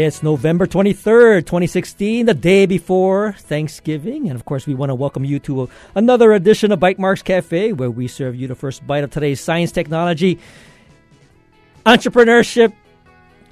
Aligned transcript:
It's 0.00 0.22
November 0.22 0.68
23rd, 0.68 1.40
2016, 1.40 2.26
the 2.26 2.32
day 2.32 2.66
before 2.66 3.32
Thanksgiving. 3.32 4.28
And 4.28 4.38
of 4.38 4.44
course, 4.44 4.64
we 4.64 4.72
want 4.72 4.90
to 4.90 4.94
welcome 4.94 5.24
you 5.24 5.40
to 5.40 5.68
another 5.96 6.32
edition 6.34 6.70
of 6.70 6.78
Bytemarks 6.78 7.24
Cafe, 7.24 7.72
where 7.72 7.90
we 7.90 8.06
serve 8.06 8.36
you 8.36 8.46
the 8.46 8.54
first 8.54 8.86
bite 8.86 9.02
of 9.02 9.10
today's 9.10 9.40
science, 9.40 9.72
technology, 9.72 10.38
entrepreneurship, 11.84 12.74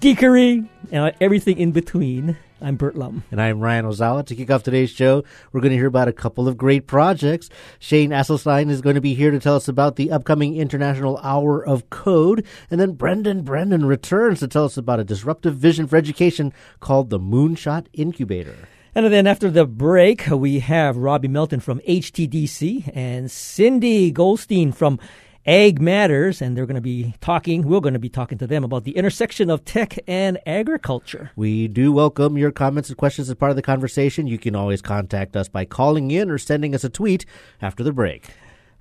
geekery, 0.01 0.69
and 0.93 1.13
everything 1.21 1.59
in 1.59 1.73
between. 1.73 2.37
I'm 2.61 2.77
Bert 2.77 2.97
Lum. 2.97 3.23
And 3.31 3.41
I'm 3.41 3.61
Ryan 3.61 3.85
Ozawa. 3.85 4.25
To 4.27 4.35
kick 4.35 4.51
off 4.51 4.63
today's 4.63 4.91
show, 4.91 5.25
we're 5.53 5.61
going 5.61 5.73
to 5.73 5.77
hear 5.77 5.87
about 5.87 6.09
a 6.09 6.13
couple 6.13 6.49
of 6.49 6.57
great 6.57 6.87
projects. 6.87 7.51
Shane 7.79 8.11
Asselstein 8.11 8.71
is 8.71 8.81
going 8.81 8.95
to 8.95 9.01
be 9.01 9.15
here 9.15 9.31
to 9.31 9.39
tell 9.39 9.57
us 9.57 9.69
about 9.69 9.97
the 9.97 10.11
upcoming 10.11 10.57
International 10.57 11.19
Hour 11.19 11.63
of 11.63 11.91
Code. 11.91 12.47
And 12.71 12.81
then 12.81 12.93
Brendan 12.93 13.43
Brennan 13.43 13.85
returns 13.85 14.41
to 14.41 14.49
tell 14.49 14.65
us 14.65 14.79
about 14.79 15.01
a 15.01 15.05
disruptive 15.05 15.57
vision 15.57 15.87
for 15.87 15.97
education 15.97 16.53
called 16.81 17.11
the 17.11 17.21
Moonshot 17.21 17.87
Incubator. 17.93 18.57
And 18.95 19.13
then 19.13 19.27
after 19.27 19.51
the 19.51 19.67
break, 19.67 20.27
we 20.29 20.61
have 20.61 20.97
Robbie 20.97 21.29
Melton 21.29 21.61
from 21.61 21.81
HTDC 21.81 22.91
and 22.95 23.31
Cindy 23.31 24.11
Goldstein 24.11 24.73
from 24.73 24.99
Ag 25.47 25.81
Matters, 25.81 26.43
and 26.43 26.57
they're 26.57 26.67
going 26.67 26.75
to 26.75 26.81
be 26.81 27.15
talking, 27.21 27.63
we're 27.63 27.79
going 27.79 27.93
to 27.93 28.01
be 28.01 28.09
talking 28.09 28.37
to 28.39 28.49
them 28.49 28.65
about 28.65 28.83
the 28.83 28.97
intersection 28.97 29.49
of 29.49 29.65
tech 29.65 29.97
and 30.09 30.41
agriculture. 30.45 31.31
We 31.37 31.69
do 31.69 31.93
welcome 31.93 32.37
your 32.37 32.51
comments 32.51 32.89
and 32.89 32.99
questions 32.99 33.31
as 33.31 33.37
part 33.37 33.51
of 33.51 33.57
the 33.57 33.63
conversation. 33.63 34.27
You 34.27 34.39
can 34.39 34.57
always 34.57 34.83
contact 34.83 35.37
us 35.37 35.49
by 35.49 35.65
calling 35.65 36.11
in 36.11 36.33
or 36.33 36.39
sending 36.39 36.75
us 36.75 36.83
a 36.83 36.89
tweet 36.89 37.27
after 37.63 37.85
the 37.85 37.93
break. 37.93 38.27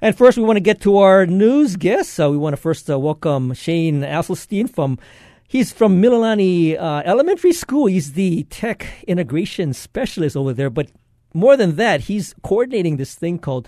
And 0.01 0.17
first, 0.17 0.39
we 0.39 0.43
want 0.43 0.57
to 0.57 0.61
get 0.61 0.81
to 0.81 0.97
our 0.97 1.27
news 1.27 1.75
guests. 1.75 2.11
So 2.13 2.31
we 2.31 2.37
want 2.37 2.55
to 2.55 2.61
first 2.61 2.89
uh, 2.89 2.97
welcome 2.97 3.53
Shane 3.53 4.01
Asselstein 4.01 4.67
from. 4.67 4.97
He's 5.47 5.71
from 5.71 6.01
Mililani 6.01 6.75
uh, 6.81 7.03
Elementary 7.05 7.53
School. 7.53 7.85
He's 7.85 8.13
the 8.13 8.43
tech 8.45 8.87
integration 9.07 9.73
specialist 9.73 10.35
over 10.35 10.51
there. 10.51 10.71
But 10.71 10.89
more 11.35 11.55
than 11.55 11.75
that, 11.75 12.01
he's 12.01 12.33
coordinating 12.41 12.97
this 12.97 13.13
thing 13.13 13.37
called 13.37 13.67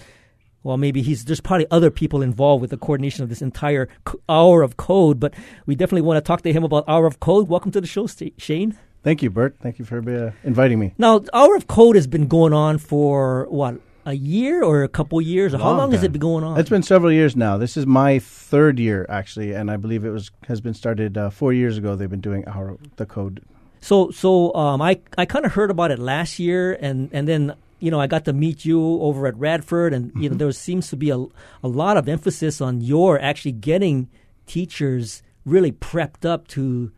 well, 0.63 0.77
maybe 0.77 1.01
he's 1.01 1.25
there's 1.25 1.41
probably 1.41 1.67
other 1.71 1.91
people 1.91 2.21
involved 2.21 2.61
with 2.61 2.71
the 2.71 2.77
coordination 2.77 3.23
of 3.23 3.29
this 3.29 3.41
entire 3.41 3.87
hour 4.29 4.61
of 4.61 4.77
code, 4.77 5.19
but 5.19 5.33
we 5.65 5.75
definitely 5.75 6.01
want 6.01 6.17
to 6.17 6.21
talk 6.21 6.41
to 6.41 6.53
him 6.53 6.63
about 6.63 6.83
hour 6.87 7.05
of 7.05 7.19
code. 7.19 7.47
Welcome 7.47 7.71
to 7.71 7.81
the 7.81 7.87
show, 7.87 8.07
Shane. 8.37 8.77
Thank 9.03 9.23
you, 9.23 9.29
Bert. 9.29 9.55
Thank 9.61 9.79
you 9.79 9.85
for 9.85 9.99
uh, 9.99 10.31
inviting 10.43 10.79
me. 10.79 10.93
Now, 10.97 11.23
hour 11.33 11.55
of 11.55 11.67
code 11.67 11.95
has 11.95 12.07
been 12.07 12.27
going 12.27 12.51
on 12.53 12.77
for 12.77 13.47
what 13.49 13.79
a 14.05 14.13
year 14.13 14.63
or 14.63 14.83
a 14.83 14.87
couple 14.87 15.21
years? 15.21 15.53
Long 15.53 15.61
How 15.61 15.69
long 15.69 15.79
time. 15.79 15.91
has 15.91 16.03
it 16.03 16.11
been 16.11 16.21
going 16.21 16.43
on? 16.43 16.59
It's 16.59 16.69
been 16.69 16.83
several 16.83 17.11
years 17.11 17.35
now. 17.35 17.57
This 17.57 17.77
is 17.77 17.85
my 17.85 18.19
third 18.19 18.79
year 18.79 19.05
actually, 19.09 19.53
and 19.53 19.69
I 19.69 19.77
believe 19.77 20.05
it 20.05 20.09
was 20.09 20.31
has 20.47 20.61
been 20.61 20.73
started 20.73 21.17
uh, 21.17 21.29
four 21.29 21.53
years 21.53 21.77
ago. 21.77 21.95
They've 21.95 22.09
been 22.09 22.21
doing 22.21 22.47
our 22.47 22.77
the 22.95 23.05
code. 23.05 23.41
So, 23.81 24.09
so 24.11 24.53
um, 24.55 24.81
I 24.81 24.99
I 25.17 25.25
kind 25.25 25.45
of 25.45 25.53
heard 25.53 25.69
about 25.71 25.91
it 25.91 25.99
last 25.99 26.39
year, 26.39 26.73
and 26.81 27.09
and 27.13 27.27
then 27.27 27.53
you 27.79 27.91
know, 27.91 27.99
I 27.99 28.07
got 28.07 28.25
to 28.25 28.33
meet 28.33 28.65
you 28.65 28.81
over 29.01 29.27
at 29.27 29.37
Radford, 29.37 29.93
and 29.93 30.11
you 30.15 30.23
know, 30.23 30.29
mm-hmm. 30.29 30.37
there 30.37 30.51
seems 30.51 30.89
to 30.89 30.95
be 30.95 31.09
a, 31.09 31.17
a 31.17 31.67
lot 31.67 31.97
of 31.97 32.07
emphasis 32.07 32.61
on 32.61 32.81
your 32.81 33.19
actually 33.19 33.51
getting 33.51 34.09
teachers 34.45 35.21
really 35.45 35.71
prepped 35.71 36.25
up 36.25 36.47
to 36.49 36.91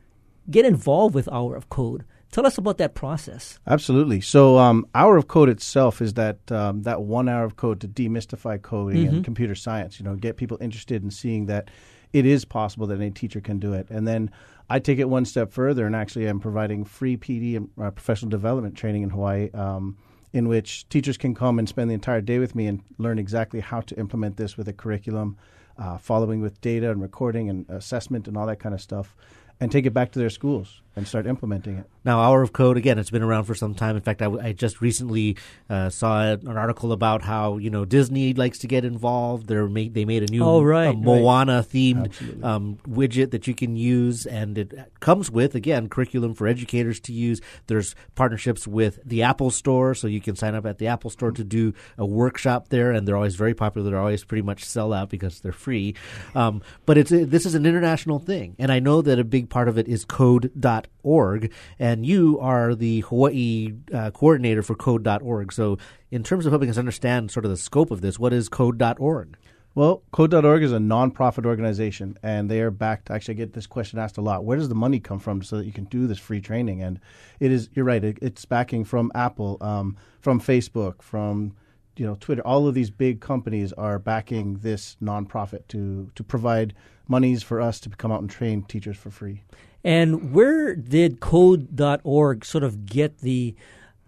get 0.49 0.65
involved 0.65 1.15
with 1.15 1.27
Hour 1.31 1.55
of 1.55 1.69
Code. 1.69 2.05
Tell 2.31 2.45
us 2.45 2.57
about 2.57 2.77
that 2.77 2.93
process. 2.93 3.59
Absolutely. 3.65 4.21
So, 4.21 4.57
um, 4.59 4.85
Hour 4.93 5.17
of 5.17 5.27
Code 5.27 5.49
itself 5.49 6.01
is 6.01 6.13
that 6.13 6.51
um, 6.51 6.83
that 6.83 7.01
one 7.01 7.27
hour 7.27 7.43
of 7.43 7.55
code 7.55 7.81
to 7.81 7.87
demystify 7.87 8.61
coding 8.61 9.05
mm-hmm. 9.05 9.15
and 9.15 9.25
computer 9.25 9.55
science. 9.55 9.99
You 9.99 10.05
know, 10.05 10.15
get 10.15 10.37
people 10.37 10.57
interested 10.61 11.03
in 11.03 11.11
seeing 11.11 11.47
that 11.47 11.69
it 12.13 12.25
is 12.25 12.45
possible 12.45 12.87
that 12.87 12.95
any 12.95 13.11
teacher 13.11 13.41
can 13.41 13.59
do 13.59 13.73
it, 13.73 13.87
and 13.89 14.07
then 14.07 14.31
I 14.69 14.79
take 14.79 14.99
it 14.99 15.09
one 15.09 15.25
step 15.25 15.51
further 15.51 15.85
and 15.85 15.95
actually 15.95 16.27
I'm 16.27 16.39
providing 16.39 16.85
free 16.85 17.17
PD 17.17 17.57
and 17.57 17.69
uh, 17.81 17.89
professional 17.91 18.29
development 18.29 18.75
training 18.75 19.01
in 19.01 19.09
Hawaii. 19.09 19.49
Um, 19.53 19.97
in 20.33 20.47
which 20.47 20.87
teachers 20.89 21.17
can 21.17 21.33
come 21.33 21.59
and 21.59 21.67
spend 21.67 21.89
the 21.89 21.93
entire 21.93 22.21
day 22.21 22.39
with 22.39 22.55
me 22.55 22.67
and 22.67 22.81
learn 22.97 23.17
exactly 23.19 23.59
how 23.59 23.81
to 23.81 23.97
implement 23.99 24.37
this 24.37 24.57
with 24.57 24.67
a 24.67 24.73
curriculum, 24.73 25.37
uh, 25.77 25.97
following 25.97 26.41
with 26.41 26.59
data 26.61 26.91
and 26.91 27.01
recording 27.01 27.49
and 27.49 27.69
assessment 27.69 28.27
and 28.27 28.37
all 28.37 28.45
that 28.45 28.59
kind 28.59 28.75
of 28.75 28.81
stuff, 28.81 29.15
and 29.59 29.71
take 29.71 29.85
it 29.85 29.93
back 29.93 30.11
to 30.11 30.19
their 30.19 30.29
schools 30.29 30.81
and 30.95 31.07
start 31.07 31.27
implementing 31.27 31.77
it. 31.77 31.85
Now, 32.03 32.21
Hour 32.21 32.41
of 32.41 32.53
Code 32.53 32.77
again, 32.77 32.97
it's 32.97 33.09
been 33.09 33.21
around 33.21 33.43
for 33.43 33.55
some 33.55 33.75
time. 33.75 33.95
In 33.95 34.01
fact, 34.01 34.21
I, 34.21 34.27
I 34.27 34.51
just 34.53 34.81
recently 34.81 35.37
uh, 35.69 35.89
saw 35.89 36.21
an 36.23 36.47
article 36.47 36.91
about 36.91 37.21
how 37.21 37.57
you 37.57 37.69
know 37.69 37.85
Disney 37.85 38.33
likes 38.33 38.59
to 38.59 38.67
get 38.67 38.85
involved. 38.85 39.47
They 39.47 39.55
made 39.61 39.93
they 39.93 40.05
made 40.05 40.23
a 40.23 40.31
new 40.31 40.43
oh, 40.43 40.61
right, 40.61 40.97
Moana 40.97 41.57
right. 41.57 41.65
themed 41.65 42.43
um, 42.43 42.77
widget 42.87 43.31
that 43.31 43.47
you 43.47 43.53
can 43.53 43.75
use, 43.75 44.25
and 44.25 44.57
it 44.57 44.73
comes 44.99 45.29
with 45.29 45.55
again 45.55 45.89
curriculum 45.89 46.33
for 46.33 46.47
educators 46.47 46.99
to 47.01 47.13
use. 47.13 47.41
There's 47.67 47.95
partnerships 48.15 48.67
with 48.67 48.99
the 49.05 49.23
Apple 49.23 49.51
Store, 49.51 49.93
so 49.93 50.07
you 50.07 50.21
can 50.21 50.35
sign 50.35 50.55
up 50.55 50.65
at 50.65 50.79
the 50.79 50.87
Apple 50.87 51.09
Store 51.09 51.31
to 51.31 51.43
do 51.43 51.73
a 51.97 52.05
workshop 52.05 52.69
there, 52.69 52.91
and 52.91 53.07
they're 53.07 53.17
always 53.17 53.35
very 53.35 53.53
popular. 53.53 53.89
They're 53.89 53.99
always 53.99 54.23
pretty 54.23 54.43
much 54.43 54.65
sell 54.65 54.93
out 54.93 55.09
because 55.09 55.41
they're 55.41 55.51
free. 55.51 55.95
Um, 56.33 56.61
but 56.85 56.97
it's 56.97 57.11
this 57.11 57.45
is 57.45 57.55
an 57.55 57.65
international 57.65 58.19
thing, 58.19 58.55
and 58.57 58.71
I 58.71 58.79
know 58.79 59.01
that 59.01 59.19
a 59.19 59.23
big 59.23 59.49
part 59.49 59.67
of 59.67 59.77
it 59.77 59.87
is 59.87 60.05
code.org 60.05 60.78
code.org, 60.83 61.51
and 61.77 62.05
you 62.05 62.39
are 62.39 62.75
the 62.75 63.01
Hawaii 63.01 63.73
uh, 63.93 64.11
coordinator 64.11 64.63
for 64.63 64.75
code.org. 64.75 65.53
So, 65.53 65.77
in 66.11 66.23
terms 66.23 66.45
of 66.45 66.51
helping 66.51 66.69
us 66.69 66.77
understand 66.77 67.31
sort 67.31 67.45
of 67.45 67.51
the 67.51 67.57
scope 67.57 67.91
of 67.91 68.01
this, 68.01 68.19
what 68.19 68.33
is 68.33 68.49
code.org? 68.49 69.37
Well, 69.75 70.01
Code.org 70.11 70.63
is 70.63 70.73
a 70.73 70.77
nonprofit 70.77 71.45
organization, 71.45 72.17
and 72.23 72.49
they 72.49 72.59
are 72.61 72.71
backed. 72.71 73.11
Actually, 73.11 73.35
I 73.35 73.37
get 73.37 73.53
this 73.53 73.67
question 73.67 73.99
asked 73.99 74.17
a 74.17 74.21
lot: 74.21 74.43
Where 74.43 74.57
does 74.57 74.67
the 74.67 74.75
money 74.75 74.99
come 74.99 75.19
from 75.19 75.43
so 75.43 75.57
that 75.57 75.65
you 75.65 75.71
can 75.71 75.85
do 75.85 76.07
this 76.07 76.17
free 76.17 76.41
training? 76.41 76.81
And 76.81 76.99
it 77.39 77.51
is, 77.51 77.69
you're 77.73 77.85
right, 77.85 78.03
it, 78.03 78.17
it's 78.21 78.45
backing 78.45 78.83
from 78.83 79.11
Apple, 79.13 79.57
um, 79.61 79.95
from 80.19 80.41
Facebook, 80.41 81.01
from 81.01 81.53
you 81.97 82.05
know 82.05 82.17
Twitter. 82.19 82.41
All 82.41 82.67
of 82.67 82.73
these 82.73 82.89
big 82.89 83.21
companies 83.21 83.71
are 83.73 83.99
backing 83.99 84.55
this 84.55 84.97
nonprofit 85.01 85.67
to 85.69 86.09
to 86.15 86.23
provide 86.23 86.73
monies 87.07 87.43
for 87.43 87.61
us 87.61 87.79
to 87.81 87.89
come 87.89 88.11
out 88.11 88.21
and 88.21 88.29
train 88.29 88.63
teachers 88.63 88.97
for 88.97 89.11
free. 89.11 89.43
And 89.83 90.33
where 90.33 90.75
did 90.75 91.19
Code.org 91.19 92.43
sort 92.45 92.63
of 92.63 92.85
get 92.85 93.19
the 93.19 93.55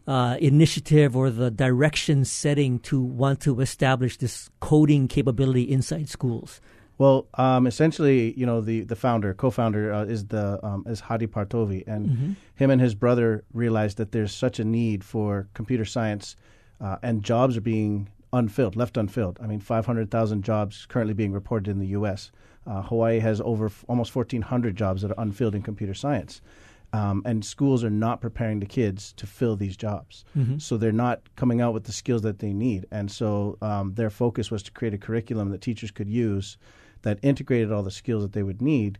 uh, 0.07 0.37
initiative 0.39 1.15
or 1.15 1.29
the 1.29 1.51
direction 1.51 2.25
setting 2.25 2.79
to 2.79 3.01
want 3.01 3.39
to 3.41 3.61
establish 3.61 4.17
this 4.17 4.49
coding 4.59 5.07
capability 5.07 5.63
inside 5.63 6.09
schools? 6.09 6.59
Well, 6.97 7.27
um, 7.35 7.65
essentially, 7.65 8.33
you 8.37 8.45
know, 8.45 8.61
the, 8.61 8.81
the 8.81 8.95
founder, 8.95 9.33
co-founder, 9.33 9.91
uh, 9.91 10.03
is 10.03 10.27
the 10.27 10.63
um, 10.63 10.83
is 10.85 10.99
Hadi 10.99 11.25
Partovi, 11.25 11.83
and 11.87 12.09
mm-hmm. 12.09 12.31
him 12.55 12.69
and 12.69 12.79
his 12.79 12.93
brother 12.93 13.43
realized 13.53 13.97
that 13.97 14.11
there's 14.11 14.31
such 14.31 14.59
a 14.59 14.63
need 14.63 15.03
for 15.03 15.47
computer 15.55 15.85
science, 15.85 16.35
uh, 16.79 16.97
and 17.01 17.23
jobs 17.23 17.57
are 17.57 17.61
being 17.61 18.09
unfilled, 18.33 18.75
left 18.75 18.97
unfilled. 18.97 19.39
I 19.41 19.47
mean, 19.47 19.59
500,000 19.59 20.43
jobs 20.43 20.85
currently 20.85 21.15
being 21.15 21.31
reported 21.31 21.71
in 21.71 21.79
the 21.79 21.87
U.S. 21.87 22.31
Uh, 22.67 22.81
Hawaii 22.83 23.19
has 23.19 23.41
over 23.41 23.67
f- 23.67 23.85
almost 23.87 24.15
1,400 24.15 24.75
jobs 24.75 25.01
that 25.01 25.11
are 25.11 25.21
unfilled 25.21 25.55
in 25.55 25.61
computer 25.61 25.93
science. 25.93 26.41
Um, 26.93 27.21
and 27.25 27.43
schools 27.43 27.83
are 27.85 27.89
not 27.89 28.19
preparing 28.19 28.59
the 28.59 28.65
kids 28.65 29.13
to 29.13 29.25
fill 29.25 29.55
these 29.55 29.77
jobs. 29.77 30.25
Mm-hmm. 30.37 30.57
So 30.57 30.75
they're 30.75 30.91
not 30.91 31.21
coming 31.37 31.61
out 31.61 31.73
with 31.73 31.85
the 31.85 31.93
skills 31.93 32.21
that 32.23 32.39
they 32.39 32.51
need. 32.51 32.85
And 32.91 33.09
so 33.09 33.57
um, 33.61 33.93
their 33.93 34.09
focus 34.09 34.51
was 34.51 34.61
to 34.63 34.71
create 34.71 34.93
a 34.93 34.97
curriculum 34.97 35.49
that 35.51 35.61
teachers 35.61 35.89
could 35.91 36.09
use 36.09 36.57
that 37.03 37.17
integrated 37.21 37.71
all 37.71 37.81
the 37.81 37.91
skills 37.91 38.23
that 38.23 38.33
they 38.33 38.43
would 38.43 38.61
need 38.61 38.99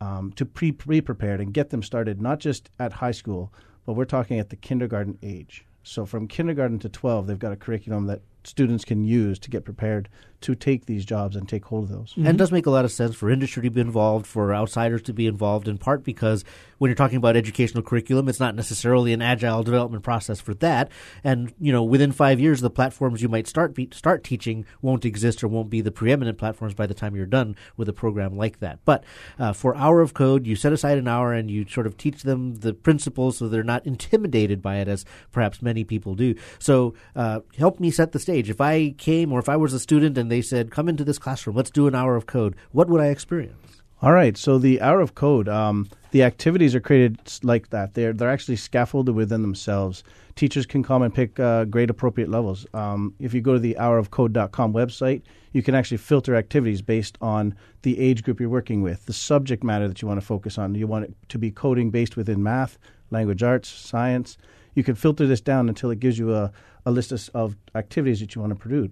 um, 0.00 0.32
to 0.32 0.44
pre 0.44 0.72
prepared 0.72 1.40
and 1.40 1.52
get 1.52 1.70
them 1.70 1.82
started, 1.82 2.20
not 2.20 2.38
just 2.40 2.70
at 2.78 2.92
high 2.92 3.10
school, 3.10 3.52
but 3.86 3.94
we're 3.94 4.04
talking 4.04 4.38
at 4.38 4.50
the 4.50 4.56
kindergarten 4.56 5.18
age. 5.22 5.64
So 5.82 6.06
from 6.06 6.28
kindergarten 6.28 6.78
to 6.80 6.88
12, 6.88 7.26
they've 7.26 7.38
got 7.38 7.52
a 7.52 7.56
curriculum 7.56 8.06
that 8.06 8.22
students 8.44 8.84
can 8.84 9.04
use 9.04 9.38
to 9.40 9.50
get 9.50 9.64
prepared 9.64 10.08
to 10.42 10.54
take 10.54 10.86
these 10.86 11.04
jobs 11.04 11.36
and 11.36 11.48
take 11.48 11.64
hold 11.66 11.84
of 11.84 11.90
those. 11.90 12.10
Mm-hmm. 12.10 12.26
And 12.26 12.36
it 12.36 12.38
does 12.38 12.52
make 12.52 12.66
a 12.66 12.70
lot 12.70 12.84
of 12.84 12.92
sense 12.92 13.14
for 13.14 13.30
industry 13.30 13.62
to 13.62 13.70
be 13.70 13.80
involved, 13.80 14.26
for 14.26 14.54
outsiders 14.54 15.02
to 15.02 15.12
be 15.12 15.26
involved, 15.26 15.68
in 15.68 15.78
part 15.78 16.02
because 16.02 16.44
when 16.82 16.88
you're 16.88 16.96
talking 16.96 17.16
about 17.16 17.36
educational 17.36 17.80
curriculum, 17.80 18.28
it's 18.28 18.40
not 18.40 18.56
necessarily 18.56 19.12
an 19.12 19.22
agile 19.22 19.62
development 19.62 20.02
process 20.02 20.40
for 20.40 20.52
that. 20.54 20.90
And 21.22 21.54
you 21.60 21.70
know, 21.70 21.84
within 21.84 22.10
five 22.10 22.40
years, 22.40 22.60
the 22.60 22.70
platforms 22.70 23.22
you 23.22 23.28
might 23.28 23.46
start 23.46 23.72
be, 23.72 23.88
start 23.92 24.24
teaching 24.24 24.66
won't 24.80 25.04
exist 25.04 25.44
or 25.44 25.48
won't 25.48 25.70
be 25.70 25.80
the 25.80 25.92
preeminent 25.92 26.38
platforms 26.38 26.74
by 26.74 26.88
the 26.88 26.92
time 26.92 27.14
you're 27.14 27.24
done 27.24 27.54
with 27.76 27.88
a 27.88 27.92
program 27.92 28.36
like 28.36 28.58
that. 28.58 28.80
But 28.84 29.04
uh, 29.38 29.52
for 29.52 29.76
Hour 29.76 30.00
of 30.00 30.12
Code, 30.12 30.44
you 30.44 30.56
set 30.56 30.72
aside 30.72 30.98
an 30.98 31.06
hour 31.06 31.32
and 31.32 31.48
you 31.48 31.68
sort 31.68 31.86
of 31.86 31.96
teach 31.96 32.24
them 32.24 32.56
the 32.56 32.74
principles 32.74 33.36
so 33.36 33.46
they're 33.46 33.62
not 33.62 33.86
intimidated 33.86 34.60
by 34.60 34.78
it 34.78 34.88
as 34.88 35.04
perhaps 35.30 35.62
many 35.62 35.84
people 35.84 36.16
do. 36.16 36.34
So 36.58 36.94
uh, 37.14 37.42
help 37.56 37.78
me 37.78 37.92
set 37.92 38.10
the 38.10 38.18
stage. 38.18 38.50
If 38.50 38.60
I 38.60 38.90
came 38.98 39.32
or 39.32 39.38
if 39.38 39.48
I 39.48 39.54
was 39.56 39.72
a 39.72 39.78
student 39.78 40.18
and 40.18 40.32
they 40.32 40.42
said, 40.42 40.72
"Come 40.72 40.88
into 40.88 41.04
this 41.04 41.20
classroom, 41.20 41.54
let's 41.54 41.70
do 41.70 41.86
an 41.86 41.94
hour 41.94 42.16
of 42.16 42.26
code," 42.26 42.56
what 42.72 42.88
would 42.88 43.00
I 43.00 43.06
experience? 43.06 43.81
All 44.02 44.12
right. 44.12 44.36
So 44.36 44.58
the 44.58 44.80
hour 44.80 45.00
of 45.00 45.14
code, 45.14 45.48
um, 45.48 45.88
the 46.10 46.24
activities 46.24 46.74
are 46.74 46.80
created 46.80 47.20
like 47.44 47.70
that. 47.70 47.94
They're 47.94 48.12
they're 48.12 48.30
actually 48.30 48.56
scaffolded 48.56 49.14
within 49.14 49.42
themselves. 49.42 50.02
Teachers 50.34 50.66
can 50.66 50.82
come 50.82 51.02
and 51.02 51.14
pick 51.14 51.38
uh, 51.38 51.66
grade 51.66 51.88
appropriate 51.88 52.28
levels. 52.28 52.66
Um, 52.74 53.14
if 53.20 53.32
you 53.32 53.40
go 53.40 53.52
to 53.52 53.60
the 53.60 53.76
hourofcode.com 53.78 54.72
website, 54.72 55.22
you 55.52 55.62
can 55.62 55.76
actually 55.76 55.98
filter 55.98 56.34
activities 56.34 56.82
based 56.82 57.16
on 57.20 57.54
the 57.82 57.96
age 58.00 58.24
group 58.24 58.40
you're 58.40 58.48
working 58.48 58.82
with, 58.82 59.06
the 59.06 59.12
subject 59.12 59.62
matter 59.62 59.86
that 59.86 60.02
you 60.02 60.08
want 60.08 60.18
to 60.18 60.26
focus 60.26 60.58
on. 60.58 60.74
You 60.74 60.88
want 60.88 61.04
it 61.04 61.14
to 61.28 61.38
be 61.38 61.52
coding 61.52 61.90
based 61.90 62.16
within 62.16 62.42
math, 62.42 62.78
language 63.12 63.44
arts, 63.44 63.68
science. 63.68 64.36
You 64.74 64.82
can 64.82 64.96
filter 64.96 65.28
this 65.28 65.40
down 65.40 65.68
until 65.68 65.90
it 65.90 66.00
gives 66.00 66.18
you 66.18 66.34
a, 66.34 66.50
a 66.86 66.90
list 66.90 67.12
of, 67.12 67.30
of 67.34 67.56
activities 67.76 68.18
that 68.18 68.34
you 68.34 68.40
want 68.40 68.50
to 68.50 68.58
produce 68.58 68.90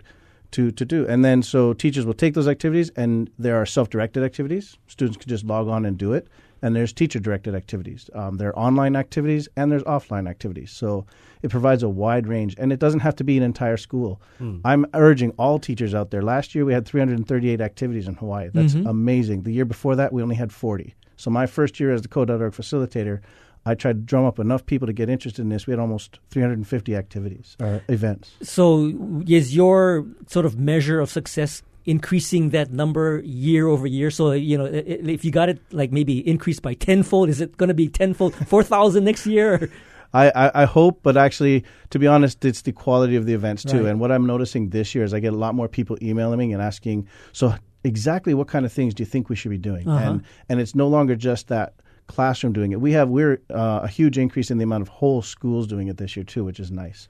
to, 0.52 0.70
to 0.70 0.84
do. 0.84 1.06
And 1.06 1.24
then 1.24 1.42
so 1.42 1.72
teachers 1.72 2.04
will 2.04 2.14
take 2.14 2.34
those 2.34 2.48
activities 2.48 2.90
and 2.96 3.30
there 3.38 3.56
are 3.56 3.66
self 3.66 3.90
directed 3.90 4.22
activities. 4.22 4.76
Students 4.88 5.18
can 5.18 5.28
just 5.28 5.44
log 5.44 5.68
on 5.68 5.84
and 5.84 5.96
do 5.96 6.12
it. 6.12 6.28
And 6.62 6.76
there's 6.76 6.92
teacher 6.92 7.18
directed 7.18 7.54
activities. 7.54 8.10
Um, 8.14 8.36
there 8.36 8.50
are 8.50 8.58
online 8.58 8.94
activities 8.94 9.48
and 9.56 9.72
there's 9.72 9.82
offline 9.84 10.28
activities. 10.28 10.70
So 10.70 11.06
it 11.42 11.50
provides 11.50 11.82
a 11.82 11.88
wide 11.88 12.26
range 12.26 12.54
and 12.58 12.70
it 12.70 12.78
doesn't 12.78 13.00
have 13.00 13.16
to 13.16 13.24
be 13.24 13.38
an 13.38 13.42
entire 13.42 13.78
school. 13.78 14.20
Mm. 14.40 14.60
I'm 14.64 14.86
urging 14.92 15.30
all 15.38 15.58
teachers 15.58 15.94
out 15.94 16.10
there. 16.10 16.20
Last 16.20 16.54
year 16.54 16.66
we 16.66 16.74
had 16.74 16.86
338 16.86 17.62
activities 17.62 18.08
in 18.08 18.14
Hawaii. 18.14 18.50
That's 18.52 18.74
mm-hmm. 18.74 18.86
amazing. 18.86 19.44
The 19.44 19.52
year 19.52 19.64
before 19.64 19.96
that 19.96 20.12
we 20.12 20.22
only 20.22 20.36
had 20.36 20.52
40. 20.52 20.94
So 21.16 21.30
my 21.30 21.46
first 21.46 21.80
year 21.80 21.92
as 21.92 22.02
the 22.02 22.08
Code.org 22.08 22.52
facilitator, 22.52 23.20
I 23.66 23.74
tried 23.74 23.92
to 23.92 24.00
drum 24.00 24.24
up 24.24 24.38
enough 24.38 24.64
people 24.64 24.86
to 24.86 24.92
get 24.92 25.10
interested 25.10 25.42
in 25.42 25.50
this. 25.50 25.66
We 25.66 25.72
had 25.72 25.80
almost 25.80 26.18
350 26.30 26.96
activities 26.96 27.56
or 27.60 27.82
events. 27.88 28.32
So, 28.42 29.22
is 29.26 29.54
your 29.54 30.06
sort 30.28 30.46
of 30.46 30.58
measure 30.58 31.00
of 31.00 31.10
success 31.10 31.62
increasing 31.84 32.50
that 32.50 32.72
number 32.72 33.20
year 33.24 33.66
over 33.66 33.86
year? 33.86 34.10
So, 34.10 34.32
you 34.32 34.56
know, 34.56 34.64
if 34.64 35.24
you 35.24 35.30
got 35.30 35.48
it 35.48 35.60
like 35.72 35.92
maybe 35.92 36.26
increased 36.26 36.62
by 36.62 36.74
tenfold, 36.74 37.28
is 37.28 37.40
it 37.40 37.56
going 37.58 37.68
to 37.68 37.74
be 37.74 37.88
tenfold, 37.88 38.34
4,000 38.46 39.04
next 39.04 39.26
year? 39.26 39.70
I, 40.12 40.30
I, 40.34 40.62
I, 40.62 40.64
hope, 40.64 41.00
but 41.02 41.16
actually, 41.16 41.64
to 41.90 41.98
be 41.98 42.06
honest, 42.06 42.44
it's 42.44 42.62
the 42.62 42.72
quality 42.72 43.14
of 43.14 43.26
the 43.26 43.34
events 43.34 43.62
too. 43.62 43.84
Right. 43.84 43.90
And 43.90 44.00
what 44.00 44.10
I'm 44.10 44.26
noticing 44.26 44.70
this 44.70 44.92
year 44.94 45.04
is 45.04 45.14
I 45.14 45.20
get 45.20 45.32
a 45.32 45.36
lot 45.36 45.54
more 45.54 45.68
people 45.68 45.96
emailing 46.02 46.38
me 46.38 46.52
and 46.52 46.60
asking, 46.60 47.06
so 47.32 47.54
exactly 47.84 48.34
what 48.34 48.48
kind 48.48 48.66
of 48.66 48.72
things 48.72 48.94
do 48.94 49.02
you 49.02 49.06
think 49.06 49.28
we 49.28 49.36
should 49.36 49.50
be 49.50 49.58
doing? 49.58 49.88
Uh-huh. 49.88 50.04
And 50.04 50.24
and 50.48 50.60
it's 50.60 50.74
no 50.74 50.88
longer 50.88 51.14
just 51.14 51.48
that 51.48 51.74
classroom 52.10 52.52
doing 52.52 52.72
it. 52.72 52.80
We 52.80 52.92
have 52.92 53.08
we're 53.08 53.40
uh, 53.50 53.80
a 53.82 53.88
huge 53.88 54.18
increase 54.18 54.50
in 54.50 54.58
the 54.58 54.64
amount 54.64 54.82
of 54.82 54.88
whole 54.88 55.22
schools 55.22 55.66
doing 55.66 55.88
it 55.88 55.96
this 55.96 56.16
year 56.16 56.24
too, 56.24 56.44
which 56.44 56.60
is 56.60 56.70
nice. 56.70 57.08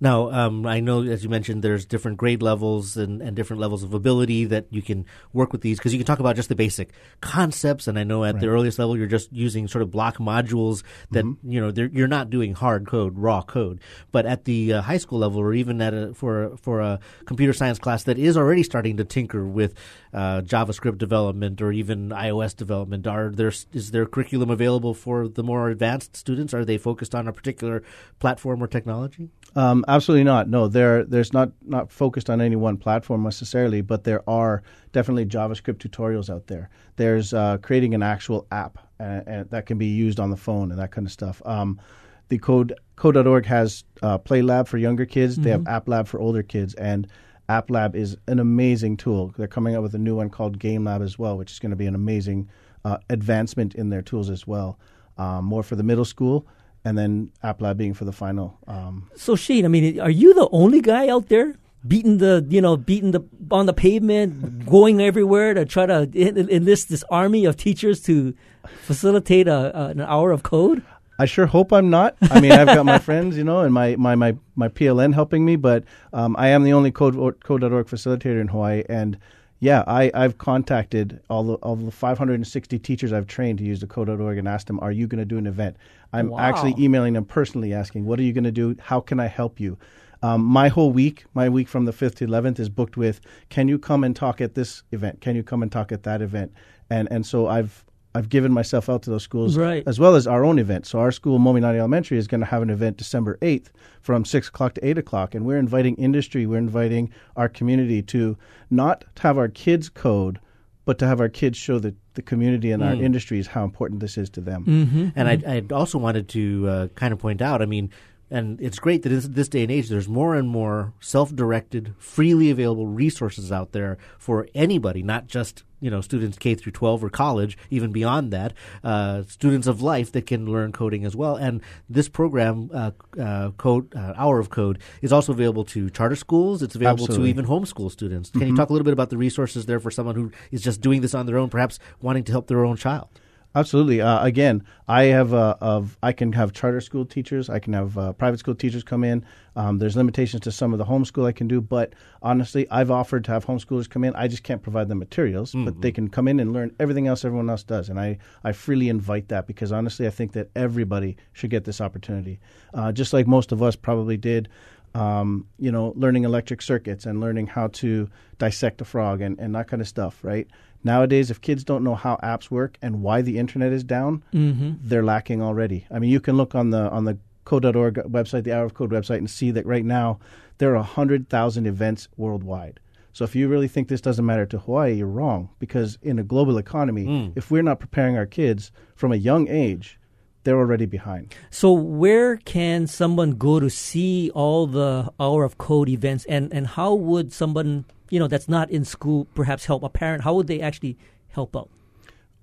Now, 0.00 0.30
um, 0.30 0.66
I 0.66 0.80
know, 0.80 1.02
as 1.02 1.22
you 1.22 1.30
mentioned, 1.30 1.62
there's 1.62 1.86
different 1.86 2.16
grade 2.16 2.42
levels 2.42 2.96
and, 2.96 3.22
and 3.22 3.36
different 3.36 3.60
levels 3.60 3.82
of 3.82 3.94
ability 3.94 4.46
that 4.46 4.66
you 4.70 4.82
can 4.82 5.06
work 5.32 5.52
with 5.52 5.60
these 5.60 5.78
because 5.78 5.92
you 5.92 5.98
can 5.98 6.06
talk 6.06 6.18
about 6.18 6.36
just 6.36 6.48
the 6.48 6.54
basic 6.54 6.90
concepts. 7.20 7.86
And 7.86 7.98
I 7.98 8.04
know 8.04 8.24
at 8.24 8.34
right. 8.34 8.40
the 8.40 8.48
earliest 8.48 8.78
level, 8.78 8.96
you're 8.96 9.06
just 9.06 9.32
using 9.32 9.68
sort 9.68 9.82
of 9.82 9.90
block 9.90 10.18
modules 10.18 10.82
that 11.12 11.24
mm-hmm. 11.24 11.50
you 11.50 11.60
know 11.60 11.88
you're 11.92 12.08
not 12.08 12.30
doing 12.30 12.54
hard 12.54 12.86
code, 12.86 13.18
raw 13.18 13.42
code. 13.42 13.80
But 14.12 14.26
at 14.26 14.44
the 14.44 14.74
uh, 14.74 14.82
high 14.82 14.98
school 14.98 15.18
level, 15.18 15.40
or 15.40 15.54
even 15.54 15.80
at 15.80 15.94
a, 15.94 16.14
for 16.14 16.56
for 16.56 16.80
a 16.80 16.98
computer 17.24 17.52
science 17.52 17.78
class 17.78 18.04
that 18.04 18.18
is 18.18 18.36
already 18.36 18.62
starting 18.62 18.96
to 18.96 19.04
tinker 19.04 19.46
with 19.46 19.74
uh, 20.12 20.40
JavaScript 20.42 20.98
development 20.98 21.62
or 21.62 21.72
even 21.72 22.10
iOS 22.10 22.56
development, 22.56 23.06
are 23.06 23.30
there 23.30 23.52
is 23.72 23.90
there 23.92 24.06
curriculum 24.06 24.50
available 24.50 24.94
for 24.94 25.28
the 25.28 25.42
more 25.42 25.70
advanced 25.70 26.16
students? 26.16 26.52
Are 26.52 26.64
they 26.64 26.78
focused 26.78 27.14
on 27.14 27.28
a 27.28 27.32
particular 27.32 27.82
platform 28.18 28.62
or 28.62 28.66
technology? 28.66 29.30
Um, 29.56 29.84
absolutely 29.86 30.24
not. 30.24 30.48
No, 30.48 30.68
there 30.68 31.04
there's 31.04 31.32
not 31.32 31.52
not 31.62 31.90
focused 31.90 32.28
on 32.28 32.40
any 32.40 32.56
one 32.56 32.76
platform 32.76 33.22
necessarily, 33.22 33.80
but 33.82 34.04
there 34.04 34.28
are 34.28 34.62
definitely 34.92 35.26
JavaScript 35.26 35.78
tutorials 35.78 36.28
out 36.28 36.48
there. 36.48 36.70
There's 36.96 37.32
uh, 37.32 37.58
creating 37.58 37.94
an 37.94 38.02
actual 38.02 38.46
app 38.50 38.78
uh, 39.00 39.20
and 39.26 39.50
that 39.50 39.66
can 39.66 39.78
be 39.78 39.86
used 39.86 40.20
on 40.20 40.30
the 40.30 40.36
phone 40.36 40.70
and 40.70 40.80
that 40.80 40.90
kind 40.90 41.06
of 41.06 41.12
stuff. 41.12 41.42
Um, 41.44 41.80
the 42.28 42.38
code 42.38 42.74
code.org 42.96 43.46
has 43.46 43.84
uh, 44.02 44.18
Play 44.18 44.42
Lab 44.42 44.66
for 44.68 44.78
younger 44.78 45.06
kids. 45.06 45.34
Mm-hmm. 45.34 45.42
They 45.42 45.50
have 45.50 45.60
mm-hmm. 45.60 45.74
App 45.74 45.88
Lab 45.88 46.06
for 46.06 46.20
older 46.20 46.42
kids, 46.42 46.74
and 46.74 47.06
App 47.48 47.70
Lab 47.70 47.94
is 47.94 48.16
an 48.28 48.38
amazing 48.38 48.96
tool. 48.96 49.34
They're 49.36 49.46
coming 49.46 49.74
out 49.74 49.82
with 49.82 49.94
a 49.94 49.98
new 49.98 50.16
one 50.16 50.30
called 50.30 50.58
Game 50.58 50.84
Lab 50.84 51.02
as 51.02 51.18
well, 51.18 51.36
which 51.36 51.52
is 51.52 51.58
going 51.58 51.70
to 51.70 51.76
be 51.76 51.86
an 51.86 51.94
amazing 51.94 52.48
uh, 52.84 52.98
advancement 53.10 53.74
in 53.74 53.90
their 53.90 54.02
tools 54.02 54.30
as 54.30 54.46
well. 54.46 54.78
Um, 55.16 55.44
more 55.44 55.62
for 55.62 55.76
the 55.76 55.82
middle 55.82 56.04
school 56.04 56.46
and 56.84 56.98
then 56.98 57.30
App 57.42 57.60
Lab 57.60 57.78
being 57.78 57.94
for 57.94 58.04
the 58.04 58.12
final. 58.12 58.58
Um, 58.66 59.10
so 59.16 59.36
Shane, 59.36 59.64
I 59.64 59.68
mean, 59.68 60.00
are 60.00 60.10
you 60.10 60.34
the 60.34 60.48
only 60.52 60.80
guy 60.80 61.08
out 61.08 61.28
there 61.28 61.56
beating 61.86 62.18
the 62.18 62.44
you 62.48 62.60
know 62.60 62.76
beating 62.76 63.10
the 63.10 63.20
on 63.50 63.66
the 63.66 63.72
pavement, 63.72 64.66
going 64.66 65.00
everywhere 65.00 65.54
to 65.54 65.64
try 65.64 65.86
to 65.86 66.08
enlist 66.14 66.88
this 66.88 67.04
army 67.10 67.44
of 67.44 67.56
teachers 67.56 68.00
to 68.02 68.34
facilitate 68.82 69.48
a, 69.48 69.76
a, 69.78 69.88
an 69.88 70.00
hour 70.00 70.30
of 70.30 70.42
code? 70.42 70.82
I 71.18 71.26
sure 71.26 71.46
hope 71.46 71.72
I'm 71.72 71.90
not. 71.90 72.16
I 72.22 72.40
mean, 72.40 72.52
I've 72.52 72.66
got 72.66 72.84
my 72.84 72.98
friends, 73.08 73.36
you 73.36 73.44
know, 73.44 73.60
and 73.60 73.72
my, 73.72 73.94
my, 73.96 74.16
my, 74.16 74.36
my 74.56 74.68
PLN 74.68 75.14
helping 75.14 75.44
me, 75.44 75.54
but 75.56 75.84
um, 76.12 76.34
I 76.36 76.48
am 76.48 76.64
the 76.64 76.72
only 76.72 76.90
code, 76.90 77.14
code.org 77.44 77.86
facilitator 77.86 78.40
in 78.40 78.48
Hawaii. 78.48 78.82
And 78.88 79.18
yeah, 79.64 79.82
I, 79.86 80.10
I've 80.12 80.36
contacted 80.36 81.22
all 81.30 81.42
the, 81.42 81.54
all 81.54 81.74
the 81.74 81.90
560 81.90 82.78
teachers 82.80 83.14
I've 83.14 83.26
trained 83.26 83.56
to 83.60 83.64
use 83.64 83.80
the 83.80 83.86
code.org 83.86 84.36
and 84.36 84.46
asked 84.46 84.66
them, 84.66 84.78
are 84.80 84.92
you 84.92 85.06
going 85.06 85.20
to 85.20 85.24
do 85.24 85.38
an 85.38 85.46
event? 85.46 85.78
I'm 86.12 86.28
wow. 86.28 86.38
actually 86.38 86.74
emailing 86.78 87.14
them 87.14 87.24
personally 87.24 87.72
asking, 87.72 88.04
what 88.04 88.18
are 88.20 88.24
you 88.24 88.34
going 88.34 88.44
to 88.44 88.52
do? 88.52 88.76
How 88.78 89.00
can 89.00 89.18
I 89.18 89.26
help 89.26 89.58
you? 89.58 89.78
Um, 90.22 90.42
my 90.42 90.68
whole 90.68 90.92
week, 90.92 91.24
my 91.32 91.48
week 91.48 91.66
from 91.66 91.86
the 91.86 91.92
5th 91.92 92.16
to 92.16 92.26
11th 92.26 92.60
is 92.60 92.68
booked 92.68 92.98
with, 92.98 93.22
can 93.48 93.66
you 93.66 93.78
come 93.78 94.04
and 94.04 94.14
talk 94.14 94.42
at 94.42 94.54
this 94.54 94.82
event? 94.92 95.22
Can 95.22 95.34
you 95.34 95.42
come 95.42 95.62
and 95.62 95.72
talk 95.72 95.92
at 95.92 96.02
that 96.02 96.20
event? 96.20 96.52
And, 96.90 97.08
and 97.10 97.24
so 97.24 97.46
I've, 97.46 97.86
I've 98.14 98.28
given 98.28 98.52
myself 98.52 98.88
out 98.88 99.02
to 99.02 99.10
those 99.10 99.24
schools 99.24 99.56
right. 99.56 99.82
as 99.86 99.98
well 99.98 100.14
as 100.14 100.26
our 100.26 100.44
own 100.44 100.60
event. 100.60 100.86
So 100.86 101.00
our 101.00 101.10
school, 101.10 101.40
Mominani 101.40 101.78
Elementary, 101.78 102.16
is 102.16 102.28
going 102.28 102.40
to 102.40 102.46
have 102.46 102.62
an 102.62 102.70
event 102.70 102.96
December 102.96 103.38
8th 103.42 103.70
from 104.02 104.24
6 104.24 104.48
o'clock 104.48 104.74
to 104.74 104.86
8 104.86 104.98
o'clock. 104.98 105.34
And 105.34 105.44
we're 105.44 105.58
inviting 105.58 105.96
industry, 105.96 106.46
we're 106.46 106.58
inviting 106.58 107.10
our 107.36 107.48
community 107.48 108.02
to 108.02 108.36
not 108.70 109.04
have 109.18 109.36
our 109.36 109.48
kids 109.48 109.88
code, 109.88 110.38
but 110.84 110.98
to 111.00 111.06
have 111.06 111.20
our 111.20 111.28
kids 111.28 111.58
show 111.58 111.80
the, 111.80 111.94
the 112.14 112.22
community 112.22 112.70
and 112.70 112.82
mm. 112.82 112.86
our 112.86 112.94
industries 112.94 113.48
how 113.48 113.64
important 113.64 113.98
this 113.98 114.16
is 114.16 114.30
to 114.30 114.40
them. 114.40 114.64
Mm-hmm. 114.64 115.08
And 115.16 115.42
mm-hmm. 115.42 115.50
I, 115.50 115.56
I 115.56 115.76
also 115.76 115.98
wanted 115.98 116.28
to 116.30 116.68
uh, 116.68 116.88
kind 116.88 117.12
of 117.12 117.18
point 117.18 117.42
out, 117.42 117.62
I 117.62 117.66
mean, 117.66 117.90
and 118.34 118.60
it's 118.60 118.80
great 118.80 119.04
that 119.04 119.12
in 119.12 119.32
this 119.32 119.48
day 119.48 119.62
and 119.62 119.70
age, 119.70 119.88
there's 119.88 120.08
more 120.08 120.34
and 120.34 120.48
more 120.48 120.92
self-directed, 120.98 121.94
freely 121.98 122.50
available 122.50 122.88
resources 122.88 123.52
out 123.52 123.70
there 123.70 123.96
for 124.18 124.48
anybody, 124.56 125.04
not 125.04 125.28
just 125.28 125.62
you 125.80 125.88
know 125.88 126.00
students 126.00 126.36
K 126.36 126.56
through 126.56 126.72
12 126.72 127.04
or 127.04 127.10
college, 127.10 127.56
even 127.70 127.92
beyond 127.92 128.32
that, 128.32 128.52
uh, 128.82 129.22
students 129.28 129.68
of 129.68 129.82
life 129.82 130.10
that 130.12 130.26
can 130.26 130.50
learn 130.50 130.72
coding 130.72 131.04
as 131.04 131.14
well. 131.14 131.36
And 131.36 131.62
this 131.88 132.08
program, 132.08 132.70
uh, 132.74 132.90
uh, 133.20 133.52
Code 133.52 133.94
uh, 133.94 134.14
Hour 134.16 134.40
of 134.40 134.50
Code, 134.50 134.80
is 135.00 135.12
also 135.12 135.30
available 135.32 135.64
to 135.66 135.88
charter 135.90 136.16
schools. 136.16 136.60
It's 136.60 136.74
available 136.74 137.04
Absolutely. 137.04 137.32
to 137.32 137.38
even 137.38 137.46
homeschool 137.46 137.92
students. 137.92 138.30
Can 138.30 138.40
mm-hmm. 138.40 138.50
you 138.50 138.56
talk 138.56 138.68
a 138.68 138.72
little 138.72 138.84
bit 138.84 138.94
about 138.94 139.10
the 139.10 139.16
resources 139.16 139.66
there 139.66 139.78
for 139.78 139.92
someone 139.92 140.16
who 140.16 140.32
is 140.50 140.60
just 140.60 140.80
doing 140.80 141.02
this 141.02 141.14
on 141.14 141.26
their 141.26 141.38
own, 141.38 141.50
perhaps 141.50 141.78
wanting 142.02 142.24
to 142.24 142.32
help 142.32 142.48
their 142.48 142.64
own 142.64 142.76
child? 142.76 143.08
Absolutely. 143.56 144.00
Uh, 144.00 144.24
again, 144.24 144.64
I 144.88 145.04
have 145.04 145.32
uh, 145.32 145.54
of 145.60 145.96
I 146.02 146.12
can 146.12 146.32
have 146.32 146.52
charter 146.52 146.80
school 146.80 147.04
teachers. 147.04 147.48
I 147.48 147.60
can 147.60 147.72
have 147.72 147.96
uh, 147.96 148.12
private 148.12 148.38
school 148.38 148.54
teachers 148.56 148.82
come 148.82 149.04
in. 149.04 149.24
Um, 149.54 149.78
there's 149.78 149.96
limitations 149.96 150.42
to 150.42 150.52
some 150.52 150.72
of 150.72 150.78
the 150.78 150.84
homeschool 150.84 151.24
I 151.24 151.32
can 151.32 151.46
do, 151.46 151.60
but 151.60 151.92
honestly, 152.20 152.68
I've 152.68 152.90
offered 152.90 153.24
to 153.24 153.30
have 153.30 153.46
homeschoolers 153.46 153.88
come 153.88 154.02
in. 154.02 154.14
I 154.16 154.26
just 154.26 154.42
can't 154.42 154.60
provide 154.60 154.88
them 154.88 154.98
materials, 154.98 155.52
mm-hmm. 155.52 155.66
but 155.66 155.80
they 155.80 155.92
can 155.92 156.08
come 156.08 156.26
in 156.26 156.40
and 156.40 156.52
learn 156.52 156.74
everything 156.80 157.06
else 157.06 157.24
everyone 157.24 157.48
else 157.48 157.62
does, 157.62 157.88
and 157.88 158.00
I 158.00 158.18
I 158.42 158.50
freely 158.50 158.88
invite 158.88 159.28
that 159.28 159.46
because 159.46 159.70
honestly, 159.70 160.08
I 160.08 160.10
think 160.10 160.32
that 160.32 160.50
everybody 160.56 161.16
should 161.32 161.50
get 161.50 161.64
this 161.64 161.80
opportunity, 161.80 162.40
uh, 162.74 162.90
just 162.90 163.12
like 163.12 163.28
most 163.28 163.52
of 163.52 163.62
us 163.62 163.76
probably 163.76 164.16
did. 164.16 164.48
Um, 164.96 165.48
you 165.58 165.72
know, 165.72 165.92
learning 165.96 166.22
electric 166.22 166.62
circuits 166.62 167.04
and 167.04 167.20
learning 167.20 167.48
how 167.48 167.66
to 167.66 168.08
dissect 168.38 168.80
a 168.80 168.84
frog 168.84 169.22
and, 169.22 169.36
and 169.40 169.52
that 169.56 169.66
kind 169.66 169.82
of 169.82 169.88
stuff, 169.88 170.20
right? 170.22 170.46
Nowadays, 170.84 171.30
if 171.30 171.40
kids 171.40 171.64
don't 171.64 171.82
know 171.82 171.94
how 171.94 172.16
apps 172.22 172.50
work 172.50 172.76
and 172.82 173.02
why 173.02 173.22
the 173.22 173.38
internet 173.38 173.72
is 173.72 173.82
down, 173.82 174.22
mm-hmm. 174.32 174.72
they're 174.82 175.02
lacking 175.02 175.42
already. 175.42 175.86
I 175.90 175.98
mean, 175.98 176.10
you 176.10 176.20
can 176.20 176.36
look 176.36 176.54
on 176.54 176.70
the 176.70 176.90
on 176.90 177.04
the 177.04 177.18
code.org 177.44 177.96
website, 178.08 178.44
the 178.44 178.52
Hour 178.52 178.64
of 178.64 178.74
Code 178.74 178.90
website, 178.90 179.18
and 179.18 179.30
see 179.30 179.50
that 179.50 179.66
right 179.66 179.84
now 179.84 180.18
there 180.58 180.70
are 180.70 180.76
100,000 180.76 181.66
events 181.66 182.08
worldwide. 182.16 182.80
So 183.12 183.24
if 183.24 183.36
you 183.36 183.48
really 183.48 183.68
think 183.68 183.88
this 183.88 184.00
doesn't 184.00 184.26
matter 184.26 184.46
to 184.46 184.58
Hawaii, 184.58 184.94
you're 184.94 185.06
wrong. 185.06 185.48
Because 185.58 185.98
in 186.02 186.18
a 186.18 186.24
global 186.24 186.58
economy, 186.58 187.06
mm. 187.06 187.32
if 187.36 187.50
we're 187.50 187.62
not 187.62 187.80
preparing 187.80 188.16
our 188.16 188.26
kids 188.26 188.72
from 188.94 189.12
a 189.12 189.16
young 189.16 189.48
age, 189.48 189.98
they're 190.44 190.58
already 190.58 190.86
behind. 190.86 191.34
So 191.50 191.72
where 191.72 192.36
can 192.36 192.86
someone 192.86 193.32
go 193.32 193.60
to 193.60 193.68
see 193.68 194.30
all 194.34 194.66
the 194.66 195.10
Hour 195.18 195.44
of 195.44 195.58
Code 195.58 195.88
events, 195.88 196.24
and 196.26 196.52
and 196.52 196.66
how 196.66 196.94
would 196.94 197.32
someone 197.32 197.84
you 198.10 198.20
know 198.20 198.28
that's 198.28 198.48
not 198.48 198.70
in 198.70 198.84
school 198.84 199.26
perhaps 199.34 199.66
help 199.66 199.82
a 199.82 199.88
parent? 199.88 200.24
How 200.24 200.34
would 200.34 200.46
they 200.46 200.60
actually 200.60 200.96
help 201.28 201.56
out? 201.56 201.68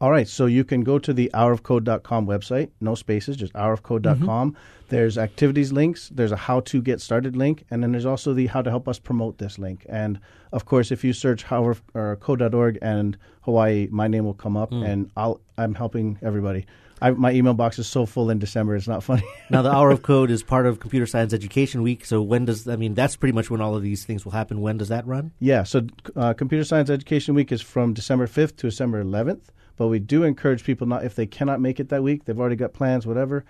All 0.01 0.09
right, 0.09 0.27
so 0.27 0.47
you 0.47 0.63
can 0.63 0.81
go 0.81 0.97
to 0.97 1.13
the 1.13 1.29
hourofcode.com 1.31 2.25
website, 2.25 2.71
no 2.81 2.95
spaces, 2.95 3.37
just 3.37 3.53
hourofcode.com. 3.53 4.53
Mm-hmm. 4.53 4.61
There's 4.89 5.15
activities 5.19 5.71
links, 5.71 6.09
there's 6.09 6.31
a 6.31 6.35
how 6.35 6.61
to 6.61 6.81
get 6.81 7.01
started 7.01 7.35
link, 7.35 7.65
and 7.69 7.83
then 7.83 7.91
there's 7.91 8.07
also 8.07 8.33
the 8.33 8.47
how 8.47 8.63
to 8.63 8.71
help 8.71 8.87
us 8.87 8.97
promote 8.97 9.37
this 9.37 9.59
link. 9.59 9.85
And 9.87 10.19
of 10.51 10.65
course, 10.65 10.91
if 10.91 11.03
you 11.03 11.13
search 11.13 11.49
hour, 11.51 11.77
or 11.93 12.15
code.org 12.15 12.79
and 12.81 13.15
Hawaii, 13.41 13.89
my 13.91 14.07
name 14.07 14.25
will 14.25 14.33
come 14.33 14.57
up, 14.57 14.71
mm. 14.71 14.83
and 14.83 15.11
I'll, 15.15 15.39
I'm 15.59 15.75
helping 15.75 16.17
everybody. 16.23 16.65
I, 17.01 17.11
my 17.11 17.31
email 17.31 17.53
box 17.53 17.79
is 17.79 17.87
so 17.87 18.05
full 18.05 18.29
in 18.29 18.37
December. 18.39 18.75
It's 18.75 18.87
not 18.87 19.03
funny. 19.03 19.23
now, 19.49 19.61
the 19.61 19.71
Hour 19.71 19.89
of 19.89 20.03
Code 20.03 20.29
is 20.29 20.43
part 20.43 20.65
of 20.67 20.79
Computer 20.79 21.07
Science 21.07 21.33
Education 21.33 21.81
Week. 21.81 22.05
So, 22.05 22.21
when 22.21 22.45
does 22.45 22.67
I 22.67 22.75
mean 22.75 22.93
that's 22.93 23.15
pretty 23.15 23.33
much 23.33 23.49
when 23.49 23.59
all 23.61 23.75
of 23.75 23.81
these 23.81 24.05
things 24.05 24.23
will 24.23 24.33
happen. 24.33 24.61
When 24.61 24.77
does 24.77 24.89
that 24.89 25.05
run? 25.07 25.31
Yeah. 25.39 25.63
So, 25.63 25.87
uh, 26.15 26.33
Computer 26.33 26.63
Science 26.63 26.89
Education 26.89 27.33
Week 27.33 27.51
is 27.51 27.61
from 27.61 27.93
December 27.93 28.27
5th 28.27 28.55
to 28.57 28.69
December 28.69 29.03
11th. 29.03 29.41
But 29.77 29.87
we 29.87 29.99
do 29.99 30.23
encourage 30.23 30.63
people 30.63 30.85
not 30.85 31.03
if 31.03 31.15
they 31.15 31.25
cannot 31.25 31.59
make 31.59 31.79
it 31.79 31.89
that 31.89 32.03
week, 32.03 32.25
they've 32.25 32.39
already 32.39 32.55
got 32.55 32.73
plans, 32.73 33.07
whatever. 33.07 33.45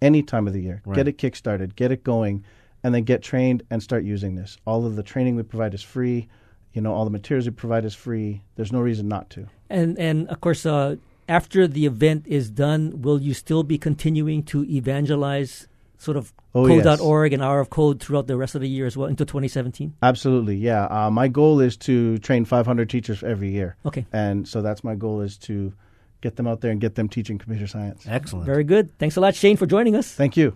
any 0.00 0.22
time 0.22 0.46
of 0.46 0.52
the 0.52 0.60
year. 0.60 0.82
Right. 0.84 0.96
Get 0.96 1.08
it 1.08 1.18
kickstarted, 1.18 1.74
get 1.76 1.90
it 1.92 2.04
going, 2.04 2.44
and 2.84 2.94
then 2.94 3.04
get 3.04 3.22
trained 3.22 3.62
and 3.70 3.82
start 3.82 4.04
using 4.04 4.34
this. 4.34 4.58
All 4.66 4.84
of 4.86 4.96
the 4.96 5.02
training 5.02 5.36
we 5.36 5.42
provide 5.44 5.74
is 5.74 5.82
free. 5.82 6.28
You 6.72 6.80
know, 6.82 6.92
all 6.92 7.04
the 7.04 7.10
materials 7.10 7.46
we 7.46 7.52
provide 7.52 7.84
is 7.84 7.94
free. 7.94 8.42
There's 8.56 8.72
no 8.72 8.80
reason 8.80 9.08
not 9.08 9.30
to. 9.30 9.46
And 9.70 9.98
and 9.98 10.28
of 10.28 10.40
course, 10.40 10.66
uh, 10.66 10.96
after 11.36 11.66
the 11.76 11.84
event 11.92 12.20
is 12.26 12.50
done, 12.50 12.80
will 13.06 13.20
you 13.28 13.34
still 13.44 13.62
be 13.72 13.78
continuing 13.78 14.40
to 14.52 14.58
evangelize 14.80 15.66
sort 15.98 16.16
of 16.16 16.32
Oh, 16.54 16.66
yes. 16.66 16.84
code.org 16.84 17.32
and 17.32 17.42
Hour 17.42 17.60
of 17.64 17.70
Code 17.70 17.96
throughout 18.02 18.26
the 18.26 18.36
rest 18.36 18.54
of 18.54 18.60
the 18.60 18.68
year 18.68 18.84
as 18.90 18.94
well 18.98 19.08
into 19.08 19.24
2017? 19.24 19.94
Absolutely, 20.02 20.56
yeah. 20.56 20.84
Uh, 20.84 21.10
my 21.10 21.26
goal 21.28 21.60
is 21.60 21.74
to 21.88 22.18
train 22.18 22.44
500 22.44 22.90
teachers 22.90 23.22
every 23.22 23.50
year, 23.50 23.76
Okay, 23.86 24.04
and 24.12 24.46
so 24.46 24.60
that's 24.60 24.84
my 24.84 24.94
goal 24.94 25.22
is 25.22 25.38
to 25.48 25.72
get 26.20 26.36
them 26.36 26.46
out 26.46 26.60
there 26.60 26.70
and 26.70 26.78
get 26.80 26.94
them 26.94 27.08
teaching 27.08 27.38
computer 27.38 27.66
science. 27.66 28.04
Excellent. 28.06 28.44
very 28.46 28.64
good. 28.64 28.84
Thanks 28.98 29.16
a 29.16 29.20
lot, 29.24 29.34
Shane, 29.34 29.56
for 29.56 29.64
joining 29.66 29.96
us. 29.96 30.12
Thank 30.12 30.36
you. 30.36 30.48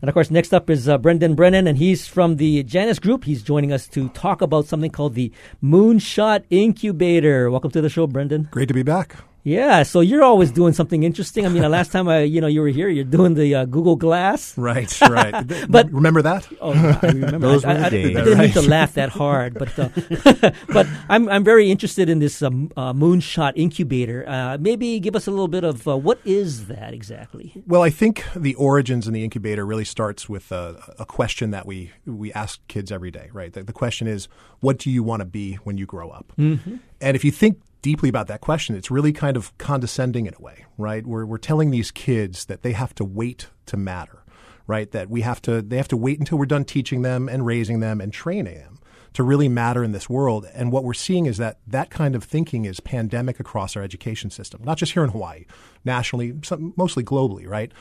And 0.00 0.08
of 0.08 0.14
course, 0.14 0.30
next 0.30 0.54
up 0.54 0.70
is 0.70 0.88
uh, 0.88 0.96
Brendan 0.96 1.34
Brennan, 1.34 1.66
and 1.66 1.76
he's 1.76 2.06
from 2.08 2.36
the 2.36 2.62
Janus 2.62 2.98
Group. 2.98 3.24
He's 3.24 3.42
joining 3.42 3.70
us 3.72 3.86
to 3.88 4.08
talk 4.10 4.40
about 4.40 4.64
something 4.64 4.90
called 4.92 5.14
the 5.14 5.30
Moonshot 5.62 6.44
Incubator. 6.50 7.50
Welcome 7.50 7.72
to 7.72 7.80
the 7.82 7.90
show, 7.90 8.06
Brendan. 8.06 8.48
Great 8.50 8.68
to 8.68 8.74
be 8.74 8.82
back. 8.84 9.16
Yeah, 9.44 9.82
so 9.84 10.00
you're 10.00 10.24
always 10.24 10.50
doing 10.50 10.72
something 10.72 11.04
interesting. 11.04 11.46
I 11.46 11.48
mean, 11.48 11.62
the 11.62 11.68
last 11.68 11.92
time 11.92 12.08
I, 12.08 12.20
you 12.22 12.40
know, 12.40 12.48
you 12.48 12.60
were 12.60 12.68
here, 12.68 12.88
you're 12.88 13.04
doing 13.04 13.34
the 13.34 13.54
uh, 13.54 13.64
Google 13.64 13.96
Glass. 13.96 14.56
Right, 14.58 15.00
right. 15.08 15.46
But- 15.68 15.90
remember 15.92 16.22
that? 16.22 16.46
Oh, 16.60 16.72
I 16.72 17.06
remember. 17.06 17.38
Those 17.38 17.64
I, 17.64 17.68
were 17.68 17.78
the 17.78 17.84
I, 17.84 17.86
I, 17.86 17.90
days. 17.90 18.16
I 18.16 18.24
didn't 18.24 18.38
mean 18.38 18.50
to 18.52 18.62
laugh 18.62 18.94
that 18.94 19.10
hard, 19.10 19.54
but 19.54 19.78
uh, 19.78 19.88
but 20.72 20.86
I'm 21.08 21.28
I'm 21.28 21.44
very 21.44 21.70
interested 21.70 22.08
in 22.08 22.18
this 22.18 22.42
um, 22.42 22.70
uh, 22.76 22.92
Moonshot 22.92 23.52
Incubator. 23.54 24.28
Uh, 24.28 24.58
maybe 24.60 24.98
give 24.98 25.14
us 25.14 25.28
a 25.28 25.30
little 25.30 25.46
bit 25.48 25.62
of 25.62 25.86
uh, 25.86 25.96
what 25.96 26.18
is 26.24 26.66
that 26.66 26.92
exactly? 26.92 27.62
Well, 27.66 27.82
I 27.82 27.90
think 27.90 28.24
the 28.34 28.54
origins 28.56 29.06
in 29.06 29.14
the 29.14 29.22
incubator 29.22 29.64
really 29.64 29.84
starts 29.84 30.28
with 30.28 30.50
a, 30.50 30.94
a 30.98 31.06
question 31.06 31.52
that 31.52 31.64
we 31.64 31.92
we 32.04 32.32
ask 32.32 32.60
kids 32.66 32.90
every 32.90 33.12
day, 33.12 33.30
right? 33.32 33.52
The, 33.52 33.62
the 33.62 33.72
question 33.72 34.08
is, 34.08 34.28
what 34.60 34.78
do 34.78 34.90
you 34.90 35.02
want 35.04 35.20
to 35.20 35.26
be 35.26 35.54
when 35.64 35.78
you 35.78 35.86
grow 35.86 36.10
up? 36.10 36.32
Mm-hmm. 36.38 36.76
And 37.00 37.16
if 37.16 37.24
you 37.24 37.30
think 37.30 37.60
deeply 37.82 38.08
about 38.08 38.26
that 38.28 38.40
question, 38.40 38.76
it's 38.76 38.90
really 38.90 39.12
kind 39.12 39.36
of 39.36 39.56
condescending 39.58 40.26
in 40.26 40.34
a 40.34 40.40
way, 40.40 40.66
right? 40.76 41.06
We're 41.06 41.24
we're 41.24 41.38
telling 41.38 41.70
these 41.70 41.90
kids 41.90 42.46
that 42.46 42.62
they 42.62 42.72
have 42.72 42.94
to 42.96 43.04
wait 43.04 43.48
to 43.66 43.76
matter, 43.76 44.24
right? 44.66 44.90
That 44.90 45.08
we 45.08 45.22
have 45.22 45.40
to 45.42 45.62
they 45.62 45.76
have 45.76 45.88
to 45.88 45.96
wait 45.96 46.18
until 46.18 46.38
we're 46.38 46.46
done 46.46 46.64
teaching 46.64 47.02
them 47.02 47.28
and 47.28 47.46
raising 47.46 47.80
them 47.80 48.00
and 48.00 48.12
training 48.12 48.58
them 48.58 48.78
to 49.14 49.22
really 49.22 49.48
matter 49.48 49.82
in 49.82 49.92
this 49.92 50.08
world. 50.08 50.46
And 50.54 50.70
what 50.70 50.84
we're 50.84 50.94
seeing 50.94 51.26
is 51.26 51.38
that 51.38 51.58
that 51.66 51.90
kind 51.90 52.14
of 52.14 52.24
thinking 52.24 52.64
is 52.64 52.80
pandemic 52.80 53.40
across 53.40 53.76
our 53.76 53.82
education 53.82 54.30
system, 54.30 54.62
not 54.64 54.78
just 54.78 54.92
here 54.92 55.04
in 55.04 55.10
Hawaii, 55.10 55.44
nationally, 55.84 56.34
some, 56.42 56.74
mostly 56.76 57.04
globally, 57.04 57.46
right? 57.46 57.72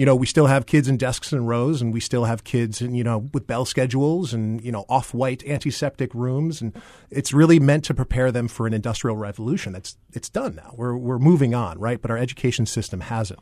You 0.00 0.06
know, 0.06 0.16
we 0.16 0.26
still 0.26 0.46
have 0.46 0.64
kids 0.64 0.88
in 0.88 0.96
desks 0.96 1.30
and 1.30 1.46
rows, 1.46 1.82
and 1.82 1.92
we 1.92 2.00
still 2.00 2.24
have 2.24 2.42
kids, 2.42 2.80
in, 2.80 2.94
you 2.94 3.04
know, 3.04 3.28
with 3.34 3.46
bell 3.46 3.66
schedules 3.66 4.32
and 4.32 4.64
you 4.64 4.72
know 4.72 4.86
off-white 4.88 5.46
antiseptic 5.46 6.14
rooms, 6.14 6.62
and 6.62 6.74
it's 7.10 7.34
really 7.34 7.60
meant 7.60 7.84
to 7.84 7.92
prepare 7.92 8.32
them 8.32 8.48
for 8.48 8.66
an 8.66 8.72
industrial 8.72 9.18
revolution. 9.18 9.74
That's 9.74 9.98
it's 10.14 10.30
done 10.30 10.54
now. 10.54 10.72
We're 10.74 10.96
we're 10.96 11.18
moving 11.18 11.54
on, 11.54 11.78
right? 11.78 12.00
But 12.00 12.10
our 12.10 12.16
education 12.16 12.64
system 12.64 13.00
hasn't. 13.00 13.40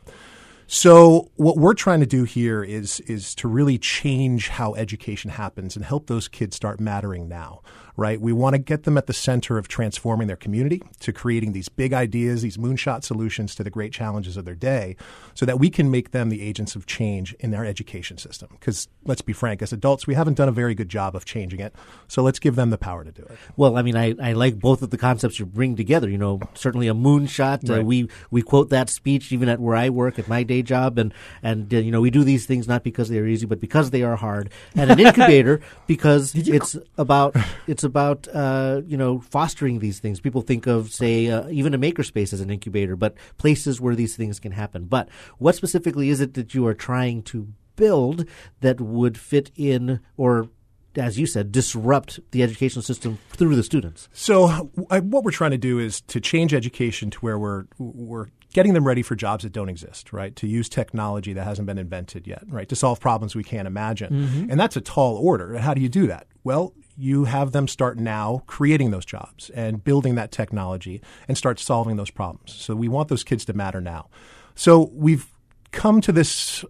So 0.67 1.31
what 1.37 1.55
we're 1.55 1.75
trying 1.75 2.01
to 2.01 2.05
do 2.05 2.25
here 2.25 2.61
is 2.61 2.99
is 3.07 3.33
to 3.35 3.47
really 3.47 3.77
change 3.77 4.49
how 4.49 4.75
education 4.75 5.31
happens 5.31 5.77
and 5.77 5.85
help 5.85 6.07
those 6.07 6.27
kids 6.27 6.57
start 6.57 6.81
mattering 6.81 7.29
now, 7.29 7.61
right? 7.99 8.19
We 8.19 8.31
want 8.31 8.53
to 8.53 8.59
get 8.59 8.83
them 8.83 8.97
at 8.97 9.07
the 9.07 9.13
center 9.13 9.57
of 9.57 9.67
transforming 9.67 10.27
their 10.27 10.37
community, 10.37 10.81
to 11.01 11.11
creating 11.11 11.51
these 11.51 11.67
big 11.67 11.93
ideas, 11.93 12.41
these 12.41 12.57
moonshot 12.57 13.03
solutions 13.03 13.53
to 13.55 13.63
the 13.63 13.69
great 13.69 13.91
challenges 13.91 14.37
of 14.37 14.45
their 14.45 14.55
day, 14.55 14.95
so 15.33 15.45
that 15.45 15.59
we 15.59 15.69
can 15.69 15.91
make 15.91 16.11
them 16.11 16.29
the 16.29 16.41
agents 16.41 16.75
of 16.75 16.85
change 16.85 17.33
in 17.39 17.51
their 17.51 17.65
education 17.65 18.17
system. 18.17 18.49
Because 18.53 18.87
let's 19.03 19.21
be 19.21 19.33
frank, 19.33 19.61
as 19.61 19.73
adults, 19.73 20.07
we 20.07 20.13
haven't 20.13 20.35
done 20.35 20.47
a 20.47 20.53
very 20.53 20.73
good 20.73 20.87
job 20.89 21.15
of 21.15 21.25
changing 21.25 21.59
it. 21.59 21.75
So 22.07 22.23
let's 22.23 22.39
give 22.39 22.55
them 22.55 22.69
the 22.69 22.77
power 22.77 23.03
to 23.03 23.11
do 23.11 23.23
it. 23.23 23.37
Well, 23.57 23.77
I 23.77 23.81
mean, 23.81 23.97
I, 23.97 24.15
I 24.21 24.31
like 24.31 24.59
both 24.59 24.81
of 24.81 24.91
the 24.91 24.97
concepts 24.97 25.37
you 25.37 25.45
bring 25.45 25.75
together. 25.75 26.09
You 26.09 26.17
know, 26.17 26.39
certainly 26.53 26.87
a 26.87 26.93
moonshot. 26.93 27.69
Uh, 27.69 27.83
we 27.83 28.09
we 28.31 28.41
quote 28.41 28.69
that 28.69 28.89
speech 28.89 29.31
even 29.33 29.49
at 29.49 29.59
where 29.59 29.75
I 29.75 29.89
work 29.89 30.17
at 30.17 30.27
my 30.29 30.43
day 30.43 30.61
job, 30.61 30.97
and 30.97 31.13
and 31.43 31.73
uh, 31.73 31.77
you 31.77 31.91
know 31.91 32.01
we 32.01 32.11
do 32.11 32.23
these 32.23 32.45
things 32.45 32.67
not 32.67 32.83
because 32.83 33.09
they 33.09 33.19
are 33.19 33.27
easy, 33.27 33.45
but 33.45 33.59
because 33.59 33.89
they 33.89 34.03
are 34.03 34.15
hard. 34.15 34.51
And 34.73 34.89
an 34.89 34.99
incubator 35.05 35.59
because 35.85 36.33
it's 36.33 36.77
about 36.97 37.35
it's 37.67 37.83
about 37.89 38.27
uh, 38.33 38.81
you 38.85 38.95
know 38.95 39.19
fostering 39.19 39.79
these 39.79 39.99
things. 39.99 40.21
People 40.21 40.41
think 40.41 40.67
of 40.67 40.91
say 40.91 41.29
uh, 41.29 41.49
even 41.49 41.73
a 41.73 41.79
makerspace 41.79 42.31
as 42.31 42.41
an 42.41 42.49
incubator, 42.49 42.95
but 42.95 43.15
places 43.37 43.81
where 43.81 43.95
these 43.95 44.15
things 44.15 44.39
can 44.39 44.53
happen. 44.53 44.85
But 44.85 45.09
what 45.37 45.55
specifically 45.55 46.09
is 46.09 46.21
it 46.21 46.35
that 46.35 46.53
you 46.53 46.65
are 46.67 46.73
trying 46.73 47.23
to 47.23 47.47
build 47.75 48.25
that 48.61 48.79
would 48.79 49.17
fit 49.17 49.51
in 49.55 49.99
or 50.17 50.49
as 50.95 51.19
you 51.19 51.25
said, 51.25 51.51
disrupt 51.51 52.19
the 52.31 52.43
educational 52.43 52.81
system 52.81 53.19
through 53.29 53.55
the 53.55 53.63
students. 53.63 54.09
So 54.11 54.69
I, 54.89 54.99
what 54.99 55.23
we're 55.23 55.31
trying 55.31 55.51
to 55.51 55.57
do 55.57 55.79
is 55.79 56.01
to 56.01 56.19
change 56.19 56.53
education 56.53 57.09
to 57.11 57.19
where 57.19 57.37
we're 57.37 57.65
we're 57.77 58.27
getting 58.53 58.73
them 58.73 58.85
ready 58.85 59.03
for 59.03 59.15
jobs 59.15 59.43
that 59.43 59.53
don't 59.53 59.69
exist, 59.69 60.11
right? 60.11 60.35
To 60.37 60.47
use 60.47 60.67
technology 60.67 61.33
that 61.33 61.43
hasn't 61.43 61.67
been 61.67 61.77
invented 61.77 62.25
yet, 62.27 62.43
right? 62.47 62.67
To 62.69 62.75
solve 62.75 62.99
problems 62.99 63.35
we 63.35 63.43
can't 63.43 63.67
imagine. 63.67 64.11
And 64.49 64.59
that's 64.59 64.75
a 64.75 64.81
tall 64.81 65.17
order. 65.17 65.57
How 65.59 65.73
do 65.73 65.81
you 65.81 65.89
do 65.89 66.07
that? 66.07 66.27
Well, 66.43 66.73
you 66.99 67.23
have 67.23 67.53
them 67.53 67.67
start 67.67 67.97
now 67.97 68.43
creating 68.45 68.91
those 68.91 69.05
jobs 69.05 69.49
and 69.51 69.81
building 69.83 70.15
that 70.15 70.31
technology 70.31 71.01
and 71.29 71.37
start 71.37 71.57
solving 71.57 71.95
those 71.95 72.11
problems. 72.11 72.53
So 72.53 72.75
we 72.75 72.89
want 72.89 73.07
those 73.07 73.23
kids 73.23 73.45
to 73.45 73.53
matter 73.53 73.79
now. 73.79 74.09
So 74.55 74.91
we've 74.93 75.25
come 75.71 76.01
to 76.01 76.11
this 76.11 76.65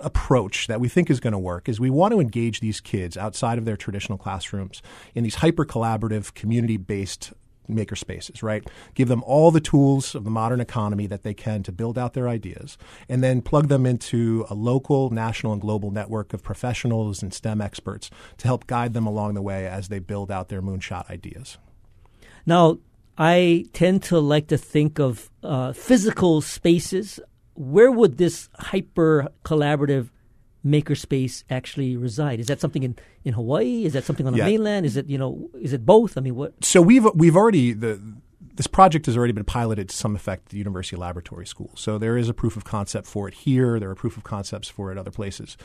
approach 0.00 0.68
that 0.68 0.80
we 0.80 0.88
think 0.88 1.10
is 1.10 1.20
going 1.20 1.32
to 1.32 1.38
work 1.38 1.68
is 1.68 1.78
we 1.78 1.90
want 1.90 2.12
to 2.12 2.20
engage 2.20 2.60
these 2.60 2.80
kids 2.80 3.16
outside 3.16 3.58
of 3.58 3.64
their 3.64 3.76
traditional 3.76 4.16
classrooms 4.16 4.82
in 5.14 5.22
these 5.22 5.36
hyper 5.36 5.64
collaborative 5.64 6.32
community 6.34 6.76
based 6.76 7.32
maker 7.68 7.96
spaces, 7.96 8.42
right? 8.42 8.64
Give 8.94 9.08
them 9.08 9.22
all 9.24 9.50
the 9.50 9.60
tools 9.60 10.14
of 10.14 10.24
the 10.24 10.30
modern 10.30 10.60
economy 10.60 11.06
that 11.06 11.22
they 11.22 11.34
can 11.34 11.62
to 11.64 11.72
build 11.72 11.98
out 11.98 12.14
their 12.14 12.28
ideas 12.28 12.76
and 13.08 13.22
then 13.22 13.42
plug 13.42 13.68
them 13.68 13.86
into 13.86 14.46
a 14.50 14.54
local, 14.54 15.10
national, 15.10 15.52
and 15.52 15.60
global 15.60 15.90
network 15.90 16.32
of 16.32 16.42
professionals 16.42 17.22
and 17.22 17.32
STEM 17.32 17.60
experts 17.60 18.10
to 18.38 18.46
help 18.46 18.66
guide 18.66 18.94
them 18.94 19.06
along 19.06 19.34
the 19.34 19.42
way 19.42 19.66
as 19.66 19.88
they 19.88 19.98
build 19.98 20.30
out 20.30 20.48
their 20.48 20.62
moonshot 20.62 21.08
ideas. 21.10 21.58
Now, 22.46 22.78
I 23.16 23.66
tend 23.72 24.02
to 24.04 24.18
like 24.18 24.48
to 24.48 24.58
think 24.58 24.98
of 24.98 25.30
uh, 25.42 25.72
physical 25.72 26.40
spaces. 26.40 27.20
Where 27.54 27.92
would 27.92 28.18
this 28.18 28.48
hyper 28.58 29.28
collaborative 29.44 30.10
makerspace 30.64 31.44
actually 31.50 31.96
reside? 31.96 32.40
Is 32.40 32.46
that 32.46 32.60
something 32.60 32.82
in, 32.82 32.96
in 33.24 33.34
Hawaii? 33.34 33.84
Is 33.84 33.92
that 33.92 34.04
something 34.04 34.26
on 34.26 34.32
the 34.32 34.38
Yeah. 34.38 34.46
mainland? 34.46 34.86
Is 34.86 34.96
it 34.96 35.06
you 35.08 35.18
know? 35.18 35.50
Is 35.60 35.72
it 35.72 35.84
both? 35.84 36.16
I 36.16 36.20
mean, 36.20 36.34
what? 36.34 36.64
So 36.64 36.80
we've 36.80 37.06
we've 37.14 37.36
already 37.36 37.72
the 37.72 38.00
this 38.56 38.66
project 38.68 39.06
has 39.06 39.16
already 39.16 39.32
been 39.32 39.44
piloted 39.44 39.88
to 39.88 39.96
some 39.96 40.14
effect 40.14 40.46
at 40.46 40.50
the 40.50 40.58
University 40.58 40.94
Laboratory 40.96 41.46
School. 41.46 41.70
So 41.74 41.98
there 41.98 42.16
is 42.16 42.28
a 42.28 42.34
proof 42.34 42.56
of 42.56 42.64
concept 42.64 43.06
for 43.08 43.26
it 43.26 43.34
here. 43.34 43.80
There 43.80 43.90
are 43.90 43.94
proof 43.96 44.16
of 44.16 44.22
concepts 44.22 44.68
for 44.68 44.92
it 44.92 44.98
other 44.98 45.10
places. 45.10 45.56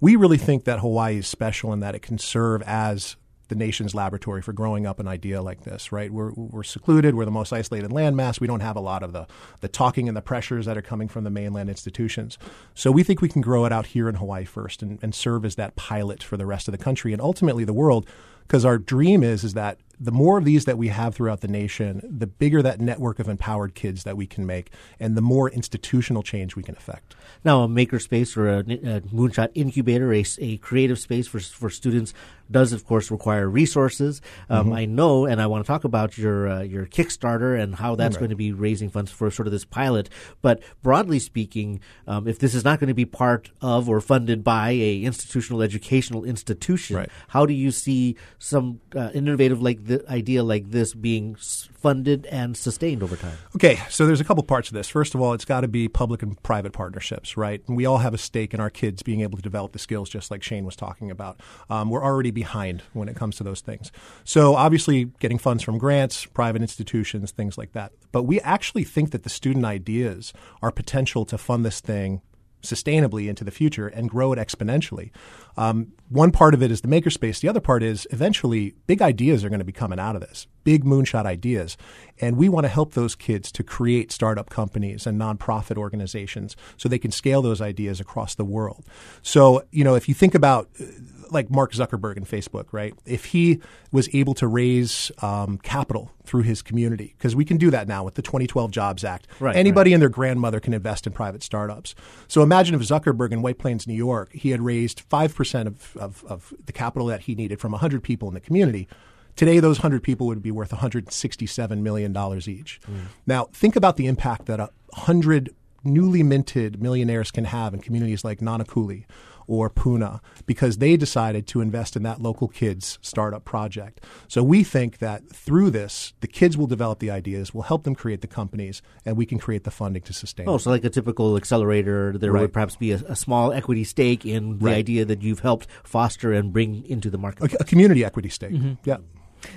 We 0.00 0.16
really 0.16 0.36
think 0.36 0.64
that 0.64 0.80
Hawaii 0.80 1.18
is 1.18 1.26
special 1.26 1.72
in 1.72 1.80
that 1.80 1.94
it 1.94 2.02
can 2.02 2.18
serve 2.18 2.60
as 2.66 3.16
the 3.48 3.54
nation's 3.54 3.94
laboratory 3.94 4.42
for 4.42 4.52
growing 4.52 4.86
up 4.86 4.98
an 4.98 5.08
idea 5.08 5.42
like 5.42 5.64
this, 5.64 5.92
right? 5.92 6.10
We're, 6.10 6.32
we're 6.32 6.62
secluded. 6.62 7.14
We're 7.14 7.24
the 7.24 7.30
most 7.30 7.52
isolated 7.52 7.90
landmass. 7.90 8.40
We 8.40 8.46
don't 8.46 8.60
have 8.60 8.76
a 8.76 8.80
lot 8.80 9.02
of 9.02 9.12
the, 9.12 9.26
the 9.60 9.68
talking 9.68 10.08
and 10.08 10.16
the 10.16 10.22
pressures 10.22 10.66
that 10.66 10.76
are 10.76 10.82
coming 10.82 11.08
from 11.08 11.24
the 11.24 11.30
mainland 11.30 11.68
institutions. 11.68 12.38
So 12.74 12.90
we 12.90 13.02
think 13.02 13.20
we 13.20 13.28
can 13.28 13.42
grow 13.42 13.64
it 13.64 13.72
out 13.72 13.86
here 13.86 14.08
in 14.08 14.16
Hawaii 14.16 14.44
first 14.44 14.82
and, 14.82 14.98
and 15.02 15.14
serve 15.14 15.44
as 15.44 15.56
that 15.56 15.76
pilot 15.76 16.22
for 16.22 16.36
the 16.36 16.46
rest 16.46 16.68
of 16.68 16.72
the 16.72 16.82
country 16.82 17.12
and 17.12 17.20
ultimately 17.20 17.64
the 17.64 17.72
world. 17.72 18.08
Because 18.46 18.64
our 18.64 18.76
dream 18.76 19.22
is 19.22 19.42
is 19.42 19.54
that 19.54 19.78
the 20.00 20.12
more 20.12 20.38
of 20.38 20.44
these 20.44 20.64
that 20.64 20.78
we 20.78 20.88
have 20.88 21.14
throughout 21.14 21.40
the 21.40 21.48
nation, 21.48 22.00
the 22.02 22.26
bigger 22.26 22.62
that 22.62 22.80
network 22.80 23.18
of 23.18 23.28
empowered 23.28 23.74
kids 23.74 24.04
that 24.04 24.16
we 24.16 24.26
can 24.26 24.46
make, 24.46 24.70
and 25.00 25.16
the 25.16 25.22
more 25.22 25.50
institutional 25.50 26.22
change 26.22 26.56
we 26.56 26.62
can 26.62 26.76
affect. 26.76 27.14
Now, 27.44 27.62
a 27.62 27.68
makerspace 27.68 28.36
or 28.36 28.48
a, 28.48 28.58
a 28.60 29.00
moonshot 29.02 29.50
incubator, 29.54 30.12
a, 30.12 30.24
a 30.38 30.56
creative 30.58 30.98
space 30.98 31.26
for 31.26 31.40
for 31.40 31.70
students, 31.70 32.14
does 32.50 32.72
of 32.72 32.84
course 32.86 33.10
require 33.10 33.48
resources. 33.48 34.20
Um, 34.50 34.72
I 34.72 34.84
know, 34.84 35.24
and 35.26 35.40
I 35.40 35.46
want 35.46 35.64
to 35.64 35.66
talk 35.66 35.84
about 35.84 36.18
your 36.18 36.48
uh, 36.48 36.62
your 36.62 36.86
Kickstarter 36.86 37.58
and 37.60 37.74
how 37.74 37.94
that's 37.94 38.16
going 38.16 38.30
to 38.30 38.36
be 38.36 38.52
raising 38.52 38.90
funds 38.90 39.10
for 39.10 39.30
sort 39.30 39.46
of 39.46 39.52
this 39.52 39.64
pilot. 39.64 40.08
But 40.42 40.62
broadly 40.82 41.18
speaking, 41.18 41.80
um, 42.06 42.28
if 42.28 42.38
this 42.38 42.54
is 42.54 42.64
not 42.64 42.80
going 42.80 42.88
to 42.88 42.94
be 42.94 43.06
part 43.06 43.50
of 43.60 43.88
or 43.88 44.00
funded 44.00 44.44
by 44.44 44.70
a 44.70 45.02
institutional 45.02 45.62
educational 45.62 46.24
institution, 46.24 46.96
Right. 46.96 47.08
how 47.28 47.46
do 47.46 47.52
you 47.54 47.70
see 47.70 48.16
some 48.38 48.80
uh, 48.94 49.10
innovative 49.14 49.62
like 49.62 49.83
the 49.84 50.04
idea 50.10 50.42
like 50.42 50.70
this 50.70 50.94
being 50.94 51.36
funded 51.36 52.26
and 52.26 52.56
sustained 52.56 53.02
over 53.02 53.16
time? 53.16 53.36
Okay, 53.56 53.80
so 53.88 54.06
there's 54.06 54.20
a 54.20 54.24
couple 54.24 54.42
parts 54.42 54.68
of 54.68 54.74
this. 54.74 54.88
First 54.88 55.14
of 55.14 55.20
all, 55.20 55.32
it's 55.32 55.44
got 55.44 55.60
to 55.60 55.68
be 55.68 55.88
public 55.88 56.22
and 56.22 56.40
private 56.42 56.72
partnerships, 56.72 57.36
right? 57.36 57.62
And 57.68 57.76
we 57.76 57.86
all 57.86 57.98
have 57.98 58.14
a 58.14 58.18
stake 58.18 58.54
in 58.54 58.60
our 58.60 58.70
kids 58.70 59.02
being 59.02 59.20
able 59.20 59.36
to 59.36 59.42
develop 59.42 59.72
the 59.72 59.78
skills, 59.78 60.08
just 60.08 60.30
like 60.30 60.42
Shane 60.42 60.64
was 60.64 60.76
talking 60.76 61.10
about. 61.10 61.40
Um, 61.70 61.90
we're 61.90 62.04
already 62.04 62.30
behind 62.30 62.82
when 62.92 63.08
it 63.08 63.16
comes 63.16 63.36
to 63.36 63.44
those 63.44 63.60
things. 63.60 63.92
So 64.24 64.54
obviously, 64.54 65.06
getting 65.20 65.38
funds 65.38 65.62
from 65.62 65.78
grants, 65.78 66.26
private 66.26 66.62
institutions, 66.62 67.30
things 67.30 67.58
like 67.58 67.72
that. 67.72 67.92
But 68.12 68.24
we 68.24 68.40
actually 68.40 68.84
think 68.84 69.10
that 69.10 69.22
the 69.22 69.30
student 69.30 69.64
ideas 69.64 70.32
are 70.62 70.70
potential 70.70 71.24
to 71.26 71.38
fund 71.38 71.64
this 71.64 71.80
thing 71.80 72.22
sustainably 72.64 73.28
into 73.28 73.44
the 73.44 73.50
future 73.50 73.86
and 73.88 74.10
grow 74.10 74.32
it 74.32 74.38
exponentially. 74.38 75.10
Um, 75.56 75.92
one 76.08 76.32
part 76.32 76.54
of 76.54 76.62
it 76.62 76.70
is 76.70 76.80
the 76.80 76.88
makerspace. 76.88 77.40
The 77.40 77.48
other 77.48 77.60
part 77.60 77.82
is 77.82 78.06
eventually 78.10 78.74
big 78.86 79.00
ideas 79.00 79.44
are 79.44 79.48
going 79.48 79.60
to 79.60 79.64
be 79.64 79.72
coming 79.72 79.98
out 79.98 80.16
of 80.16 80.20
this, 80.20 80.46
big 80.64 80.84
moonshot 80.84 81.26
ideas. 81.26 81.76
And 82.20 82.36
we 82.36 82.48
want 82.48 82.64
to 82.64 82.68
help 82.68 82.94
those 82.94 83.14
kids 83.14 83.52
to 83.52 83.62
create 83.62 84.10
startup 84.12 84.50
companies 84.50 85.06
and 85.06 85.20
nonprofit 85.20 85.76
organizations 85.76 86.56
so 86.76 86.88
they 86.88 86.98
can 86.98 87.10
scale 87.10 87.42
those 87.42 87.60
ideas 87.60 88.00
across 88.00 88.34
the 88.34 88.44
world. 88.44 88.84
So, 89.22 89.64
you 89.70 89.84
know, 89.84 89.94
if 89.94 90.08
you 90.08 90.14
think 90.14 90.34
about 90.34 90.68
uh, 90.80 90.84
like 91.30 91.50
Mark 91.50 91.72
Zuckerberg 91.72 92.16
and 92.16 92.26
Facebook, 92.26 92.66
right? 92.72 92.94
If 93.04 93.26
he 93.26 93.60
was 93.92 94.08
able 94.14 94.34
to 94.34 94.46
raise 94.46 95.10
um, 95.22 95.58
capital 95.58 96.10
through 96.24 96.42
his 96.42 96.62
community, 96.62 97.14
because 97.16 97.36
we 97.36 97.44
can 97.44 97.56
do 97.56 97.70
that 97.70 97.88
now 97.88 98.04
with 98.04 98.14
the 98.14 98.22
2012 98.22 98.70
Jobs 98.70 99.04
Act. 99.04 99.26
Right, 99.40 99.56
Anybody 99.56 99.90
right. 99.90 99.94
and 99.94 100.02
their 100.02 100.08
grandmother 100.08 100.60
can 100.60 100.72
invest 100.72 101.06
in 101.06 101.12
private 101.12 101.42
startups. 101.42 101.94
So 102.28 102.42
imagine 102.42 102.74
if 102.74 102.82
Zuckerberg 102.82 103.32
in 103.32 103.42
White 103.42 103.58
Plains, 103.58 103.86
New 103.86 103.94
York, 103.94 104.32
he 104.32 104.50
had 104.50 104.60
raised 104.60 105.08
5% 105.08 105.66
of, 105.66 105.96
of, 105.96 106.24
of 106.24 106.54
the 106.64 106.72
capital 106.72 107.06
that 107.08 107.22
he 107.22 107.34
needed 107.34 107.60
from 107.60 107.72
100 107.72 108.02
people 108.02 108.28
in 108.28 108.34
the 108.34 108.40
community. 108.40 108.88
Today, 109.36 109.58
those 109.58 109.78
100 109.78 110.02
people 110.02 110.28
would 110.28 110.42
be 110.42 110.52
worth 110.52 110.70
$167 110.70 111.78
million 111.78 112.16
each. 112.46 112.80
Now, 113.26 113.48
think 113.52 113.74
about 113.74 113.96
the 113.96 114.06
impact 114.06 114.46
that 114.46 114.60
a 114.60 114.70
100 114.90 115.54
newly 115.84 116.22
minted 116.22 116.80
millionaires 116.80 117.30
can 117.30 117.44
have 117.44 117.74
in 117.74 117.80
communities 117.80 118.24
like 118.24 118.40
Nanakuli 118.40 119.04
or 119.46 119.68
Puna 119.70 120.20
because 120.46 120.78
they 120.78 120.96
decided 120.96 121.46
to 121.48 121.60
invest 121.60 121.96
in 121.96 122.02
that 122.04 122.20
local 122.20 122.48
kids 122.48 122.98
startup 123.02 123.44
project. 123.44 124.00
So 124.28 124.42
we 124.42 124.64
think 124.64 124.98
that 124.98 125.28
through 125.28 125.70
this, 125.70 126.14
the 126.20 126.26
kids 126.26 126.56
will 126.56 126.66
develop 126.66 126.98
the 126.98 127.10
ideas, 127.10 127.52
we'll 127.54 127.62
help 127.64 127.84
them 127.84 127.94
create 127.94 128.20
the 128.20 128.26
companies, 128.26 128.82
and 129.04 129.16
we 129.16 129.26
can 129.26 129.38
create 129.38 129.64
the 129.64 129.70
funding 129.70 130.02
to 130.02 130.12
sustain. 130.12 130.48
Oh, 130.48 130.54
it. 130.56 130.60
so 130.60 130.70
like 130.70 130.84
a 130.84 130.90
typical 130.90 131.36
accelerator, 131.36 132.16
there 132.18 132.32
Right. 132.32 132.42
would 132.42 132.52
perhaps 132.52 132.76
be 132.76 132.92
a, 132.92 132.96
a 133.08 133.16
small 133.16 133.52
equity 133.52 133.84
stake 133.84 134.24
in 134.26 134.58
the 134.58 134.64
Right. 134.66 134.76
idea 134.76 135.04
that 135.04 135.22
you've 135.22 135.40
helped 135.40 135.66
foster 135.84 136.32
and 136.32 136.52
bring 136.52 136.84
into 136.86 137.10
the 137.10 137.18
market. 137.18 137.52
a, 137.54 137.56
a 137.60 137.64
community 137.64 138.04
equity 138.04 138.28
stake. 138.28 138.52
Mm-hmm. 138.52 138.72
Yeah. 138.84 138.98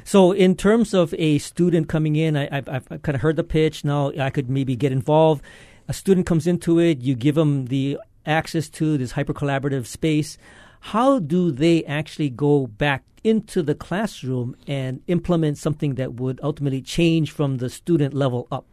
So, 0.04 0.34
in 0.34 0.56
terms 0.56 0.94
of 0.94 1.14
a 1.18 1.38
student 1.38 1.88
coming 1.88 2.18
in, 2.18 2.36
I, 2.36 2.50
I've, 2.52 2.68
I've 2.68 3.02
kind 3.04 3.16
of 3.16 3.22
heard 3.22 3.38
the 3.38 3.44
pitch. 3.44 3.86
Now, 3.86 4.12
I 4.20 4.30
could 4.30 4.50
maybe 4.50 4.76
get 4.76 4.92
involved. 4.92 5.42
A 5.88 5.94
student 5.94 6.26
comes 6.26 6.46
into 6.46 6.78
it, 6.80 7.00
you 7.00 7.16
give 7.16 7.36
them 7.36 7.68
the 7.68 7.98
access 8.28 8.70
to 8.70 8.98
this 8.98 9.12
hyper 9.12 9.34
collaborative 9.34 9.86
space. 9.86 10.38
How 10.80 11.20
do 11.20 11.52
they 11.52 11.84
actually 11.86 12.30
go 12.30 12.68
back 12.68 13.04
into 13.24 13.62
the 13.62 13.76
classroom 13.76 14.56
and 14.68 15.02
implement 15.08 15.58
something 15.58 15.96
that 15.96 16.14
would 16.16 16.40
ultimately 16.44 16.82
change 16.82 17.32
from 17.32 17.58
the 17.58 17.70
student 17.70 18.14
level 18.14 18.48
up? 18.52 18.66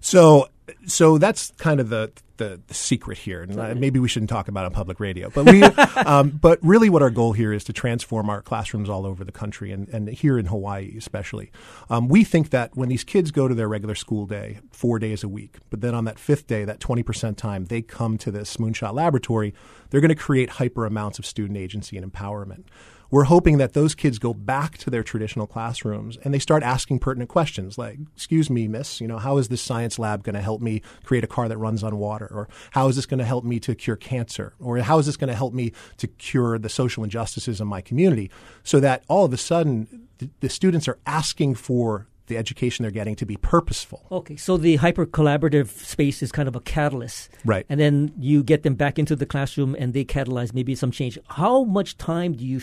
So, 0.00 0.48
so 0.86 1.18
that's 1.18 1.52
kind 1.58 1.80
of 1.80 1.88
the 1.88 2.12
the, 2.38 2.60
the 2.68 2.74
secret 2.74 3.18
here, 3.18 3.42
and 3.42 3.58
uh, 3.58 3.74
maybe 3.74 3.98
we 3.98 4.08
shouldn't 4.08 4.30
talk 4.30 4.46
about 4.46 4.62
it 4.62 4.66
on 4.66 4.72
public 4.72 5.00
radio. 5.00 5.28
But 5.28 5.46
we, 5.46 5.62
um, 6.04 6.30
but 6.30 6.58
really, 6.62 6.88
what 6.88 7.02
our 7.02 7.10
goal 7.10 7.32
here 7.32 7.52
is 7.52 7.64
to 7.64 7.72
transform 7.72 8.30
our 8.30 8.42
classrooms 8.42 8.88
all 8.88 9.04
over 9.04 9.24
the 9.24 9.32
country, 9.32 9.72
and, 9.72 9.88
and 9.88 10.08
here 10.08 10.38
in 10.38 10.46
Hawaii 10.46 10.94
especially. 10.96 11.50
Um, 11.90 12.08
we 12.08 12.24
think 12.24 12.50
that 12.50 12.76
when 12.76 12.88
these 12.88 13.04
kids 13.04 13.30
go 13.30 13.48
to 13.48 13.54
their 13.54 13.68
regular 13.68 13.94
school 13.94 14.26
day, 14.26 14.60
four 14.70 14.98
days 14.98 15.24
a 15.24 15.28
week, 15.28 15.56
but 15.68 15.80
then 15.80 15.94
on 15.94 16.04
that 16.04 16.18
fifth 16.18 16.46
day, 16.46 16.64
that 16.64 16.80
twenty 16.80 17.02
percent 17.02 17.36
time, 17.36 17.66
they 17.66 17.82
come 17.82 18.16
to 18.18 18.30
this 18.30 18.56
Moonshot 18.56 18.94
Laboratory, 18.94 19.52
they're 19.90 20.00
going 20.00 20.08
to 20.08 20.14
create 20.14 20.50
hyper 20.50 20.86
amounts 20.86 21.18
of 21.18 21.26
student 21.26 21.58
agency 21.58 21.96
and 21.96 22.10
empowerment 22.10 22.64
we're 23.10 23.24
hoping 23.24 23.58
that 23.58 23.72
those 23.72 23.94
kids 23.94 24.18
go 24.18 24.34
back 24.34 24.76
to 24.78 24.90
their 24.90 25.02
traditional 25.02 25.46
classrooms 25.46 26.18
and 26.24 26.34
they 26.34 26.38
start 26.38 26.62
asking 26.62 26.98
pertinent 26.98 27.30
questions 27.30 27.78
like, 27.78 27.98
excuse 28.14 28.50
me, 28.50 28.68
miss, 28.68 29.00
you 29.00 29.08
know, 29.08 29.18
how 29.18 29.38
is 29.38 29.48
this 29.48 29.62
science 29.62 29.98
lab 29.98 30.22
going 30.22 30.34
to 30.34 30.42
help 30.42 30.60
me 30.60 30.82
create 31.04 31.24
a 31.24 31.26
car 31.26 31.48
that 31.48 31.56
runs 31.56 31.82
on 31.82 31.96
water? 31.98 32.28
Or 32.30 32.48
how 32.72 32.88
is 32.88 32.96
this 32.96 33.06
going 33.06 33.18
to 33.18 33.24
help 33.24 33.44
me 33.44 33.58
to 33.60 33.74
cure 33.74 33.96
cancer? 33.96 34.52
Or 34.60 34.78
how 34.78 34.98
is 34.98 35.06
this 35.06 35.16
going 35.16 35.28
to 35.28 35.36
help 35.36 35.54
me 35.54 35.72
to 35.96 36.06
cure 36.06 36.58
the 36.58 36.68
social 36.68 37.02
injustices 37.02 37.60
in 37.60 37.66
my 37.66 37.80
community? 37.80 38.30
So 38.62 38.80
that 38.80 39.04
all 39.08 39.24
of 39.24 39.32
a 39.32 39.38
sudden 39.38 40.08
the, 40.40 40.48
students 40.48 40.88
are 40.88 40.98
asking 41.06 41.54
for 41.54 42.08
the 42.28 42.36
education 42.36 42.82
they're 42.82 42.90
getting 42.90 43.16
to 43.16 43.26
be 43.26 43.36
purposeful. 43.36 44.06
Okay, 44.10 44.36
so 44.36 44.56
the 44.56 44.76
hyper 44.76 45.06
collaborative 45.06 45.68
space 45.68 46.22
is 46.22 46.30
kind 46.30 46.48
of 46.48 46.56
a 46.56 46.60
catalyst. 46.60 47.30
Right. 47.44 47.66
And 47.68 47.80
then 47.80 48.12
you 48.18 48.42
get 48.42 48.62
them 48.62 48.74
back 48.74 48.98
into 48.98 49.16
the 49.16 49.26
classroom 49.26 49.74
and 49.78 49.92
they 49.92 50.04
catalyze 50.04 50.54
maybe 50.54 50.74
some 50.74 50.90
change. 50.90 51.18
How 51.28 51.64
much 51.64 51.98
time 51.98 52.34
do 52.34 52.44
you 52.44 52.60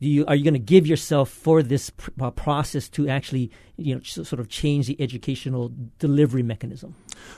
do 0.00 0.08
you 0.08 0.24
are 0.26 0.34
you 0.34 0.44
going 0.44 0.54
to 0.54 0.60
give 0.60 0.86
yourself 0.86 1.28
for 1.30 1.62
this 1.62 1.90
pr- 1.90 2.10
uh, 2.20 2.30
process 2.30 2.88
to 2.90 3.08
actually 3.08 3.50
you 3.80 3.94
know 3.94 4.00
sort 4.02 4.38
of 4.40 4.48
change 4.48 4.86
the 4.86 5.00
educational 5.00 5.72
delivery 5.98 6.42
mechanism? 6.42 6.94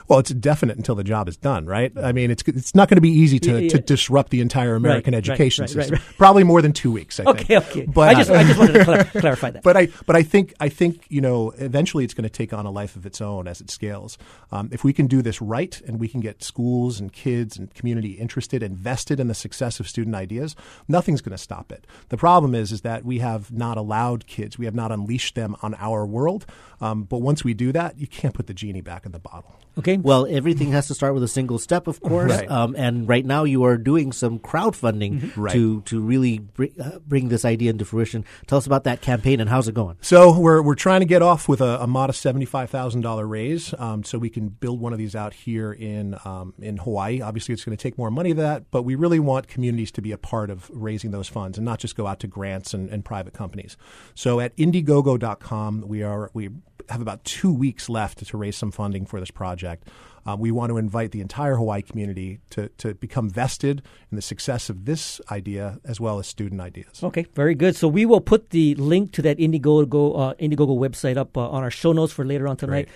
Well, 0.07 0.19
it's 0.19 0.31
definite 0.31 0.77
until 0.77 0.95
the 0.95 1.03
job 1.03 1.27
is 1.27 1.35
done, 1.37 1.65
right? 1.65 1.91
I 1.97 2.11
mean, 2.11 2.31
it's 2.31 2.43
it's 2.47 2.73
not 2.75 2.87
going 2.89 2.97
to 2.97 3.01
be 3.01 3.09
easy 3.11 3.39
to, 3.39 3.51
Yeah, 3.53 3.57
yeah. 3.57 3.69
to 3.69 3.79
disrupt 3.79 4.29
the 4.31 4.41
entire 4.41 4.75
American 4.75 5.13
right, 5.13 5.17
education 5.27 5.63
right, 5.63 5.75
right, 5.75 5.87
system. 5.89 6.15
Probably 6.17 6.43
more 6.43 6.61
than 6.61 6.73
two 6.73 6.91
weeks. 6.91 7.19
I 7.19 7.23
Okay, 7.25 7.43
think. 7.59 7.65
okay. 7.67 7.85
But 7.87 8.09
I 8.09 8.13
just 8.15 8.29
I 8.31 8.43
just 8.43 8.59
wanted 8.59 8.73
to 8.73 8.85
clar- 8.85 9.03
clarify 9.21 9.51
that. 9.51 9.63
but 9.63 9.75
I 9.77 9.87
but 10.05 10.15
I 10.15 10.23
think 10.23 10.53
I 10.59 10.69
think 10.69 11.05
you 11.09 11.21
know 11.21 11.51
eventually 11.57 12.03
it's 12.05 12.13
going 12.13 12.23
to 12.23 12.29
take 12.29 12.53
on 12.53 12.65
a 12.65 12.71
life 12.71 12.95
of 12.95 13.05
its 13.05 13.19
own 13.21 13.47
as 13.47 13.61
it 13.61 13.69
scales. 13.69 14.17
Um, 14.51 14.69
if 14.71 14.83
we 14.83 14.93
can 14.93 15.07
do 15.07 15.21
this 15.21 15.41
right 15.41 15.79
and 15.87 15.99
we 15.99 16.07
can 16.07 16.21
get 16.21 16.43
schools 16.43 16.99
and 16.99 17.11
kids 17.11 17.57
and 17.57 17.73
community 17.73 18.11
interested, 18.13 18.63
invested 18.63 19.19
in 19.19 19.27
the 19.27 19.33
success 19.35 19.79
of 19.79 19.87
student 19.87 20.15
ideas, 20.15 20.55
nothing's 20.87 21.21
going 21.21 21.35
to 21.35 21.43
stop 21.43 21.71
it. 21.71 21.85
The 22.09 22.17
problem 22.17 22.55
is 22.55 22.71
is 22.71 22.81
that 22.81 23.03
we 23.03 23.19
have 23.19 23.51
not 23.51 23.77
allowed 23.77 24.27
kids, 24.27 24.57
we 24.57 24.65
have 24.65 24.75
not 24.75 24.91
unleashed 24.91 25.35
them 25.35 25.55
on 25.61 25.73
our 25.75 26.05
world. 26.05 26.32
Um, 26.81 27.03
but 27.03 27.19
once 27.19 27.43
we 27.43 27.53
do 27.53 27.71
that, 27.71 27.99
you 27.99 28.07
can't 28.07 28.33
put 28.33 28.47
the 28.47 28.53
genie 28.53 28.81
back 28.81 29.05
in 29.05 29.11
the 29.11 29.19
bottle. 29.19 29.59
Okay. 29.77 29.97
Well, 29.97 30.27
everything 30.29 30.71
has 30.71 30.87
to 30.87 30.93
start 30.93 31.13
with 31.13 31.23
a 31.23 31.27
single 31.27 31.59
step, 31.59 31.87
of 31.87 32.01
course. 32.01 32.31
Right. 32.31 32.49
Um, 32.49 32.75
and 32.77 33.07
right 33.07 33.25
now, 33.25 33.43
you 33.43 33.63
are 33.63 33.77
doing 33.77 34.11
some 34.11 34.39
crowdfunding 34.39 35.03
Mm-hmm. 35.21 35.41
Right. 35.41 35.53
to 35.53 35.81
to 35.81 35.99
really 36.01 36.39
br- 36.39 36.65
uh, 36.81 36.99
bring 37.05 37.29
this 37.29 37.45
idea 37.45 37.69
into 37.71 37.85
fruition. 37.85 38.25
Tell 38.47 38.57
us 38.57 38.65
about 38.65 38.83
that 38.85 39.01
campaign 39.01 39.39
and 39.39 39.49
how's 39.49 39.67
it 39.67 39.73
going? 39.75 39.97
So 40.01 40.37
we're 40.39 40.61
we're 40.61 40.75
trying 40.75 41.01
to 41.01 41.05
get 41.05 41.21
off 41.21 41.47
with 41.47 41.61
a, 41.61 41.81
a 41.81 41.87
modest 41.87 42.21
seventy 42.21 42.45
five 42.45 42.69
thousand 42.69 43.01
dollar 43.01 43.27
raise, 43.27 43.73
um, 43.77 44.03
so 44.03 44.17
we 44.17 44.29
can 44.29 44.49
build 44.49 44.79
one 44.79 44.93
of 44.93 44.99
these 44.99 45.15
out 45.15 45.33
here 45.33 45.71
in 45.73 46.15
um, 46.25 46.53
in 46.59 46.77
Hawaii. 46.77 47.21
Obviously, 47.21 47.53
it's 47.53 47.63
going 47.65 47.75
to 47.77 47.81
take 47.81 47.97
more 47.97 48.11
money 48.11 48.33
than 48.33 48.43
that, 48.45 48.71
but 48.71 48.83
we 48.83 48.95
really 48.95 49.19
want 49.19 49.47
communities 49.47 49.91
to 49.91 50.01
be 50.01 50.11
a 50.11 50.17
part 50.17 50.49
of 50.49 50.69
raising 50.73 51.11
those 51.11 51.27
funds 51.27 51.57
and 51.57 51.65
not 51.65 51.79
just 51.79 51.95
go 51.95 52.07
out 52.07 52.19
to 52.21 52.27
grants 52.27 52.73
and, 52.73 52.89
and 52.89 53.03
private 53.05 53.33
companies. 53.33 53.77
So 54.15 54.39
at 54.39 54.55
Indiegogo.com, 54.57 55.83
we 55.87 56.03
are 56.03 56.29
we 56.33 56.49
have 56.89 57.01
about 57.01 57.23
two 57.23 57.53
weeks 57.53 57.89
left 57.89 58.25
to 58.25 58.37
raise 58.37 58.55
some 58.55 58.71
funding 58.71 59.05
for 59.05 59.19
this 59.19 59.31
project. 59.31 59.87
Uh, 60.25 60.37
we 60.39 60.51
want 60.51 60.69
to 60.69 60.77
invite 60.77 61.11
the 61.11 61.19
entire 61.19 61.55
Hawaii 61.55 61.81
community 61.81 62.39
to, 62.51 62.69
to 62.77 62.93
become 62.93 63.29
vested 63.29 63.81
in 64.09 64.15
the 64.15 64.21
success 64.21 64.69
of 64.69 64.85
this 64.85 65.19
idea 65.29 65.79
as 65.83 65.99
well 65.99 66.17
as 66.17 66.27
student 66.27 66.61
ideas. 66.61 67.03
Okay, 67.03 67.25
very 67.33 67.55
good. 67.55 67.75
So 67.75 67.87
we 67.87 68.05
will 68.05 68.21
put 68.21 68.51
the 68.51 68.75
link 68.75 69.11
to 69.13 69.21
that 69.23 69.37
Indiegogo 69.37 70.17
uh, 70.17 70.33
Indiegogo 70.35 70.77
website 70.77 71.17
up 71.17 71.37
uh, 71.37 71.49
on 71.49 71.63
our 71.63 71.71
show 71.71 71.91
notes 71.91 72.13
for 72.13 72.23
later 72.23 72.47
on 72.47 72.55
tonight. 72.55 72.87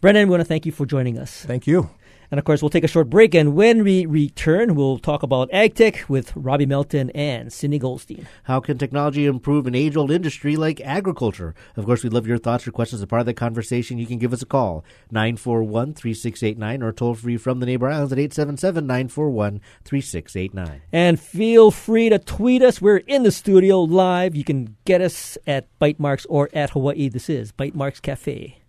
Brennan, 0.00 0.28
we 0.28 0.30
want 0.30 0.40
to 0.40 0.46
thank 0.46 0.64
you 0.64 0.72
for 0.72 0.86
joining 0.86 1.18
us. 1.18 1.44
Thank 1.44 1.66
you. 1.66 1.90
And 2.30 2.38
of 2.38 2.44
course, 2.44 2.62
we'll 2.62 2.70
take 2.70 2.84
a 2.84 2.88
short 2.88 3.10
break. 3.10 3.34
And 3.34 3.54
when 3.54 3.82
we 3.82 4.06
return, 4.06 4.74
we'll 4.74 4.98
talk 4.98 5.22
about 5.22 5.50
AgTech 5.50 6.08
with 6.08 6.32
Robbie 6.36 6.66
Melton 6.66 7.10
and 7.10 7.52
Cindy 7.52 7.78
Goldstein. 7.78 8.26
How 8.44 8.60
can 8.60 8.78
technology 8.78 9.26
improve 9.26 9.66
an 9.66 9.74
age 9.74 9.96
old 9.96 10.10
industry 10.10 10.56
like 10.56 10.80
agriculture? 10.82 11.54
Of 11.76 11.86
course, 11.86 12.04
we'd 12.04 12.12
love 12.12 12.26
your 12.26 12.38
thoughts 12.38 12.68
or 12.68 12.72
questions 12.72 13.02
as 13.02 13.06
part 13.06 13.20
of 13.20 13.26
the 13.26 13.34
conversation. 13.34 13.98
You 13.98 14.06
can 14.06 14.18
give 14.18 14.32
us 14.32 14.42
a 14.42 14.46
call, 14.46 14.84
941 15.10 15.94
3689, 15.94 16.82
or 16.82 16.92
toll 16.92 17.14
free 17.14 17.36
from 17.36 17.58
the 17.58 17.66
neighbor 17.66 17.88
islands 17.88 18.12
at 18.12 18.18
877 18.18 18.86
941 18.86 19.60
3689. 19.84 20.82
And 20.92 21.18
feel 21.18 21.70
free 21.70 22.08
to 22.10 22.18
tweet 22.18 22.62
us. 22.62 22.80
We're 22.80 22.98
in 22.98 23.24
the 23.24 23.32
studio 23.32 23.80
live. 23.80 24.36
You 24.36 24.44
can 24.44 24.76
get 24.84 25.00
us 25.00 25.36
at 25.46 25.66
Bytemarks 25.80 26.26
or 26.28 26.48
at 26.52 26.70
Hawaii. 26.70 27.08
This 27.08 27.28
is 27.28 27.50
Bytemarks 27.52 28.00
Cafe. 28.00 28.59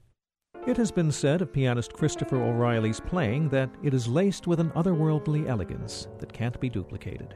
It 0.67 0.77
has 0.77 0.91
been 0.91 1.11
said 1.11 1.41
of 1.41 1.51
pianist 1.51 1.91
Christopher 1.91 2.35
O'Reilly's 2.35 2.99
playing 2.99 3.49
that 3.49 3.71
it 3.81 3.95
is 3.95 4.07
laced 4.07 4.45
with 4.45 4.59
an 4.59 4.69
otherworldly 4.71 5.49
elegance 5.49 6.07
that 6.19 6.31
can't 6.31 6.59
be 6.59 6.69
duplicated. 6.69 7.33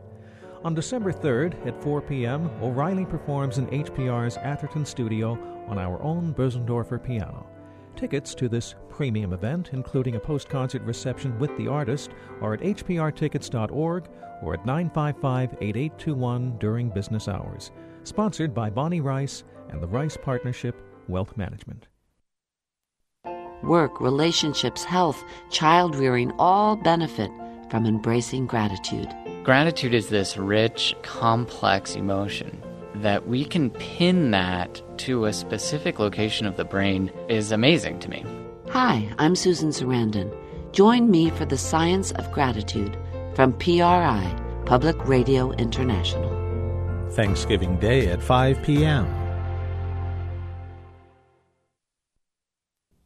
On 0.63 0.75
December 0.75 1.11
3rd 1.11 1.65
at 1.65 1.81
4 1.81 2.03
p.m., 2.03 2.51
O'Reilly 2.61 3.03
performs 3.03 3.57
in 3.57 3.65
HPR's 3.67 4.37
Atherton 4.37 4.85
studio 4.85 5.39
on 5.67 5.79
our 5.79 5.99
own 6.03 6.35
Bösendorfer 6.35 7.03
piano. 7.03 7.47
Tickets 7.95 8.35
to 8.35 8.47
this 8.47 8.75
premium 8.89 9.33
event, 9.33 9.71
including 9.73 10.17
a 10.17 10.19
post 10.19 10.47
concert 10.47 10.83
reception 10.83 11.37
with 11.39 11.55
the 11.57 11.67
artist, 11.67 12.11
are 12.41 12.53
at 12.53 12.59
hprtickets.org 12.59 14.07
or 14.43 14.53
at 14.53 14.65
955 14.67 15.57
8821 15.61 16.59
during 16.59 16.89
business 16.89 17.27
hours. 17.27 17.71
Sponsored 18.03 18.53
by 18.53 18.69
Bonnie 18.69 19.01
Rice 19.01 19.43
and 19.69 19.81
the 19.81 19.87
Rice 19.87 20.15
Partnership 20.15 20.75
Wealth 21.07 21.35
Management. 21.37 21.87
Work, 23.65 23.99
relationships, 23.99 24.83
health, 24.83 25.23
child 25.49 25.95
rearing 25.95 26.31
all 26.37 26.75
benefit 26.75 27.31
from 27.69 27.85
embracing 27.85 28.45
gratitude. 28.47 29.13
Gratitude 29.43 29.93
is 29.93 30.09
this 30.09 30.37
rich, 30.37 30.95
complex 31.01 31.95
emotion 31.95 32.61
that 32.95 33.27
we 33.27 33.43
can 33.43 33.69
pin 33.71 34.31
that 34.31 34.81
to 34.99 35.25
a 35.25 35.33
specific 35.33 35.99
location 35.99 36.45
of 36.45 36.57
the 36.57 36.63
brain 36.63 37.11
is 37.27 37.51
amazing 37.51 37.99
to 37.99 38.09
me. 38.09 38.25
Hi, 38.69 39.09
I'm 39.17 39.35
Susan 39.35 39.69
Sarandon. 39.69 40.35
Join 40.71 41.11
me 41.11 41.29
for 41.29 41.45
the 41.45 41.57
Science 41.57 42.11
of 42.13 42.31
Gratitude, 42.31 42.97
from 43.33 43.53
PRI, 43.53 44.35
Public 44.65 45.07
Radio 45.07 45.51
International. 45.53 46.31
Thanksgiving 47.11 47.77
Day 47.77 48.07
at 48.07 48.21
5 48.21 48.61
p.m. 48.63 49.24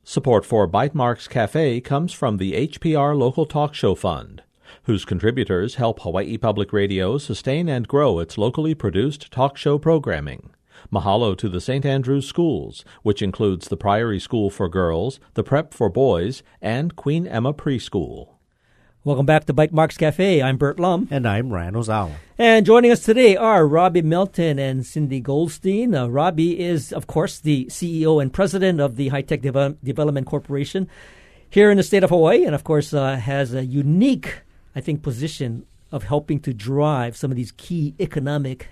Support 0.10 0.44
for 0.44 0.68
Bytemarks 0.68 1.30
Cafe 1.30 1.82
comes 1.82 2.14
from 2.14 2.38
the 2.38 2.68
HPR 2.68 3.16
Local 3.16 3.46
Talk 3.46 3.76
Show 3.76 3.94
Fund, 3.94 4.42
whose 4.86 5.06
contributors 5.06 5.76
help 5.76 6.00
Hawaii 6.00 6.36
Public 6.36 6.74
Radio 6.74 7.20
sustain 7.20 7.70
and 7.70 7.88
grow 7.88 8.18
its 8.18 8.36
locally 8.36 8.74
produced 8.74 9.32
talk 9.32 9.56
show 9.56 9.78
programming. 9.78 10.50
Mahalo 10.92 11.38
to 11.38 11.48
the 11.48 11.62
St. 11.62 11.86
Andrews 11.86 12.28
Schools, 12.28 12.84
which 13.04 13.22
includes 13.22 13.68
the 13.68 13.78
Priory 13.78 14.20
School 14.20 14.50
for 14.50 14.68
Girls, 14.68 15.20
the 15.36 15.44
Prep 15.44 15.76
for 15.76 15.90
Boys, 15.90 16.42
and 16.60 16.96
Queen 16.96 17.28
Emma 17.28 17.54
Preschool. 17.54 18.39
Welcome 19.06 19.26
back 19.26 19.46
to 19.46 19.54
Bytemarks 19.54 19.98
Cafe. 19.98 20.42
I'm 20.42 20.58
Bert 20.58 20.78
Lum. 20.78 21.08
And 21.10 21.26
I'm 21.26 21.50
Ryan 21.52 21.76
Ozawa. 21.76 22.12
And 22.38 22.66
joining 22.66 22.92
us 22.92 23.00
today 23.00 23.38
are 23.38 23.66
Robbie 23.66 24.02
Melton 24.02 24.60
and 24.60 24.86
Cindy 24.86 25.22
Goldstein. 25.22 25.96
Uh, 25.96 26.08
Robbie 26.08 26.60
is, 26.60 26.92
of 26.92 27.08
course, 27.08 27.40
the 27.40 27.66
CEO 27.68 28.22
and 28.22 28.34
president 28.34 28.82
of 28.82 28.98
the 28.98 29.08
High 29.08 29.22
Tech 29.22 29.42
Deve- 29.42 29.78
Development 29.82 30.28
Corporation 30.28 30.90
here 31.50 31.72
in 31.72 31.78
the 31.78 31.84
state 31.84 32.04
of 32.04 32.10
Hawaii, 32.10 32.44
and 32.44 32.54
of 32.54 32.66
course, 32.66 32.94
uh, 32.94 33.16
has 33.16 33.54
a 33.54 33.66
unique, 33.66 34.42
I 34.76 34.82
think, 34.82 35.02
position 35.02 35.66
of 35.94 36.04
helping 36.04 36.42
to 36.42 36.54
drive 36.54 37.16
some 37.16 37.32
of 37.32 37.38
these 37.38 37.54
key 37.54 37.96
economic 38.02 38.68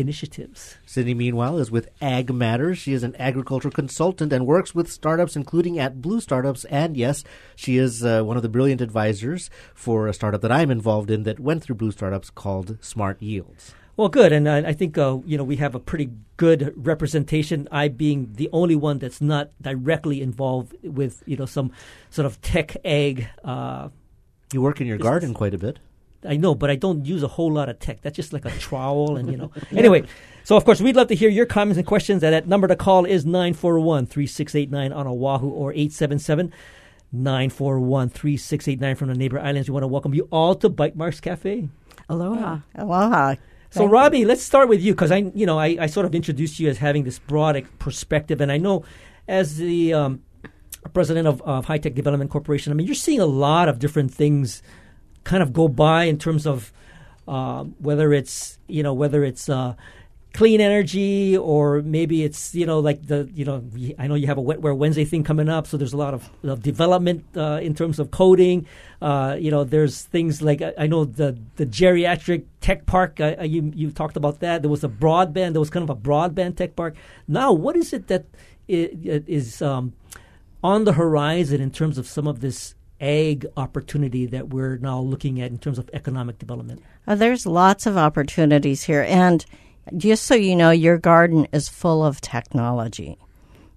initiatives. 0.00 0.76
Cindy, 0.86 1.14
meanwhile, 1.14 1.58
is 1.58 1.70
with 1.70 1.88
Ag 2.00 2.32
Matters. 2.32 2.78
She 2.78 2.92
is 2.92 3.02
an 3.02 3.14
agriculture 3.16 3.70
consultant 3.70 4.32
and 4.32 4.46
works 4.46 4.74
with 4.74 4.90
startups, 4.90 5.36
including 5.36 5.78
at 5.78 6.00
Blue 6.02 6.20
Startups. 6.20 6.64
And 6.66 6.96
yes, 6.96 7.24
she 7.54 7.76
is 7.76 8.04
uh, 8.04 8.22
one 8.22 8.36
of 8.36 8.42
the 8.42 8.48
brilliant 8.48 8.80
advisors 8.80 9.50
for 9.74 10.08
a 10.08 10.14
startup 10.14 10.40
that 10.42 10.52
I'm 10.52 10.70
involved 10.70 11.10
in 11.10 11.24
that 11.24 11.40
went 11.40 11.62
through 11.62 11.76
Blue 11.76 11.92
Startups 11.92 12.30
called 12.30 12.78
Smart 12.80 13.20
Yields. 13.22 13.74
Well, 13.96 14.08
good, 14.08 14.32
and 14.32 14.48
uh, 14.48 14.62
I 14.64 14.72
think 14.72 14.96
uh, 14.96 15.18
you 15.26 15.36
know 15.36 15.44
we 15.44 15.56
have 15.56 15.74
a 15.74 15.78
pretty 15.78 16.10
good 16.38 16.72
representation. 16.74 17.68
I 17.70 17.88
being 17.88 18.30
the 18.32 18.48
only 18.50 18.74
one 18.74 18.98
that's 18.98 19.20
not 19.20 19.50
directly 19.60 20.22
involved 20.22 20.74
with 20.82 21.22
you 21.26 21.36
know 21.36 21.44
some 21.44 21.72
sort 22.08 22.24
of 22.24 22.40
tech 22.40 22.76
ag. 22.82 23.28
Uh, 23.44 23.90
you 24.54 24.62
work 24.62 24.80
in 24.80 24.86
your 24.86 24.96
garden 24.96 25.34
quite 25.34 25.52
a 25.52 25.58
bit. 25.58 25.80
I 26.24 26.36
know, 26.36 26.54
but 26.54 26.70
I 26.70 26.76
don't 26.76 27.06
use 27.06 27.22
a 27.22 27.28
whole 27.28 27.52
lot 27.52 27.68
of 27.68 27.78
tech. 27.78 28.02
That's 28.02 28.16
just 28.16 28.32
like 28.32 28.44
a 28.44 28.50
trowel 28.58 29.16
and, 29.16 29.30
you 29.30 29.36
know. 29.36 29.50
Anyway, 29.72 30.04
so 30.44 30.56
of 30.56 30.64
course, 30.64 30.80
we'd 30.80 30.96
love 30.96 31.08
to 31.08 31.14
hear 31.14 31.30
your 31.30 31.46
comments 31.46 31.78
and 31.78 31.86
questions. 31.86 32.22
And 32.22 32.34
that 32.34 32.46
number 32.46 32.68
to 32.68 32.76
call 32.76 33.04
is 33.04 33.24
941 33.24 34.06
3689 34.06 34.92
on 34.92 35.06
Oahu 35.06 35.48
or 35.48 35.72
877 35.72 36.52
941 37.12 38.08
3689 38.10 38.96
from 38.96 39.08
the 39.08 39.14
neighbor 39.14 39.38
islands. 39.38 39.68
We 39.68 39.72
want 39.72 39.84
to 39.84 39.88
welcome 39.88 40.14
you 40.14 40.28
all 40.30 40.54
to 40.56 40.68
Bytemarks 40.68 41.20
Cafe. 41.20 41.68
Aloha. 42.08 42.58
Aloha. 42.74 43.36
So, 43.70 43.86
Robbie, 43.86 44.24
let's 44.24 44.42
start 44.42 44.68
with 44.68 44.82
you 44.82 44.94
because 44.94 45.12
I, 45.12 45.30
you 45.32 45.46
know, 45.46 45.58
I, 45.58 45.76
I 45.80 45.86
sort 45.86 46.04
of 46.04 46.14
introduced 46.14 46.58
you 46.58 46.68
as 46.68 46.78
having 46.78 47.04
this 47.04 47.20
broad 47.20 47.64
perspective, 47.78 48.40
and 48.40 48.50
I 48.50 48.58
know 48.58 48.84
as 49.28 49.58
the 49.58 49.94
um, 49.94 50.22
president 50.92 51.28
of, 51.28 51.40
of 51.42 51.66
High 51.66 51.78
Tech 51.78 51.94
Development 51.94 52.28
Corporation, 52.28 52.72
I 52.72 52.74
mean, 52.74 52.88
you're 52.88 52.96
seeing 52.96 53.20
a 53.20 53.26
lot 53.26 53.68
of 53.68 53.78
different 53.78 54.12
things 54.12 54.60
kind 55.30 55.44
of 55.44 55.52
go 55.52 55.68
by 55.68 56.04
in 56.04 56.18
terms 56.18 56.44
of 56.44 56.72
uh, 57.28 57.62
whether 57.78 58.12
it's 58.12 58.58
you 58.66 58.82
know 58.82 58.92
whether 58.92 59.22
it's 59.22 59.48
uh, 59.48 59.74
clean 60.34 60.60
energy 60.60 61.36
or 61.36 61.82
maybe 61.82 62.24
it's 62.24 62.52
you 62.52 62.66
know 62.66 62.80
like 62.80 63.06
the 63.06 63.30
you 63.32 63.44
know 63.44 63.62
I 63.96 64.08
know 64.08 64.16
you 64.16 64.26
have 64.26 64.38
a 64.38 64.42
Wetware 64.42 64.76
Wednesday 64.76 65.04
thing 65.04 65.22
coming 65.22 65.48
up, 65.48 65.68
so 65.68 65.76
there's 65.76 65.92
a 65.92 66.02
lot 66.06 66.14
of, 66.14 66.28
of 66.42 66.64
development 66.64 67.24
uh, 67.36 67.60
in 67.62 67.74
terms 67.76 68.00
of 68.00 68.10
coding. 68.10 68.66
Uh, 69.00 69.36
you 69.38 69.52
know, 69.52 69.62
there's 69.62 70.02
things 70.02 70.42
like 70.42 70.60
I, 70.62 70.72
I, 70.76 70.86
know 70.88 71.04
the 71.04 71.38
the 71.54 71.64
geriatric 71.64 72.42
tech 72.60 72.86
park. 72.86 73.20
You 73.20 73.70
you 73.72 73.92
talked 73.92 74.16
about 74.16 74.40
that. 74.40 74.62
There 74.62 74.70
was 74.70 74.82
a 74.82 74.88
broadband. 74.88 75.52
There 75.52 75.64
was 75.66 75.70
kind 75.70 75.84
of 75.88 75.90
a 75.90 76.00
broadband 76.08 76.56
tech 76.56 76.74
park. 76.74 76.96
Now, 77.28 77.52
what 77.52 77.76
is 77.76 77.92
it 77.92 78.08
that 78.08 78.24
is 78.66 79.62
um, 79.62 79.92
on 80.64 80.84
the 80.84 80.94
horizon 80.94 81.60
in 81.60 81.70
terms 81.70 81.98
of 81.98 82.08
some 82.08 82.26
of 82.26 82.40
this 82.40 82.74
ag 83.00 83.46
opportunity 83.56 84.26
that 84.26 84.48
we're 84.48 84.76
now 84.78 85.00
looking 85.00 85.40
at 85.40 85.50
in 85.50 85.58
terms 85.58 85.78
of 85.78 85.88
economic 85.92 86.38
development? 86.38 86.82
Uh, 87.06 87.14
there's 87.14 87.46
lots 87.46 87.86
of 87.86 87.96
opportunities 87.96 88.84
here. 88.84 89.04
And 89.08 89.44
just 89.96 90.24
so 90.24 90.34
you 90.34 90.54
know, 90.54 90.70
your 90.70 90.98
garden 90.98 91.46
is 91.52 91.68
full 91.68 92.04
of 92.04 92.20
technology 92.20 93.18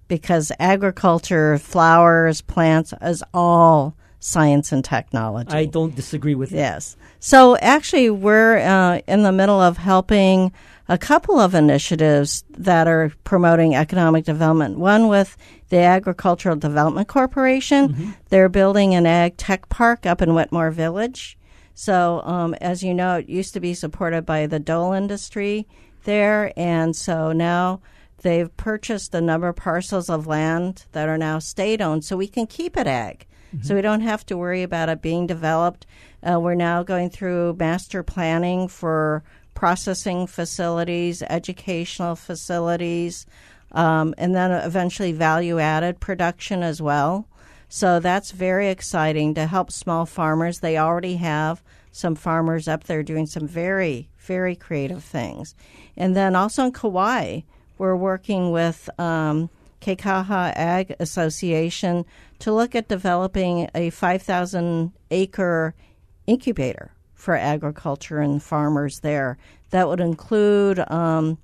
because 0.08 0.52
agriculture, 0.58 1.58
flowers, 1.58 2.40
plants 2.40 2.92
is 3.00 3.24
all 3.32 3.96
science 4.24 4.72
and 4.72 4.82
technology. 4.82 5.52
I 5.52 5.66
don't 5.66 5.94
disagree 5.94 6.34
with 6.34 6.48
that. 6.48 6.56
Yes. 6.56 6.96
So 7.20 7.58
actually, 7.58 8.08
we're 8.08 8.56
uh, 8.56 9.00
in 9.06 9.22
the 9.22 9.32
middle 9.32 9.60
of 9.60 9.76
helping 9.76 10.50
a 10.88 10.96
couple 10.96 11.38
of 11.38 11.54
initiatives 11.54 12.42
that 12.48 12.88
are 12.88 13.12
promoting 13.24 13.74
economic 13.74 14.24
development. 14.24 14.78
One 14.78 15.08
with 15.08 15.36
the 15.68 15.76
Agricultural 15.78 16.56
Development 16.56 17.06
Corporation. 17.06 17.90
Mm-hmm. 17.90 18.10
They're 18.30 18.48
building 18.48 18.94
an 18.94 19.04
ag 19.04 19.36
tech 19.36 19.68
park 19.68 20.06
up 20.06 20.22
in 20.22 20.34
Whitmore 20.34 20.70
Village. 20.70 21.36
So, 21.74 22.22
um, 22.24 22.54
as 22.54 22.82
you 22.82 22.94
know, 22.94 23.16
it 23.16 23.28
used 23.28 23.52
to 23.54 23.60
be 23.60 23.74
supported 23.74 24.24
by 24.24 24.46
the 24.46 24.58
Dole 24.58 24.92
industry 24.92 25.66
there, 26.04 26.52
and 26.56 26.96
so 26.96 27.32
now 27.32 27.80
they've 28.22 28.54
purchased 28.56 29.14
a 29.14 29.20
number 29.20 29.48
of 29.48 29.56
parcels 29.56 30.08
of 30.08 30.26
land 30.26 30.86
that 30.92 31.08
are 31.08 31.18
now 31.18 31.40
state 31.40 31.82
owned, 31.82 32.04
so 32.04 32.16
we 32.16 32.28
can 32.28 32.46
keep 32.46 32.76
it 32.76 32.86
ag. 32.86 33.26
Mm-hmm. 33.54 33.66
So 33.66 33.74
we 33.74 33.82
don't 33.82 34.00
have 34.00 34.26
to 34.26 34.36
worry 34.36 34.62
about 34.62 34.88
it 34.88 35.00
being 35.00 35.26
developed. 35.26 35.86
Uh, 36.22 36.40
we're 36.40 36.54
now 36.54 36.82
going 36.82 37.10
through 37.10 37.54
master 37.54 38.02
planning 38.02 38.68
for 38.68 39.22
processing 39.54 40.26
facilities, 40.26 41.22
educational 41.22 42.16
facilities, 42.16 43.26
um, 43.72 44.14
and 44.18 44.34
then 44.34 44.50
eventually 44.50 45.12
value 45.12 45.58
added 45.58 46.00
production 46.00 46.62
as 46.62 46.82
well. 46.82 47.28
So 47.68 48.00
that's 48.00 48.30
very 48.30 48.68
exciting 48.68 49.34
to 49.34 49.46
help 49.46 49.70
small 49.70 50.06
farmers. 50.06 50.60
They 50.60 50.78
already 50.78 51.16
have 51.16 51.62
some 51.92 52.14
farmers 52.14 52.66
up 52.68 52.84
there 52.84 53.02
doing 53.02 53.26
some 53.26 53.46
very, 53.46 54.08
very 54.18 54.56
creative 54.56 55.02
things. 55.02 55.54
And 55.96 56.16
then 56.16 56.34
also 56.34 56.64
in 56.64 56.72
Kauai, 56.72 57.40
we're 57.78 57.96
working 57.96 58.50
with 58.50 58.90
um, 58.98 59.50
Kekaha 59.80 60.52
Ag 60.56 60.96
Association 60.98 62.04
to 62.40 62.52
look 62.52 62.74
at 62.74 62.88
developing 62.88 63.68
a 63.74 63.90
5,000 63.90 64.92
acre 65.10 65.74
incubator 66.26 66.92
for 67.14 67.36
agriculture 67.36 68.18
and 68.18 68.42
farmers 68.42 69.00
there. 69.00 69.38
That 69.70 69.88
would 69.88 70.00
include 70.00 70.78
um, 70.90 71.38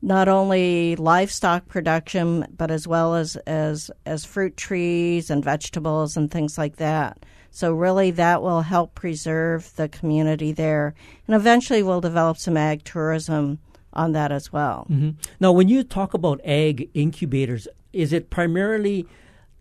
not 0.00 0.28
only 0.28 0.96
livestock 0.96 1.66
production, 1.66 2.46
but 2.56 2.70
as 2.70 2.86
well 2.86 3.14
as, 3.14 3.36
as, 3.46 3.90
as 4.06 4.24
fruit 4.24 4.56
trees 4.56 5.30
and 5.30 5.42
vegetables 5.42 6.16
and 6.16 6.30
things 6.30 6.56
like 6.58 6.76
that. 6.76 7.18
So, 7.50 7.72
really, 7.72 8.10
that 8.12 8.42
will 8.42 8.62
help 8.62 8.96
preserve 8.96 9.74
the 9.76 9.88
community 9.88 10.50
there. 10.50 10.92
And 11.28 11.36
eventually, 11.36 11.84
we'll 11.84 12.00
develop 12.00 12.36
some 12.36 12.56
ag 12.56 12.82
tourism 12.82 13.60
on 13.92 14.10
that 14.12 14.32
as 14.32 14.52
well. 14.52 14.88
Mm-hmm. 14.90 15.10
Now, 15.38 15.52
when 15.52 15.68
you 15.68 15.84
talk 15.84 16.14
about 16.14 16.40
ag 16.44 16.90
incubators, 16.94 17.68
is 17.92 18.12
it 18.12 18.28
primarily 18.28 19.06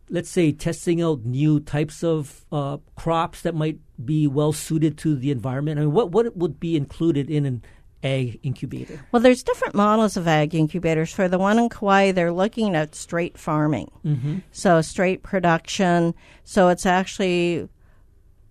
let's 0.10 0.30
say 0.30 0.52
testing 0.52 1.02
out 1.02 1.26
new 1.26 1.60
types 1.60 2.04
of 2.04 2.46
uh, 2.52 2.78
crops 2.96 3.42
that 3.42 3.56
might 3.56 3.80
be 4.04 4.28
well 4.28 4.54
suited 4.54 4.98
to 5.00 5.16
the 5.16 5.32
environment? 5.32 5.80
I 5.80 5.84
mean, 5.84 5.94
what 5.94 6.12
what 6.12 6.36
would 6.36 6.60
be 6.60 6.76
included 6.76 7.30
in 7.30 7.46
an 7.46 7.64
ag 8.04 8.40
incubator? 8.44 9.00
Well, 9.12 9.22
there's 9.22 9.44
different 9.44 9.76
models 9.76 10.18
of 10.18 10.28
ag 10.28 10.54
incubators. 10.54 11.14
For 11.14 11.28
the 11.28 11.40
one 11.40 11.58
in 11.58 11.70
Kauai, 11.70 12.12
they're 12.12 12.32
looking 12.32 12.76
at 12.76 12.96
straight 12.96 13.38
farming, 13.38 13.92
mm-hmm. 14.06 14.40
so 14.52 14.82
straight 14.82 15.24
production. 15.24 16.14
So 16.44 16.70
it's 16.70 16.86
actually 16.86 17.70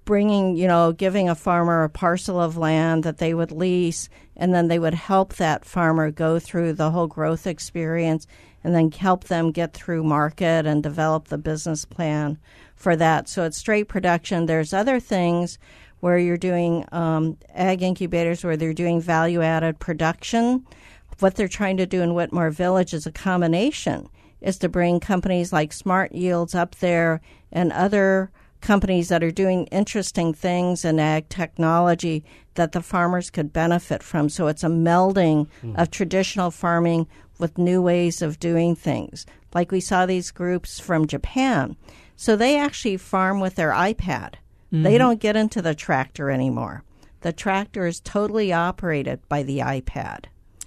bringing, 0.05 0.57
you 0.57 0.67
know, 0.67 0.93
giving 0.93 1.29
a 1.29 1.35
farmer 1.35 1.85
a 1.85 1.89
parcel 1.89 2.41
of 2.41 2.57
land 2.57 3.05
that 3.05 3.19
they 3.19 3.35
would 3.35 3.53
lease, 3.53 4.09
and 4.37 4.53
then 4.53 4.69
they 4.69 4.79
would 4.79 4.95
help 4.95 5.35
that 5.35 5.65
farmer 5.65 6.11
go 6.11 6.39
through 6.39 6.73
the 6.73 6.91
whole 6.91 7.07
growth 7.07 7.47
experience 7.47 8.27
and 8.65 8.75
then 8.75 8.91
help 8.91 9.25
them 9.25 9.51
get 9.51 9.75
through 9.75 10.05
market 10.05 10.67
and 10.67 10.83
develop 10.83 11.29
the 11.29 11.39
business 11.39 11.85
plan 11.85 12.39
for 12.77 12.97
that. 12.97 13.29
So 13.29 13.45
it's 13.45 13.59
straight 13.59 13.89
production. 13.89 14.47
There's 14.47 14.73
other 14.73 15.01
things 15.01 15.59
where 16.01 16.19
you're 16.19 16.37
doing 16.37 16.85
um, 16.93 17.39
ag 17.55 17.83
incubators 17.83 18.45
where 18.45 18.57
they're 18.57 18.73
doing 18.73 19.01
value 19.01 19.41
added 19.41 19.79
production. 19.79 20.67
What 21.21 21.37
they're 21.37 21.47
trying 21.49 21.77
to 21.77 21.87
do 21.87 22.03
in 22.03 22.15
Whitmore 22.15 22.51
Village 22.51 22.93
is 22.93 23.07
a 23.07 23.13
combination, 23.13 24.09
is 24.41 24.59
to 24.59 24.69
bring 24.69 24.99
companies 24.99 25.53
like 25.53 25.73
Smart 25.73 26.13
Yields 26.13 26.55
up 26.55 26.75
there 26.77 27.21
and 27.53 27.73
other 27.73 28.33
companies 28.61 29.09
that 29.09 29.23
are 29.23 29.31
doing 29.31 29.67
interesting 29.67 30.33
things 30.33 30.85
in 30.85 30.99
ag 30.99 31.29
technology 31.29 32.25
that 32.55 32.73
the 32.73 32.83
farmers 32.83 33.31
could 33.31 33.53
benefit 33.53 34.03
from. 34.03 34.29
So 34.29 34.47
it's 34.47 34.65
a 34.65 34.69
melding 34.69 35.49
mm. 35.63 35.77
of 35.77 35.91
traditional 35.91 36.51
farming 36.51 37.07
with 37.43 37.59
new 37.59 37.83
ways 37.83 38.23
of 38.23 38.41
doing 38.41 38.75
things. 38.75 39.27
Like 39.53 39.71
we 39.71 39.81
saw 39.81 40.07
these 40.07 40.31
groups 40.31 40.81
from 40.81 41.07
Japan. 41.07 41.77
So 42.17 42.37
they 42.37 42.57
actually 42.57 42.97
farm 42.97 43.41
with 43.41 43.57
their 43.57 43.73
iPad 43.73 44.37
They 44.73 44.97
don't 44.97 45.21
get 45.21 45.37
into 45.37 45.61
the 45.61 45.75
tractor 45.75 46.31
anymore. 46.31 46.83
The 47.21 47.33
tractor 47.33 47.87
is 47.87 48.01
totally 48.01 48.53
operated 48.53 49.21
by 49.29 49.43
the 49.43 49.59
iPad. 49.59 50.25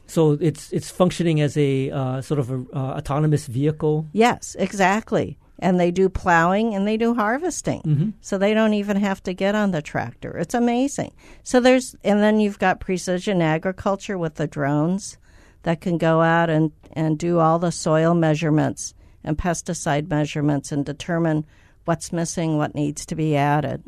So 0.08 0.38
it's 0.40 0.72
it's 0.72 0.92
functioning 0.92 1.42
as 1.42 1.58
a 1.58 1.90
uh, 1.90 2.22
sort 2.22 2.40
of 2.40 2.52
a, 2.52 2.66
uh, 2.72 2.98
autonomous 3.00 3.48
vehicle. 3.48 4.06
Yes, 4.14 4.56
exactly. 4.60 5.40
And 5.58 5.80
they 5.80 5.90
do 5.90 6.10
plowing 6.10 6.76
and 6.76 6.86
they 6.86 6.98
do 6.98 7.16
harvesting. 7.16 8.14
So 8.22 8.38
they 8.38 8.54
don't 8.54 8.74
even 8.76 8.98
have 8.98 9.24
to 9.24 9.34
get 9.34 9.56
on 9.56 9.72
the 9.72 9.82
tractor. 9.82 10.38
It's 10.38 10.54
amazing. 10.54 11.14
So 11.44 11.60
there's, 11.60 11.96
and 12.04 12.20
then 12.22 12.40
you've 12.42 12.60
got 12.60 12.82
precision 12.82 13.42
agriculture 13.42 14.18
with 14.18 14.36
the 14.36 14.48
drones 14.48 15.18
that 15.66 15.82
can 15.82 15.98
go 15.98 16.22
out 16.22 16.50
and, 16.50 16.72
and 16.94 17.18
do 17.18 17.40
all 17.40 17.60
the 17.60 17.72
soil 17.72 18.14
measurements 18.14 18.94
and 19.24 19.38
pesticide 19.38 20.08
measurements 20.08 20.72
and 20.72 20.86
determine 20.86 21.44
what's 21.86 22.14
missing, 22.14 22.58
what 22.58 22.76
needs 22.76 23.06
to 23.08 23.16
be 23.16 23.36
added. 23.36 23.84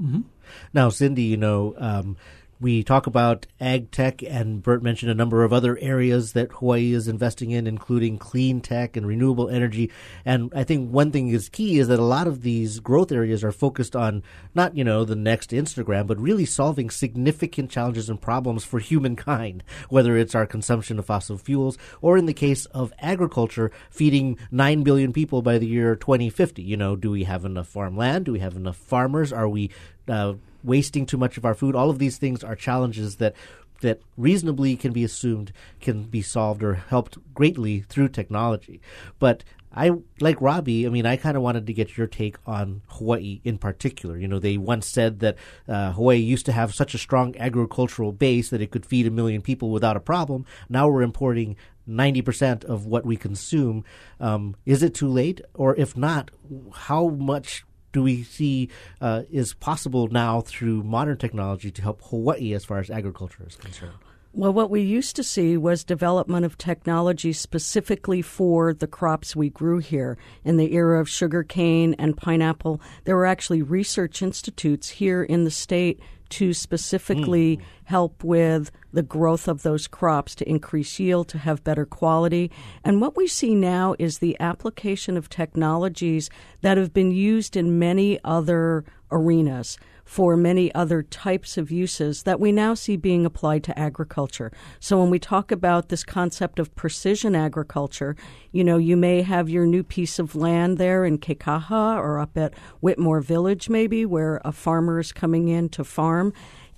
Now, 0.74 0.90
Cindy, 0.90 1.24
you 1.24 1.38
know, 1.38 1.76
um, 1.78 2.18
we 2.60 2.84
talk 2.84 3.06
about 3.06 3.46
ag 3.60 3.92
tech, 3.92 4.24
and 4.24 4.64
Bert 4.64 4.82
mentioned 4.82 5.12
a 5.12 5.16
number 5.16 5.44
of 5.44 5.54
other 5.54 5.78
areas 5.80 6.34
that 6.34 6.52
Hawaii 6.54 6.94
is 6.94 7.08
investing 7.08 7.52
in, 7.52 7.68
including 7.68 8.18
clean 8.18 8.62
tech 8.62 8.98
and 8.98 9.06
renewable 9.06 9.48
energy. 9.48 9.92
And 10.26 10.52
I 10.56 10.64
think 10.64 10.92
one 10.92 11.12
thing 11.12 11.30
is 11.30 11.50
key 11.50 11.78
is 11.78 11.88
that 11.90 12.00
a 12.00 12.04
lot 12.04 12.26
of 12.26 12.42
these 12.42 12.80
growth 12.80 13.12
areas 13.12 13.44
are 13.44 13.52
focused 13.52 13.96
on 13.96 14.24
not, 14.56 14.76
you 14.76 14.84
know, 14.84 15.06
the 15.06 15.16
next 15.16 15.52
Instagram, 15.52 16.08
but 16.08 16.20
really 16.20 16.46
solving 16.46 16.90
significant 16.90 17.70
challenges 17.70 18.10
and 18.10 18.20
problems 18.20 18.64
for 18.64 18.80
humankind, 18.80 19.64
whether 19.90 20.18
it's 20.18 20.34
our 20.34 20.48
consumption 20.48 20.98
of 20.98 21.06
fossil 21.06 21.38
fuels 21.38 21.78
or 22.02 22.18
in 22.18 22.26
the 22.26 22.34
case 22.34 22.66
of 22.68 22.92
agriculture, 23.00 23.72
feeding 23.92 24.38
9 24.50 24.82
billion 24.82 25.14
people 25.14 25.44
by 25.44 25.60
the 25.60 25.68
year 25.68 25.96
2050. 25.96 26.64
You 26.64 26.78
know, 26.78 26.96
do 26.96 27.12
we 27.12 27.26
have 27.26 27.46
enough 27.46 27.68
farmland? 27.68 28.26
Do 28.26 28.32
we 28.32 28.40
have 28.40 28.56
enough 28.56 28.78
farmers? 28.78 29.32
Are 29.32 29.48
we 29.48 29.70
uh, 30.08 30.34
wasting 30.68 31.08
too 31.08 31.18
much 31.18 31.38
of 31.38 31.46
our 31.46 31.56
food? 31.56 31.76
All 31.76 31.90
of 31.90 31.98
these 31.98 32.18
things 32.18 32.44
are 32.44 32.56
challenges 32.56 33.16
that 33.16 33.34
that 33.82 34.02
reasonably 34.18 34.76
can 34.76 34.92
be 34.92 35.04
assumed 35.04 35.52
can 35.80 36.04
be 36.04 36.22
solved 36.22 36.64
or 36.64 36.74
helped 36.74 37.18
greatly 37.34 37.82
through 37.82 38.10
technology. 38.10 38.82
But 39.20 39.44
I 39.72 39.92
like 40.20 40.42
Robbie. 40.42 40.88
I 40.88 40.90
mean, 40.90 41.06
I 41.06 41.18
kind 41.18 41.38
of 41.38 41.44
wanted 41.44 41.68
to 41.68 41.74
get 41.74 41.96
your 41.98 42.08
take 42.08 42.38
on 42.48 42.82
Hawaii 42.88 43.42
in 43.44 43.60
particular. 43.60 44.18
You 44.18 44.28
know, 44.28 44.40
they 44.40 44.58
once 44.58 44.88
said 44.88 45.20
that 45.20 45.36
uh, 45.68 45.92
Hawaii 45.92 46.18
used 46.18 46.48
to 46.48 46.52
have 46.52 46.74
such 46.74 46.96
a 46.96 46.98
strong 46.98 47.38
agricultural 47.38 48.12
base 48.12 48.50
that 48.50 48.62
it 48.62 48.72
could 48.72 48.88
feed 48.88 49.06
a 49.06 49.12
million 49.12 49.42
people 49.44 49.70
without 49.70 49.98
a 49.98 50.00
problem. 50.00 50.46
Now 50.70 50.90
we're 50.90 51.04
importing 51.04 51.56
ninety 51.86 52.24
percent 52.24 52.64
of 52.64 52.88
what 52.88 53.06
we 53.06 53.16
consume. 53.16 53.84
Um, 54.20 54.56
is 54.66 54.82
it 54.82 54.96
too 54.96 55.10
late, 55.10 55.42
or 55.54 55.76
if 55.76 55.96
not, 55.96 56.32
how 56.74 57.10
much 57.10 57.64
do 57.98 58.04
we 58.04 58.22
see 58.22 58.70
uh, 59.02 59.24
is 59.32 59.56
possible 59.56 60.08
now 60.08 60.40
through 60.40 60.84
modern 60.84 61.18
technology 61.18 61.72
to 61.72 61.82
help 61.82 62.00
Hawaii 62.04 62.54
as 62.54 62.64
far 62.64 62.78
as 62.78 62.92
agriculture 62.92 63.44
is 63.48 63.56
concerned? 63.56 63.98
Well, 64.34 64.54
what 64.54 64.70
we 64.70 64.82
used 64.82 65.16
to 65.16 65.24
see 65.24 65.58
was 65.58 65.84
development 65.84 66.46
of 66.46 66.60
technology 66.60 67.34
specifically 67.34 68.22
for 68.22 68.72
the 68.72 68.86
crops 68.86 69.36
we 69.36 69.50
grew 69.50 69.80
here. 69.80 70.16
In 70.46 70.58
the 70.58 70.76
era 70.76 71.02
of 71.02 71.10
sugarcane 71.10 71.96
and 71.98 72.16
pineapple, 72.16 72.80
there 73.06 73.16
were 73.16 73.26
actually 73.26 73.64
research 73.64 74.22
institutes 74.22 74.90
here 74.90 75.24
in 75.24 75.44
the 75.44 75.50
state 75.50 76.00
to 76.30 76.54
specifically 76.54 77.58
mm. 77.58 77.62
help 77.86 78.24
with 78.24 78.72
the 78.94 79.04
growth 79.04 79.48
of 79.48 79.64
those 79.64 79.88
crops 79.88 80.36
to 80.36 80.50
increase 80.50 81.00
yield, 81.00 81.28
to 81.30 81.38
have 81.38 81.64
better 81.64 81.86
quality. 81.86 82.52
And 82.84 83.02
what 83.02 83.16
we 83.16 83.28
see 83.28 83.56
now 83.56 83.96
is 84.00 84.20
the 84.20 84.38
application 84.40 85.18
of 85.18 85.30
technologies 85.30 86.30
that 86.62 86.78
have 86.78 86.94
been 86.94 87.12
used 87.12 87.56
in 87.56 87.80
many 87.80 88.20
other 88.24 88.86
arenas 89.12 89.78
for 90.08 90.38
many 90.38 90.74
other 90.74 91.04
types 91.04 91.58
of 91.58 91.70
uses 91.70 92.24
that 92.24 92.40
we 92.40 92.50
now 92.50 92.74
see 92.74 92.96
being 92.96 93.26
applied 93.26 93.62
to 93.62 93.78
agriculture. 93.78 94.54
So 94.80 94.98
when 94.98 95.10
we 95.10 95.20
talk 95.20 95.52
about 95.52 95.90
this 95.90 96.06
concept 96.06 96.60
of 96.60 96.74
precision 96.76 97.36
agriculture, 97.36 98.16
you 98.54 98.64
know, 98.64 98.78
you 98.78 98.96
may 98.96 99.22
have 99.22 99.50
your 99.50 99.66
new 99.66 99.84
piece 99.84 100.18
of 100.18 100.34
land 100.34 100.78
there 100.78 101.04
in 101.04 101.18
Kekaha 101.18 101.98
or 101.98 102.20
up 102.20 102.38
at 102.38 102.54
Whitmore 102.80 103.20
Village, 103.20 103.68
maybe, 103.68 104.06
where 104.06 104.40
a 104.46 104.54
farmer 104.54 104.98
is 104.98 105.12
coming 105.12 105.50
in 105.50 105.68
to 105.70 105.84
farm. 105.84 106.32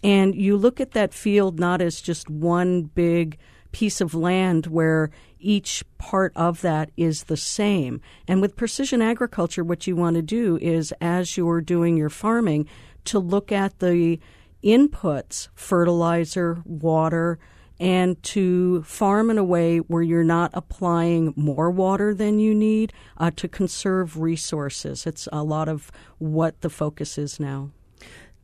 And 0.04 0.34
you 0.34 0.58
look 0.58 0.80
at 0.80 0.92
that 0.94 1.14
field 1.14 1.60
not 1.60 1.82
as 1.82 2.02
just 2.02 2.32
one 2.32 2.84
big 2.84 3.38
piece 3.72 4.02
of 4.02 4.16
land 4.16 4.66
where 4.66 5.12
each 5.40 5.84
part 5.98 6.34
of 6.36 6.62
that 6.62 6.90
is 6.98 7.26
the 7.26 7.38
same. 7.38 8.02
And 8.28 8.42
with 8.42 8.56
precision 8.56 9.02
agriculture, 9.02 9.64
what 9.64 9.88
you 9.88 9.96
want 9.96 10.16
to 10.16 10.22
do 10.22 10.58
is, 10.58 10.94
as 11.00 11.38
you're 11.38 11.62
doing 11.62 11.96
your 11.96 12.10
farming, 12.10 12.68
to 13.06 13.20
look 13.20 13.52
at 13.52 13.80
the 13.80 14.20
inputs 14.64 15.48
fertilizer, 15.56 16.62
water, 16.66 17.40
and 17.80 18.22
to 18.22 18.84
farm 18.84 19.30
in 19.30 19.38
a 19.38 19.44
way 19.44 19.78
where 19.78 20.02
you're 20.02 20.24
not 20.24 20.52
applying 20.54 21.34
more 21.38 21.72
water 21.72 22.14
than 22.14 22.40
you 22.40 22.54
need 22.54 22.92
uh, 23.18 23.32
to 23.38 23.48
conserve 23.48 24.20
resources. 24.20 25.06
It's 25.06 25.30
a 25.32 25.44
lot 25.44 25.70
of 25.70 25.92
what 26.18 26.60
the 26.62 26.70
focus 26.70 27.18
is 27.18 27.40
now. 27.40 27.72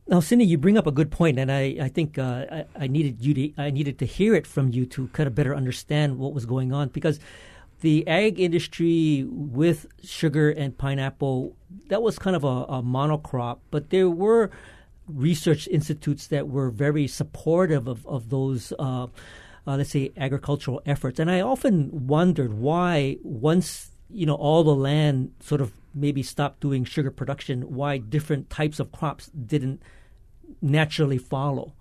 Now, 0.08 0.20
Cindy, 0.20 0.44
you 0.44 0.56
bring 0.56 0.78
up 0.78 0.86
a 0.86 0.92
good 0.92 1.10
point, 1.10 1.38
and 1.38 1.50
I, 1.50 1.76
I 1.82 1.88
think 1.88 2.16
uh, 2.16 2.46
I, 2.50 2.64
I 2.76 2.86
needed 2.86 3.24
you 3.24 3.34
to 3.34 3.62
I 3.62 3.70
needed 3.70 3.98
to 3.98 4.06
hear 4.06 4.36
it 4.36 4.46
from 4.46 4.70
you 4.70 4.86
to 4.86 5.08
kind 5.08 5.26
of 5.26 5.34
better 5.34 5.54
understand 5.54 6.18
what 6.18 6.32
was 6.32 6.46
going 6.46 6.72
on 6.72 6.88
because 6.88 7.18
the 7.80 8.06
ag 8.08 8.40
industry 8.40 9.26
with 9.28 9.86
sugar 10.02 10.50
and 10.50 10.76
pineapple 10.76 11.56
that 11.88 12.02
was 12.02 12.18
kind 12.18 12.36
of 12.36 12.44
a, 12.44 12.46
a 12.46 12.82
monocrop, 12.82 13.58
but 13.70 13.90
there 13.90 14.10
were 14.10 14.50
research 15.08 15.68
institutes 15.68 16.26
that 16.28 16.48
were 16.48 16.70
very 16.70 17.06
supportive 17.06 17.86
of 17.86 18.06
of 18.06 18.30
those. 18.30 18.72
Uh, 18.78 19.06
uh, 19.68 19.76
let's 19.76 19.90
say 19.90 20.12
agricultural 20.16 20.80
efforts, 20.86 21.18
and 21.18 21.28
I 21.28 21.40
often 21.40 22.06
wondered 22.06 22.54
why 22.54 23.16
once 23.22 23.90
you 24.08 24.24
know 24.24 24.34
all 24.34 24.62
the 24.62 24.74
land 24.74 25.32
sort 25.40 25.60
of 25.60 25.72
maybe 25.92 26.22
stopped 26.22 26.60
doing 26.60 26.84
sugar 26.84 27.10
production, 27.10 27.62
why 27.74 27.98
different 27.98 28.48
types 28.48 28.78
of 28.78 28.92
crops 28.92 29.26
didn't 29.28 29.82
naturally 30.62 31.18
follow. 31.18 31.72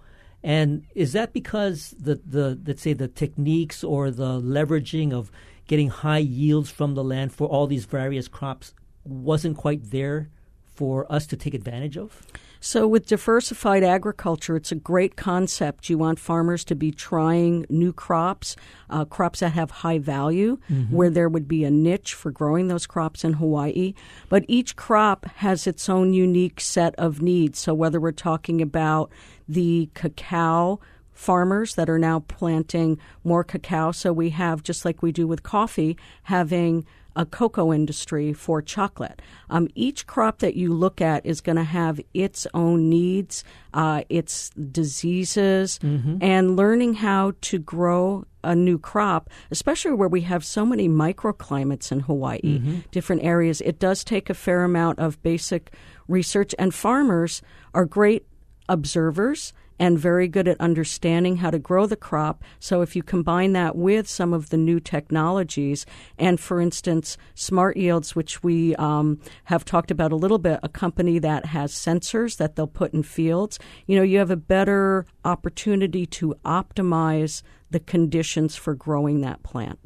And 0.41 0.85
is 0.93 1.13
that 1.13 1.33
because 1.33 1.95
the, 1.99 2.21
the 2.25 2.59
let's 2.65 2.81
say 2.81 2.93
the 2.93 3.07
techniques 3.07 3.83
or 3.83 4.11
the 4.11 4.39
leveraging 4.39 5.11
of 5.11 5.31
getting 5.67 5.89
high 5.89 6.19
yields 6.19 6.69
from 6.69 6.95
the 6.95 7.03
land 7.03 7.33
for 7.33 7.47
all 7.47 7.67
these 7.67 7.85
various 7.85 8.27
crops 8.27 8.73
wasn't 9.03 9.57
quite 9.57 9.91
there 9.91 10.29
for 10.63 11.11
us 11.11 11.25
to 11.27 11.37
take 11.37 11.53
advantage 11.53 11.97
of? 11.97 12.21
So, 12.59 12.87
with 12.87 13.05
diversified 13.05 13.83
agriculture, 13.83 14.55
it's 14.55 14.71
a 14.71 14.75
great 14.75 15.15
concept. 15.15 15.87
You 15.87 15.99
want 15.99 16.17
farmers 16.17 16.63
to 16.65 16.75
be 16.75 16.89
trying 16.89 17.67
new 17.69 17.93
crops, 17.93 18.55
uh, 18.89 19.05
crops 19.05 19.41
that 19.41 19.51
have 19.51 19.69
high 19.69 19.99
value, 19.99 20.57
where 20.89 21.11
there 21.11 21.29
would 21.29 21.47
be 21.47 21.63
a 21.63 21.69
niche 21.69 22.15
for 22.15 22.31
growing 22.31 22.67
those 22.67 22.87
crops 22.87 23.23
in 23.23 23.33
Hawaii. 23.33 23.93
But 24.29 24.45
each 24.47 24.75
crop 24.75 25.25
has 25.35 25.67
its 25.67 25.87
own 25.89 26.13
unique 26.13 26.59
set 26.59 26.95
of 26.95 27.21
needs. 27.21 27.59
So, 27.59 27.75
whether 27.75 27.99
we're 27.99 28.11
talking 28.11 28.63
about 28.63 29.11
the 29.47 29.91
cacao, 29.93 30.79
farmers 31.15 31.73
that 31.75 31.89
are 31.89 31.97
now 31.97 32.19
planting 32.19 32.99
more 33.23 33.43
cacao. 33.43 33.91
So 33.91 34.13
we 34.13 34.29
have, 34.31 34.61
just 34.61 34.85
like 34.85 35.01
we 35.01 35.11
do 35.11 35.25
with 35.25 35.41
coffee, 35.41 35.97
having 36.23 36.85
a 37.17 37.25
cocoa 37.25 37.71
industry 37.71 38.33
for 38.33 38.61
chocolate. 38.61 39.21
Um, 39.49 39.69
each 39.73 40.05
crop 40.05 40.39
that 40.39 40.55
you 40.55 40.73
look 40.73 40.99
at 40.99 41.25
is 41.25 41.39
going 41.39 41.55
to 41.55 41.63
have 41.63 42.01
its 42.13 42.45
own 42.53 42.89
needs, 42.89 43.45
uh, 43.73 44.03
its 44.09 44.49
diseases, 44.49 45.79
and 46.21 46.57
learning 46.57 46.95
how 46.95 47.31
to 47.41 47.57
grow 47.57 48.25
a 48.43 48.53
new 48.53 48.77
crop, 48.77 49.29
especially 49.49 49.93
where 49.93 50.09
we 50.09 50.21
have 50.21 50.43
so 50.43 50.65
many 50.65 50.89
microclimates 50.89 51.89
in 51.89 52.01
Hawaii, 52.01 52.59
different 52.91 53.23
areas. 53.23 53.61
It 53.61 53.79
does 53.79 54.03
take 54.03 54.29
a 54.29 54.33
fair 54.33 54.65
amount 54.65 54.99
of 54.99 55.23
basic 55.23 55.71
research, 56.09 56.53
and 56.59 56.73
farmers 56.73 57.41
are 57.73 57.85
great 57.85 58.25
observers 58.67 59.53
and 59.79 59.99
very 59.99 60.27
good 60.27 60.47
at 60.47 60.59
understanding 60.59 61.37
how 61.37 61.49
to 61.49 61.59
grow 61.59 61.85
the 61.85 61.95
crop. 61.95 62.43
So, 62.59 62.81
if 62.81 62.95
you 62.95 63.03
combine 63.03 63.53
that 63.53 63.75
with 63.75 64.07
some 64.07 64.33
of 64.33 64.49
the 64.49 64.57
new 64.57 64.79
technologies, 64.79 65.85
and 66.17 66.39
for 66.39 66.61
instance, 66.61 67.17
Smart 67.33 67.77
Yields, 67.77 68.15
which 68.15 68.43
we 68.43 68.75
um, 68.75 69.19
have 69.45 69.65
talked 69.65 69.91
about 69.91 70.11
a 70.11 70.17
little 70.17 70.39
bit, 70.39 70.59
a 70.63 70.69
company 70.69 71.19
that 71.19 71.45
has 71.47 71.73
sensors 71.73 72.37
that 72.37 72.55
they'll 72.55 72.67
put 72.67 72.93
in 72.93 73.03
fields, 73.03 73.59
you 73.87 73.95
know, 73.95 74.03
you 74.03 74.17
have 74.17 74.31
a 74.31 74.37
better 74.37 75.05
opportunity 75.23 76.05
to 76.05 76.35
optimize 76.45 77.41
the 77.71 77.79
conditions 77.79 78.55
for 78.55 78.75
growing 78.75 79.21
that 79.21 79.43
plant. 79.43 79.79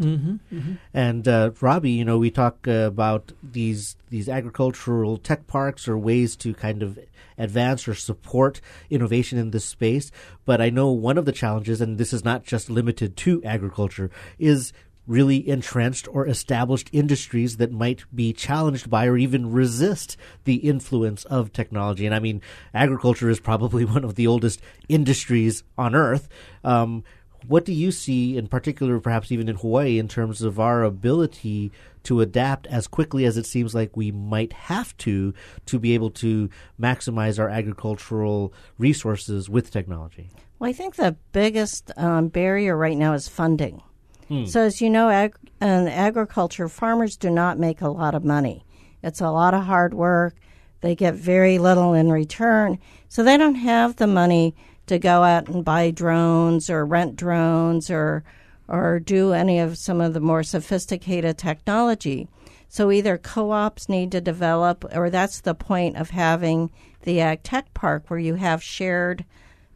And 0.94 1.28
uh, 1.28 1.52
Robbie, 1.62 1.92
you 1.92 2.06
know, 2.06 2.18
we 2.18 2.30
talk 2.30 2.68
uh, 2.68 2.72
about 2.72 3.32
these 3.42 3.96
these 4.10 4.28
agricultural 4.28 5.18
tech 5.18 5.48
parks 5.48 5.88
or 5.88 5.98
ways 5.98 6.36
to 6.38 6.54
kind 6.54 6.84
of 6.84 7.00
advance 7.38 7.88
or 7.88 7.96
support 7.96 8.60
innovation 8.90 9.40
in 9.40 9.52
this 9.52 9.66
space. 9.66 10.12
But 10.46 10.62
I 10.62 10.70
know 10.70 10.92
one 10.92 11.18
of 11.18 11.26
the 11.26 11.32
challenges, 11.32 11.80
and 11.82 11.98
this 11.98 12.14
is 12.14 12.26
not 12.26 12.44
just 12.44 12.70
limited 12.70 13.16
to 13.18 13.44
agriculture, 13.44 14.12
is 14.38 14.74
really 15.10 15.50
entrenched 15.50 16.08
or 16.14 16.28
established 16.28 16.88
industries 16.94 17.58
that 17.58 17.72
might 17.72 18.04
be 18.14 18.32
challenged 18.32 18.90
by 18.90 19.08
or 19.08 19.18
even 19.18 19.52
resist 19.52 20.16
the 20.44 20.58
influence 20.58 21.26
of 21.26 21.52
technology. 21.52 22.06
And 22.06 22.14
I 22.14 22.20
mean, 22.20 22.42
agriculture 22.76 23.30
is 23.30 23.40
probably 23.40 23.84
one 23.96 24.04
of 24.04 24.16
the 24.16 24.28
oldest 24.28 24.62
industries 24.88 25.64
on 25.78 25.96
earth. 25.96 26.30
Um, 26.64 27.04
what 27.48 27.66
do 27.66 27.74
you 27.74 27.92
see 27.92 28.38
in 28.38 28.48
particular, 28.48 29.00
perhaps 29.00 29.32
even 29.32 29.50
in 29.50 29.56
Hawaii, 29.56 30.00
in 30.00 30.08
terms 30.08 30.42
of 30.42 30.60
our 30.60 30.84
ability 30.84 31.72
to 32.04 32.22
adapt 32.22 32.68
as 32.68 32.88
quickly 32.88 33.26
as 33.26 33.38
it 33.38 33.46
seems 33.46 33.76
like 33.76 33.98
we 33.98 34.12
might 34.12 34.54
have 34.54 34.96
to 34.98 35.34
to 35.66 35.80
be 35.80 35.94
able 35.94 36.10
to 36.12 36.50
maximize 36.80 37.40
our 37.40 37.50
agricultural 37.50 38.54
resources 38.78 39.50
with 39.50 39.72
technology? 39.72 40.30
Well, 40.60 40.70
I 40.70 40.74
think 40.74 40.96
the 40.96 41.16
biggest 41.32 41.92
um, 41.98 42.28
barrier 42.28 42.76
right 42.76 42.98
now 42.98 43.14
is 43.14 43.28
funding. 43.28 43.82
So, 44.46 44.62
as 44.62 44.80
you 44.80 44.92
know, 44.92 45.10
ag- 45.10 45.36
in 45.60 45.88
agriculture, 45.88 46.70
farmers 46.70 47.18
do 47.18 47.32
not 47.32 47.58
make 47.58 47.82
a 47.82 47.90
lot 47.90 48.14
of 48.14 48.24
money. 48.24 48.64
It's 49.02 49.22
a 49.22 49.32
lot 49.32 49.56
of 49.56 49.64
hard 49.64 49.96
work. 49.96 50.36
They 50.82 50.94
get 50.94 51.16
very 51.16 51.58
little 51.58 51.96
in 51.96 52.12
return. 52.12 52.78
So, 53.08 53.24
they 53.24 53.38
don't 53.38 53.56
have 53.56 53.96
the 53.96 54.06
money 54.06 54.54
to 54.90 55.00
go 55.00 55.24
out 55.24 55.48
and 55.48 55.64
buy 55.64 55.92
drones 55.92 56.70
or 56.70 56.86
rent 56.86 57.16
drones 57.16 57.90
or, 57.90 58.24
or 58.68 59.00
do 59.00 59.34
any 59.34 59.60
of 59.60 59.78
some 59.78 60.02
of 60.02 60.14
the 60.14 60.20
more 60.20 60.44
sophisticated 60.44 61.38
technology. 61.38 62.28
So, 62.68 62.92
either 62.92 63.18
co 63.18 63.52
ops 63.52 63.90
need 63.90 64.12
to 64.12 64.22
develop, 64.22 64.86
or 64.94 65.10
that's 65.10 65.42
the 65.42 65.56
point 65.56 65.98
of 65.98 66.12
having 66.12 66.70
the 67.02 67.20
Ag 67.20 67.42
Tech 67.42 67.74
Park 67.74 68.10
where 68.10 68.20
you 68.20 68.36
have 68.36 68.62
shared 68.62 69.26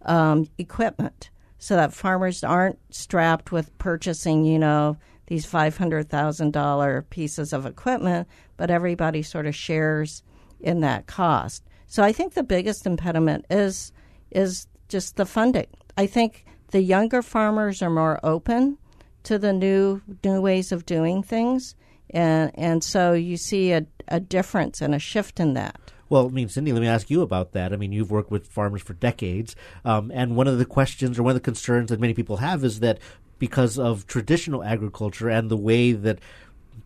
um, 0.04 0.47
equipment 0.58 1.30
so 1.58 1.76
that 1.76 1.93
farmers 1.93 2.43
aren't 2.43 2.78
strapped 2.93 3.52
with 3.52 3.76
purchasing, 3.78 4.45
you 4.45 4.60
know, 4.60 4.97
these 5.28 5.49
$500,000 5.49 7.10
pieces 7.10 7.54
of 7.54 7.65
equipment, 7.65 8.28
but 8.58 8.69
everybody 8.69 9.23
sort 9.23 9.47
of 9.47 9.56
shares 9.56 10.21
in 10.60 10.82
that 10.82 11.08
cost. 11.08 11.63
So 11.88 12.04
I 12.04 12.12
think 12.12 12.34
the 12.34 12.43
biggest 12.43 12.86
impediment 12.86 13.45
is 13.49 13.91
is 14.32 14.67
just 14.93 15.15
the 15.17 15.25
funding. 15.25 15.67
I 15.97 16.06
think 16.06 16.45
the 16.69 16.82
younger 16.82 17.21
farmers 17.23 17.82
are 17.82 17.89
more 17.89 18.19
open 18.23 18.77
to 19.23 19.39
the 19.39 19.51
new 19.51 20.01
new 20.23 20.39
ways 20.39 20.71
of 20.71 20.86
doing 20.86 21.23
things 21.23 21.75
and 22.12 22.51
and 22.53 22.84
so 22.84 23.13
you 23.13 23.36
see 23.38 23.71
a, 23.71 23.86
a 24.08 24.19
difference 24.19 24.82
and 24.82 24.93
a 24.93 24.99
shift 24.99 25.39
in 25.39 25.56
that. 25.56 25.79
Well, 26.10 26.27
I 26.27 26.29
mean, 26.29 26.47
Cindy, 26.47 26.71
let 26.71 26.82
me 26.82 26.88
ask 26.88 27.10
you 27.10 27.23
about 27.23 27.53
that. 27.53 27.73
I 27.73 27.75
mean, 27.75 27.91
you've 27.91 28.12
worked 28.12 28.29
with 28.29 28.45
farmers 28.47 28.84
for 28.84 28.93
decades, 28.93 29.56
um, 29.84 30.12
and 30.13 30.36
one 30.36 30.47
of 30.47 30.60
the 30.60 30.65
questions 30.65 31.17
or 31.17 31.23
one 31.23 31.32
of 31.32 31.41
the 31.41 31.51
concerns 31.51 31.89
that 31.89 31.99
many 31.99 32.13
people 32.13 32.38
have 32.38 32.63
is 32.63 32.82
that 32.82 32.99
because 33.39 33.79
of 33.79 34.06
traditional 34.06 34.63
agriculture 34.63 35.27
and 35.27 35.49
the 35.49 35.58
way 35.58 35.91
that 35.91 36.19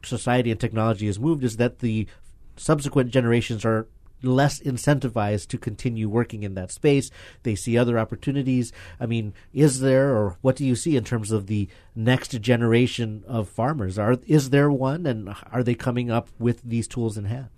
society 0.01 0.49
and 0.49 0.59
technology 0.59 1.07
has 1.07 1.19
moved, 1.19 1.43
is 1.43 1.57
that 1.57 1.79
the 1.79 2.07
subsequent 2.55 3.11
generations 3.11 3.65
are 3.65 3.87
less 4.21 4.59
incentivized 4.59 5.47
to 5.47 5.57
continue 5.57 6.09
working 6.09 6.43
in 6.43 6.55
that 6.55 6.71
space. 6.71 7.09
They 7.43 7.55
see 7.55 7.77
other 7.77 7.99
opportunities. 7.99 8.71
I 8.99 9.05
mean, 9.05 9.33
is 9.53 9.79
there 9.79 10.15
or 10.15 10.37
what 10.41 10.55
do 10.55 10.65
you 10.65 10.75
see 10.75 10.95
in 10.95 11.03
terms 11.03 11.31
of 11.31 11.47
the 11.47 11.67
next 11.95 12.31
generation 12.41 13.23
of 13.27 13.49
farmers? 13.49 13.97
Are 13.99 14.17
is 14.25 14.49
there 14.49 14.71
one 14.71 15.05
and 15.05 15.35
are 15.51 15.63
they 15.63 15.75
coming 15.75 16.09
up 16.11 16.29
with 16.39 16.61
these 16.63 16.87
tools 16.87 17.17
in 17.17 17.25
hand? 17.25 17.49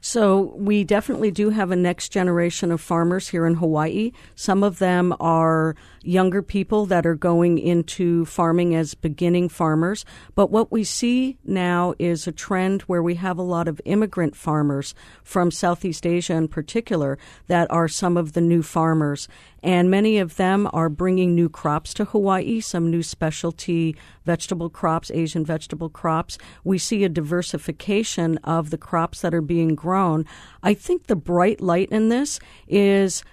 So 0.00 0.54
we 0.56 0.84
definitely 0.84 1.32
do 1.32 1.50
have 1.50 1.72
a 1.72 1.76
next 1.76 2.10
generation 2.10 2.70
of 2.70 2.80
farmers 2.80 3.28
here 3.28 3.44
in 3.44 3.54
Hawaii. 3.54 4.12
Some 4.36 4.62
of 4.62 4.78
them 4.78 5.12
are 5.18 5.74
younger 6.02 6.42
people 6.42 6.86
that 6.86 7.04
are 7.04 7.16
going 7.16 7.58
into 7.58 8.24
farming 8.26 8.74
as 8.76 8.94
beginning 8.94 9.48
farmers. 9.48 10.04
But 10.36 10.52
what 10.52 10.70
we 10.70 10.84
see 10.84 11.38
now 11.44 11.94
is 11.98 12.26
a 12.26 12.32
trend 12.32 12.82
where 12.82 13.02
we 13.02 13.16
have 13.16 13.36
a 13.36 13.42
lot 13.42 13.66
of 13.66 13.80
immigrant 13.84 14.36
farmers 14.36 14.94
from 15.24 15.50
Southeast 15.50 16.06
Asia 16.06 16.34
in 16.34 16.46
particular 16.46 17.18
that 17.48 17.68
are 17.70 17.88
some 17.88 18.16
of 18.16 18.34
the 18.34 18.40
new 18.40 18.62
farmers. 18.62 19.26
And 19.62 19.90
many 19.90 20.18
of 20.18 20.36
them 20.36 20.68
are 20.72 20.88
bringing 20.88 21.34
new 21.34 21.48
crops 21.48 21.94
to 21.94 22.04
Hawaii, 22.04 22.60
some 22.60 22.90
new 22.90 23.02
specialty 23.02 23.96
vegetable 24.24 24.70
crops, 24.70 25.10
Asian 25.10 25.44
vegetable 25.44 25.88
crops. 25.88 26.38
We 26.62 26.78
see 26.78 27.04
a 27.04 27.08
diversification 27.08 28.38
of 28.44 28.70
the 28.70 28.78
crops 28.78 29.22
that 29.22 29.34
are 29.34 29.40
being 29.40 29.74
grown. 29.74 30.24
I 30.62 30.74
think 30.74 31.06
the 31.06 31.16
bright 31.16 31.60
light 31.60 31.88
in 31.90 32.10
this 32.10 32.38
is 32.68 33.24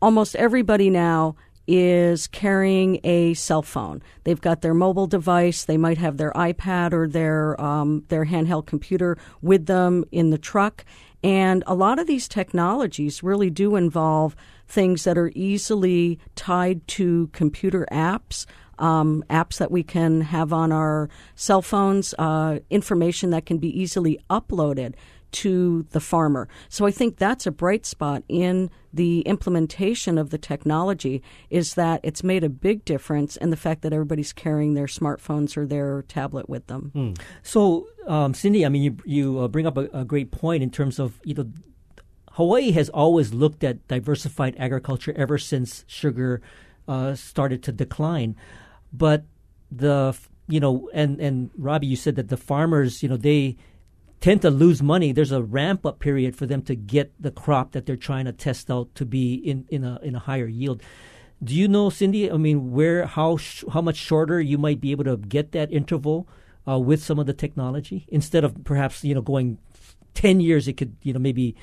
almost 0.00 0.36
everybody 0.36 0.90
now 0.90 1.34
is 1.66 2.26
carrying 2.26 3.00
a 3.04 3.34
cell 3.34 3.62
phone. 3.62 4.02
They've 4.24 4.40
got 4.40 4.60
their 4.60 4.74
mobile 4.74 5.06
device. 5.06 5.64
They 5.64 5.78
might 5.78 5.98
have 5.98 6.18
their 6.18 6.32
iPad 6.32 6.92
or 6.92 7.08
their 7.08 7.60
um, 7.60 8.04
their 8.08 8.26
handheld 8.26 8.66
computer 8.66 9.16
with 9.40 9.66
them 9.66 10.04
in 10.12 10.30
the 10.30 10.38
truck. 10.38 10.84
And 11.22 11.64
a 11.66 11.74
lot 11.74 11.98
of 11.98 12.06
these 12.06 12.28
technologies 12.28 13.22
really 13.22 13.48
do 13.48 13.76
involve 13.76 14.36
things 14.68 15.04
that 15.04 15.18
are 15.18 15.32
easily 15.34 16.18
tied 16.34 16.86
to 16.88 17.28
computer 17.32 17.86
apps. 17.90 18.46
Um, 18.76 19.22
apps 19.30 19.58
that 19.58 19.70
we 19.70 19.84
can 19.84 20.22
have 20.22 20.52
on 20.52 20.72
our 20.72 21.08
cell 21.36 21.62
phones, 21.62 22.12
uh, 22.18 22.58
information 22.70 23.30
that 23.30 23.46
can 23.46 23.58
be 23.58 23.68
easily 23.68 24.18
uploaded 24.28 24.94
to 25.34 25.84
the 25.90 26.00
farmer. 26.00 26.48
So 26.68 26.86
I 26.86 26.92
think 26.92 27.16
that's 27.16 27.46
a 27.46 27.50
bright 27.50 27.84
spot 27.84 28.22
in 28.28 28.70
the 28.92 29.20
implementation 29.22 30.16
of 30.16 30.30
the 30.30 30.38
technology 30.38 31.22
is 31.50 31.74
that 31.74 32.00
it's 32.04 32.22
made 32.22 32.44
a 32.44 32.48
big 32.48 32.84
difference 32.84 33.36
in 33.36 33.50
the 33.50 33.56
fact 33.56 33.82
that 33.82 33.92
everybody's 33.92 34.32
carrying 34.32 34.74
their 34.74 34.86
smartphones 34.86 35.56
or 35.56 35.66
their 35.66 36.02
tablet 36.02 36.48
with 36.48 36.68
them. 36.68 36.92
So, 37.42 37.88
um, 38.06 38.32
Cindy, 38.32 38.64
I 38.64 38.68
mean, 38.68 38.82
you 38.84 38.96
you 39.04 39.38
uh, 39.40 39.48
bring 39.48 39.66
up 39.66 39.76
a, 39.76 39.88
a 39.92 40.04
great 40.04 40.30
point 40.30 40.62
in 40.62 40.70
terms 40.70 41.00
of 41.00 41.20
you 41.24 41.34
know, 41.34 41.50
Hawaii 42.34 42.72
has 42.72 42.88
always 42.90 43.32
looked 43.32 43.62
at 43.64 43.86
diversified 43.88 44.56
agriculture 44.58 45.14
ever 45.16 45.38
since 45.38 45.84
sugar 45.86 46.42
uh, 46.88 47.14
started 47.14 47.62
to 47.64 47.72
decline, 47.72 48.36
but 48.92 49.24
the 49.70 50.16
you 50.48 50.60
know, 50.60 50.90
and 50.92 51.20
and 51.20 51.50
Robbie, 51.56 51.86
you 51.86 51.96
said 51.96 52.16
that 52.16 52.28
the 52.28 52.36
farmers, 52.36 53.02
you 53.02 53.08
know, 53.08 53.16
they 53.16 53.56
tend 54.20 54.42
to 54.42 54.50
lose 54.50 54.82
money. 54.82 55.12
There's 55.12 55.32
a 55.32 55.42
ramp 55.42 55.86
up 55.86 55.98
period 55.98 56.36
for 56.36 56.46
them 56.46 56.62
to 56.62 56.74
get 56.74 57.12
the 57.20 57.30
crop 57.30 57.72
that 57.72 57.86
they're 57.86 57.96
trying 57.96 58.26
to 58.26 58.32
test 58.32 58.70
out 58.70 58.94
to 58.94 59.04
be 59.04 59.34
in, 59.34 59.66
in 59.68 59.84
a 59.84 59.98
in 60.02 60.14
a 60.14 60.18
higher 60.18 60.46
yield. 60.46 60.82
Do 61.42 61.54
you 61.54 61.68
know, 61.68 61.90
Cindy? 61.90 62.30
I 62.30 62.36
mean, 62.36 62.72
where 62.72 63.06
how 63.06 63.36
sh- 63.36 63.64
how 63.72 63.80
much 63.80 63.96
shorter 63.96 64.40
you 64.40 64.58
might 64.58 64.80
be 64.80 64.90
able 64.90 65.04
to 65.04 65.16
get 65.16 65.52
that 65.52 65.72
interval 65.72 66.28
uh, 66.68 66.78
with 66.78 67.02
some 67.02 67.18
of 67.18 67.26
the 67.26 67.34
technology 67.34 68.06
instead 68.08 68.44
of 68.44 68.64
perhaps 68.64 69.04
you 69.04 69.14
know 69.14 69.22
going 69.22 69.58
ten 70.14 70.40
years? 70.40 70.68
It 70.68 70.76
could 70.76 70.96
you 71.02 71.12
know 71.12 71.20
maybe 71.20 71.56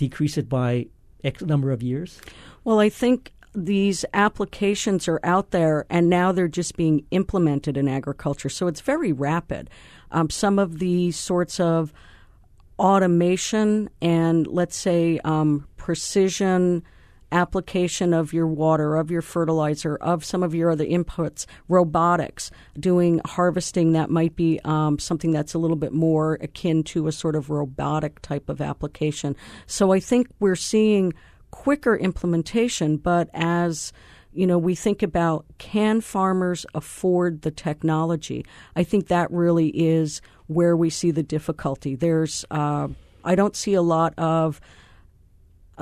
decrease 0.00 0.38
it 0.38 0.48
by 0.48 0.86
X 1.22 1.42
number 1.42 1.70
of 1.70 1.82
years. 1.82 2.22
Well, 2.64 2.80
I 2.80 2.88
think 2.88 3.32
these 3.54 4.04
applications 4.14 5.06
are 5.08 5.20
out 5.22 5.50
there 5.50 5.84
and 5.90 6.08
now 6.08 6.32
they're 6.32 6.48
just 6.48 6.74
being 6.76 7.04
implemented 7.10 7.76
in 7.76 7.86
agriculture. 7.86 8.48
So 8.48 8.66
it's 8.66 8.80
very 8.80 9.12
rapid. 9.12 9.68
Um, 10.10 10.30
some 10.30 10.58
of 10.58 10.78
the 10.78 11.10
sorts 11.10 11.60
of 11.60 11.92
automation 12.78 13.90
and 14.00 14.46
let's 14.46 14.76
say 14.76 15.20
um, 15.22 15.68
precision 15.76 16.82
application 17.32 18.12
of 18.12 18.32
your 18.32 18.46
water, 18.46 18.96
of 18.96 19.10
your 19.10 19.22
fertilizer, 19.22 19.96
of 19.96 20.24
some 20.24 20.42
of 20.42 20.54
your 20.54 20.70
other 20.70 20.84
inputs, 20.84 21.46
robotics, 21.68 22.50
doing 22.78 23.20
harvesting 23.24 23.92
that 23.92 24.10
might 24.10 24.36
be 24.36 24.60
um, 24.64 24.98
something 24.98 25.32
that's 25.32 25.54
a 25.54 25.58
little 25.58 25.76
bit 25.76 25.92
more 25.92 26.34
akin 26.40 26.82
to 26.84 27.06
a 27.06 27.12
sort 27.12 27.36
of 27.36 27.50
robotic 27.50 28.20
type 28.22 28.48
of 28.48 28.60
application. 28.60 29.36
So 29.66 29.92
I 29.92 30.00
think 30.00 30.28
we're 30.40 30.56
seeing 30.56 31.12
quicker 31.50 31.96
implementation, 31.96 32.96
but 32.96 33.28
as 33.34 33.92
you 34.32 34.46
know, 34.46 34.58
we 34.58 34.74
think 34.74 35.02
about 35.02 35.44
can 35.58 36.00
farmers 36.00 36.64
afford 36.74 37.42
the 37.42 37.50
technology? 37.50 38.46
I 38.76 38.84
think 38.84 39.08
that 39.08 39.30
really 39.30 39.68
is 39.68 40.22
where 40.46 40.76
we 40.76 40.90
see 40.90 41.10
the 41.10 41.22
difficulty. 41.22 41.96
There's, 41.96 42.44
uh, 42.50 42.88
I 43.24 43.34
don't 43.34 43.56
see 43.56 43.74
a 43.74 43.82
lot 43.82 44.14
of 44.18 44.60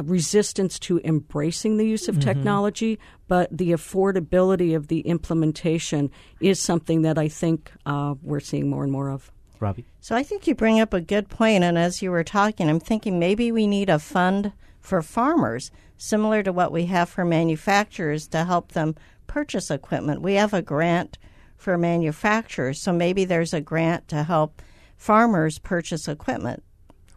resistance 0.03 0.79
to 0.81 1.01
embracing 1.05 1.77
the 1.77 1.87
use 1.87 2.09
of 2.09 2.17
Mm-hmm. 2.17 2.29
technology, 2.29 2.99
but 3.27 3.49
the 3.57 3.73
affordability 3.73 4.75
of 4.75 4.89
the 4.89 5.01
implementation 5.01 6.11
is 6.41 6.61
something 6.61 7.03
that 7.03 7.19
I 7.19 7.29
think 7.29 7.71
uh, 7.87 8.15
we're 8.23 8.41
seeing 8.41 8.69
more 8.69 8.83
and 8.83 8.93
more 8.93 9.11
of. 9.11 9.31
Robbie? 9.61 9.87
So 10.01 10.15
I 10.15 10.23
think 10.23 10.47
you 10.47 10.55
bring 10.55 10.81
up 10.81 10.95
a 10.95 11.01
good 11.01 11.29
point, 11.29 11.65
and 11.65 11.77
as 11.77 12.01
you 12.01 12.11
were 12.11 12.25
talking, 12.25 12.69
I'm 12.71 12.81
thinking 12.81 13.19
maybe 13.19 13.51
we 13.51 13.67
need 13.67 13.91
a 13.91 13.99
fund 13.99 14.53
for 14.81 15.03
farmers, 15.03 15.71
similar 15.97 16.43
to 16.45 16.53
what 16.53 16.71
we 16.71 16.87
have 16.87 17.09
for 17.09 17.25
manufacturers 17.25 18.29
to 18.29 18.45
help 18.45 18.73
them 18.73 18.95
purchase 19.27 19.71
equipment. 19.71 20.23
We 20.23 20.35
have 20.35 20.55
a 20.55 20.63
grant 20.63 21.19
for 21.57 21.77
manufacturers, 21.77 22.81
so 22.81 22.93
maybe 22.93 23.25
there's 23.25 23.53
a 23.53 23.61
grant 23.61 24.07
to 24.09 24.23
help 24.23 24.63
farmers 24.97 25.59
purchase 25.59 26.07
equipment. 26.07 26.63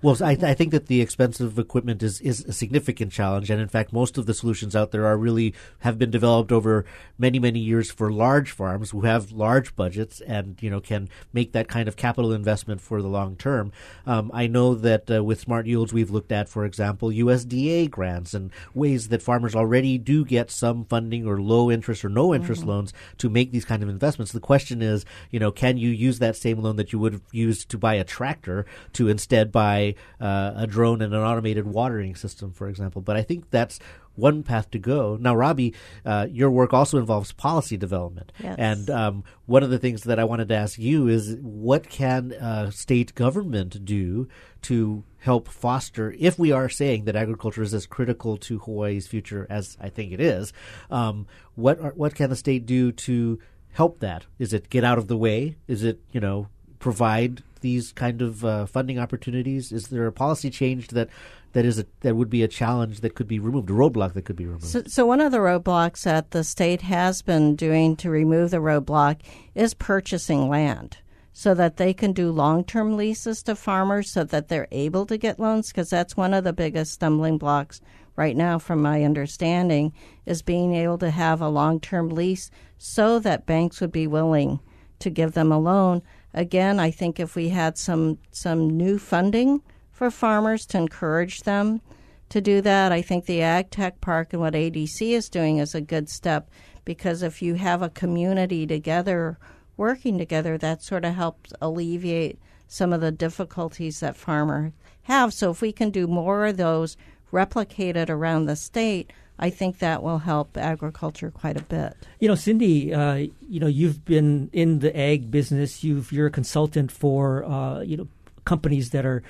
Well, 0.03 0.17
I, 0.23 0.33
th- 0.33 0.45
I, 0.45 0.55
think 0.55 0.71
that 0.71 0.87
the 0.87 0.99
expensive 0.99 1.59
equipment 1.59 2.01
is, 2.01 2.19
is 2.21 2.43
a 2.45 2.53
significant 2.53 3.11
challenge, 3.11 3.51
and 3.51 3.61
in 3.61 3.67
fact, 3.67 3.93
most 3.93 4.17
of 4.17 4.25
the 4.25 4.33
solutions 4.33 4.75
out 4.75 4.89
there 4.89 5.05
are 5.05 5.15
really 5.15 5.53
have 5.79 5.99
been 5.99 6.09
developed 6.09 6.51
over 6.51 6.85
many 7.19 7.37
many 7.37 7.59
years 7.59 7.91
for 7.91 8.11
large 8.11 8.49
farms 8.49 8.89
who 8.89 9.01
have 9.01 9.31
large 9.31 9.75
budgets 9.75 10.19
and 10.21 10.57
you 10.59 10.71
know 10.71 10.79
can 10.79 11.07
make 11.33 11.51
that 11.51 11.67
kind 11.67 11.87
of 11.87 11.95
capital 11.95 12.33
investment 12.33 12.81
for 12.81 12.99
the 12.99 13.07
long 13.07 13.35
term. 13.35 13.71
Um, 14.07 14.31
I 14.33 14.47
know 14.47 14.73
that 14.73 15.11
uh, 15.11 15.23
with 15.23 15.39
Smart 15.39 15.67
Yields, 15.67 15.93
we've 15.93 16.09
looked 16.09 16.31
at, 16.31 16.49
for 16.49 16.65
example, 16.65 17.09
USDA 17.09 17.91
grants 17.91 18.33
and 18.33 18.49
ways 18.73 19.09
that 19.09 19.21
farmers 19.21 19.53
already 19.53 19.99
do 19.99 20.25
get 20.25 20.49
some 20.49 20.83
funding 20.85 21.27
or 21.27 21.39
low 21.39 21.69
interest 21.69 22.03
or 22.03 22.09
no 22.09 22.33
interest 22.33 22.61
mm-hmm. 22.61 22.71
loans 22.71 22.93
to 23.19 23.29
make 23.29 23.51
these 23.51 23.65
kind 23.65 23.83
of 23.83 23.89
investments. 23.89 24.31
The 24.31 24.39
question 24.39 24.81
is, 24.81 25.05
you 25.29 25.39
know, 25.39 25.51
can 25.51 25.77
you 25.77 25.89
use 25.89 26.17
that 26.17 26.35
same 26.35 26.57
loan 26.57 26.77
that 26.77 26.91
you 26.91 26.97
would 26.97 27.13
have 27.13 27.21
used 27.31 27.69
to 27.69 27.77
buy 27.77 27.93
a 27.93 28.03
tractor 28.03 28.65
to 28.93 29.07
instead 29.07 29.51
buy 29.51 29.90
uh, 30.19 30.53
a 30.55 30.67
drone 30.67 31.01
and 31.01 31.13
an 31.13 31.21
automated 31.21 31.65
watering 31.67 32.15
system, 32.15 32.53
for 32.53 32.67
example. 32.67 33.01
But 33.01 33.17
I 33.17 33.23
think 33.23 33.49
that's 33.49 33.79
one 34.15 34.43
path 34.43 34.69
to 34.71 34.79
go. 34.79 35.17
Now, 35.19 35.35
Robbie, 35.35 35.73
uh, 36.05 36.27
your 36.29 36.51
work 36.51 36.73
also 36.73 36.97
involves 36.97 37.31
policy 37.31 37.77
development, 37.77 38.31
yes. 38.39 38.55
and 38.57 38.89
um, 38.89 39.23
one 39.45 39.63
of 39.63 39.69
the 39.69 39.79
things 39.79 40.03
that 40.03 40.19
I 40.19 40.23
wanted 40.23 40.49
to 40.49 40.55
ask 40.55 40.77
you 40.77 41.07
is, 41.07 41.37
what 41.41 41.89
can 41.89 42.33
uh, 42.33 42.71
state 42.71 43.15
government 43.15 43.85
do 43.85 44.27
to 44.63 45.03
help 45.19 45.47
foster? 45.47 46.13
If 46.19 46.37
we 46.37 46.51
are 46.51 46.69
saying 46.69 47.05
that 47.05 47.15
agriculture 47.15 47.63
is 47.63 47.73
as 47.73 47.85
critical 47.85 48.37
to 48.37 48.59
Hawaii's 48.59 49.07
future 49.07 49.47
as 49.49 49.77
I 49.79 49.89
think 49.89 50.11
it 50.11 50.19
is, 50.19 50.51
um, 50.89 51.27
what 51.55 51.79
are, 51.79 51.91
what 51.91 52.15
can 52.15 52.29
the 52.29 52.35
state 52.35 52.65
do 52.65 52.91
to 52.91 53.39
help 53.71 53.99
that? 53.99 54.25
Is 54.39 54.53
it 54.53 54.69
get 54.69 54.83
out 54.83 54.97
of 54.97 55.07
the 55.07 55.17
way? 55.17 55.55
Is 55.67 55.83
it 55.83 55.99
you 56.11 56.19
know 56.19 56.47
provide 56.81 57.43
these 57.61 57.93
kind 57.93 58.21
of 58.21 58.43
uh, 58.43 58.65
funding 58.65 58.99
opportunities? 58.99 59.71
Is 59.71 59.87
there 59.87 60.07
a 60.07 60.11
policy 60.11 60.49
change 60.49 60.89
that 60.89 61.09
that 61.53 61.65
is 61.65 61.79
a, 61.79 61.85
that 62.01 62.15
would 62.15 62.29
be 62.29 62.43
a 62.43 62.47
challenge 62.47 63.01
that 63.01 63.15
could 63.15 63.27
be 63.27 63.39
removed, 63.39 63.69
a 63.69 63.73
roadblock 63.73 64.13
that 64.13 64.23
could 64.23 64.35
be 64.35 64.45
removed? 64.45 64.65
So, 64.65 64.83
so 64.87 65.05
one 65.05 65.21
of 65.21 65.31
the 65.31 65.37
roadblocks 65.37 66.03
that 66.03 66.31
the 66.31 66.43
state 66.43 66.81
has 66.81 67.21
been 67.21 67.55
doing 67.55 67.95
to 67.97 68.09
remove 68.09 68.51
the 68.51 68.57
roadblock 68.57 69.19
is 69.55 69.73
purchasing 69.73 70.49
land 70.49 70.97
so 71.33 71.53
that 71.53 71.77
they 71.77 71.93
can 71.93 72.11
do 72.11 72.31
long-term 72.31 72.97
leases 72.97 73.41
to 73.43 73.55
farmers 73.55 74.11
so 74.11 74.23
that 74.23 74.47
they're 74.47 74.67
able 74.71 75.05
to 75.05 75.17
get 75.17 75.39
loans 75.39 75.69
because 75.69 75.89
that's 75.89 76.17
one 76.17 76.33
of 76.33 76.43
the 76.43 76.53
biggest 76.53 76.93
stumbling 76.93 77.37
blocks 77.37 77.79
right 78.15 78.35
now 78.35 78.59
from 78.59 78.81
my 78.81 79.03
understanding 79.03 79.93
is 80.25 80.41
being 80.41 80.75
able 80.75 80.97
to 80.97 81.09
have 81.09 81.41
a 81.41 81.49
long-term 81.49 82.09
lease 82.09 82.51
so 82.77 83.19
that 83.19 83.45
banks 83.45 83.79
would 83.79 83.91
be 83.91 84.07
willing 84.07 84.59
to 84.99 85.09
give 85.09 85.33
them 85.33 85.51
a 85.51 85.59
loan 85.59 86.01
Again, 86.33 86.79
I 86.79 86.91
think 86.91 87.19
if 87.19 87.35
we 87.35 87.49
had 87.49 87.77
some 87.77 88.17
some 88.31 88.69
new 88.69 88.97
funding 88.97 89.61
for 89.91 90.09
farmers 90.09 90.65
to 90.67 90.77
encourage 90.77 91.41
them 91.41 91.81
to 92.29 92.41
do 92.41 92.61
that, 92.61 92.91
I 92.91 93.01
think 93.01 93.25
the 93.25 93.41
Ag 93.41 93.69
Tech 93.69 93.99
Park 94.01 94.31
and 94.31 94.41
what 94.41 94.53
ADC 94.53 95.11
is 95.11 95.29
doing 95.29 95.57
is 95.57 95.75
a 95.75 95.81
good 95.81 96.09
step 96.09 96.49
because 96.85 97.21
if 97.21 97.41
you 97.41 97.55
have 97.55 97.81
a 97.81 97.89
community 97.89 98.65
together 98.65 99.37
working 99.77 100.17
together, 100.17 100.57
that 100.57 100.83
sort 100.83 101.05
of 101.05 101.15
helps 101.15 101.53
alleviate 101.61 102.39
some 102.67 102.93
of 102.93 103.01
the 103.01 103.11
difficulties 103.11 103.99
that 103.99 104.15
farmers 104.15 104.71
have. 105.03 105.33
So 105.33 105.51
if 105.51 105.61
we 105.61 105.71
can 105.71 105.89
do 105.89 106.07
more 106.07 106.45
of 106.45 106.57
those 106.57 106.95
replicated 107.33 108.09
around 108.09 108.45
the 108.45 108.55
state, 108.55 109.11
I 109.41 109.49
think 109.49 109.79
that 109.79 110.03
will 110.03 110.19
help 110.19 110.55
agriculture 110.55 111.31
quite 111.31 111.57
a 111.57 111.63
bit. 111.63 111.97
You 112.19 112.27
know, 112.27 112.35
Cindy, 112.35 112.93
uh, 112.93 113.27
you 113.49 113.59
know, 113.59 113.67
you've 113.67 114.05
been 114.05 114.51
in 114.53 114.79
the 114.79 114.95
ag 114.95 115.31
business. 115.31 115.83
You've 115.83 116.11
you're 116.11 116.27
a 116.27 116.31
consultant 116.31 116.91
for 116.91 117.43
uh, 117.43 117.81
you 117.81 117.97
know 117.97 118.07
companies 118.45 118.91
that 118.91 119.03
are 119.03 119.23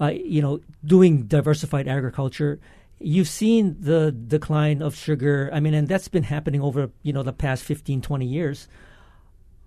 uh, 0.00 0.06
you 0.06 0.40
know 0.40 0.60
doing 0.84 1.24
diversified 1.24 1.86
agriculture. 1.86 2.58
You've 2.98 3.28
seen 3.28 3.76
the 3.78 4.10
decline 4.10 4.80
of 4.80 4.96
sugar. 4.96 5.50
I 5.52 5.60
mean, 5.60 5.74
and 5.74 5.86
that's 5.86 6.08
been 6.08 6.24
happening 6.24 6.62
over 6.62 6.90
you 7.02 7.12
know 7.12 7.22
the 7.22 7.34
past 7.34 7.62
15, 7.64 8.00
20 8.00 8.24
years. 8.24 8.68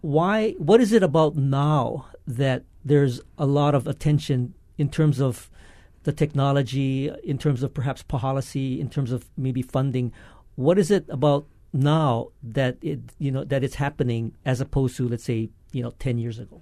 Why? 0.02 0.54
What 0.58 0.82
is 0.82 0.94
it 0.94 1.04
about 1.04 1.36
now 1.36 2.08
that 2.26 2.64
there's 2.84 3.22
a 3.38 3.46
lot 3.46 3.76
of 3.76 3.86
attention 3.86 4.56
in 4.80 4.90
terms 4.90 5.22
of 5.22 5.52
the 6.04 6.12
technology, 6.12 7.12
in 7.24 7.38
terms 7.38 7.64
of 7.64 7.74
perhaps 7.74 8.04
policy, 8.04 8.82
in 8.82 8.90
terms 8.90 9.12
of 9.12 9.30
maybe 9.38 9.62
funding. 9.62 10.12
What 10.56 10.80
is 10.80 10.92
it 10.92 11.06
about 11.10 11.46
now 11.74 12.30
that 12.44 12.78
it 12.82 13.00
you 13.18 13.32
know 13.32 13.44
that 13.46 13.64
it's 13.64 13.76
happening 13.76 14.36
as 14.46 14.60
opposed 14.60 14.98
to 14.98 15.08
let's 15.08 15.24
say 15.24 15.50
you 15.72 15.84
know 15.84 15.94
ten 16.00 16.18
years 16.18 16.40
ago? 16.40 16.62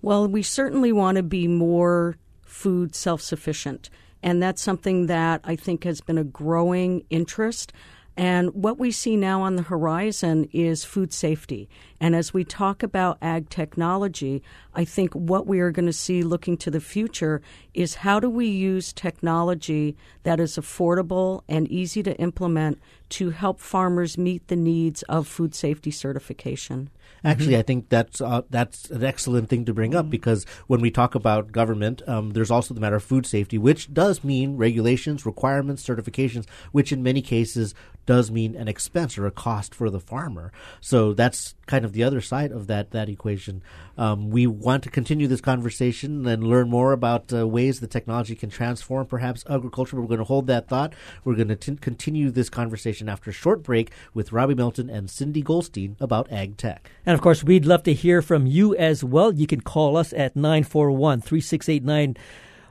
Well, 0.00 0.28
we 0.28 0.42
certainly 0.42 0.92
want 0.92 1.16
to 1.16 1.22
be 1.22 1.48
more 1.48 2.16
food 2.42 2.94
self 2.94 3.20
sufficient, 3.20 3.90
and 4.22 4.42
that's 4.42 4.62
something 4.62 5.06
that 5.06 5.40
I 5.44 5.56
think 5.56 5.84
has 5.84 6.00
been 6.00 6.18
a 6.18 6.24
growing 6.24 7.04
interest. 7.10 7.72
And 8.18 8.52
what 8.52 8.80
we 8.80 8.90
see 8.90 9.16
now 9.16 9.42
on 9.42 9.54
the 9.54 9.62
horizon 9.62 10.48
is 10.52 10.84
food 10.84 11.12
safety. 11.12 11.68
And 12.00 12.16
as 12.16 12.34
we 12.34 12.42
talk 12.42 12.82
about 12.82 13.16
ag 13.22 13.48
technology, 13.48 14.42
I 14.74 14.84
think 14.84 15.12
what 15.14 15.46
we 15.46 15.60
are 15.60 15.70
going 15.70 15.86
to 15.86 15.92
see 15.92 16.24
looking 16.24 16.56
to 16.58 16.70
the 16.70 16.80
future 16.80 17.40
is 17.74 17.94
how 17.94 18.18
do 18.18 18.28
we 18.28 18.46
use 18.46 18.92
technology 18.92 19.96
that 20.24 20.40
is 20.40 20.56
affordable 20.56 21.42
and 21.48 21.68
easy 21.68 22.02
to 22.02 22.16
implement 22.16 22.80
to 23.10 23.30
help 23.30 23.60
farmers 23.60 24.18
meet 24.18 24.48
the 24.48 24.56
needs 24.56 25.02
of 25.04 25.28
food 25.28 25.54
safety 25.54 25.92
certification. 25.92 26.90
Actually, 27.24 27.52
mm-hmm. 27.52 27.60
I 27.60 27.62
think 27.62 27.88
that's 27.88 28.20
uh, 28.20 28.42
that's 28.50 28.90
an 28.90 29.02
excellent 29.02 29.48
thing 29.48 29.64
to 29.64 29.74
bring 29.74 29.94
up 29.94 30.08
because 30.10 30.44
when 30.66 30.80
we 30.80 30.90
talk 30.90 31.14
about 31.14 31.50
government, 31.50 32.02
um, 32.06 32.30
there's 32.30 32.50
also 32.50 32.74
the 32.74 32.80
matter 32.80 32.96
of 32.96 33.02
food 33.02 33.26
safety, 33.26 33.58
which 33.58 33.92
does 33.92 34.22
mean 34.22 34.56
regulations, 34.56 35.26
requirements, 35.26 35.86
certifications, 35.86 36.46
which 36.70 36.92
in 36.92 37.02
many 37.02 37.22
cases 37.22 37.74
does 38.08 38.30
mean 38.30 38.56
an 38.56 38.68
expense 38.68 39.18
or 39.18 39.26
a 39.26 39.30
cost 39.30 39.74
for 39.74 39.90
the 39.90 40.00
farmer. 40.00 40.50
So 40.80 41.12
that's 41.12 41.54
kind 41.66 41.84
of 41.84 41.92
the 41.92 42.02
other 42.02 42.22
side 42.22 42.52
of 42.52 42.66
that 42.66 42.92
that 42.92 43.10
equation. 43.10 43.62
Um, 43.98 44.30
we 44.30 44.46
want 44.46 44.82
to 44.84 44.90
continue 44.90 45.28
this 45.28 45.42
conversation 45.42 46.26
and 46.26 46.42
learn 46.42 46.70
more 46.70 46.92
about 46.92 47.30
uh, 47.34 47.46
ways 47.46 47.80
the 47.80 47.86
technology 47.86 48.34
can 48.34 48.48
transform 48.48 49.04
perhaps 49.04 49.44
agriculture. 49.46 49.96
But 49.96 50.02
we're 50.02 50.08
going 50.08 50.18
to 50.20 50.24
hold 50.24 50.46
that 50.46 50.68
thought. 50.68 50.94
We're 51.22 51.34
going 51.34 51.48
to 51.48 51.56
t- 51.56 51.76
continue 51.76 52.30
this 52.30 52.48
conversation 52.48 53.10
after 53.10 53.28
a 53.28 53.34
short 53.34 53.62
break 53.62 53.90
with 54.14 54.32
Robbie 54.32 54.54
Melton 54.54 54.88
and 54.88 55.10
Cindy 55.10 55.42
Goldstein 55.42 55.94
about 56.00 56.32
ag 56.32 56.56
tech. 56.56 56.90
And 57.04 57.12
of 57.12 57.20
course, 57.20 57.44
we'd 57.44 57.66
love 57.66 57.82
to 57.82 57.92
hear 57.92 58.22
from 58.22 58.46
you 58.46 58.74
as 58.76 59.04
well. 59.04 59.34
You 59.34 59.46
can 59.46 59.60
call 59.60 59.98
us 59.98 60.14
at 60.14 60.34
941 60.34 61.20
3689 61.20 62.16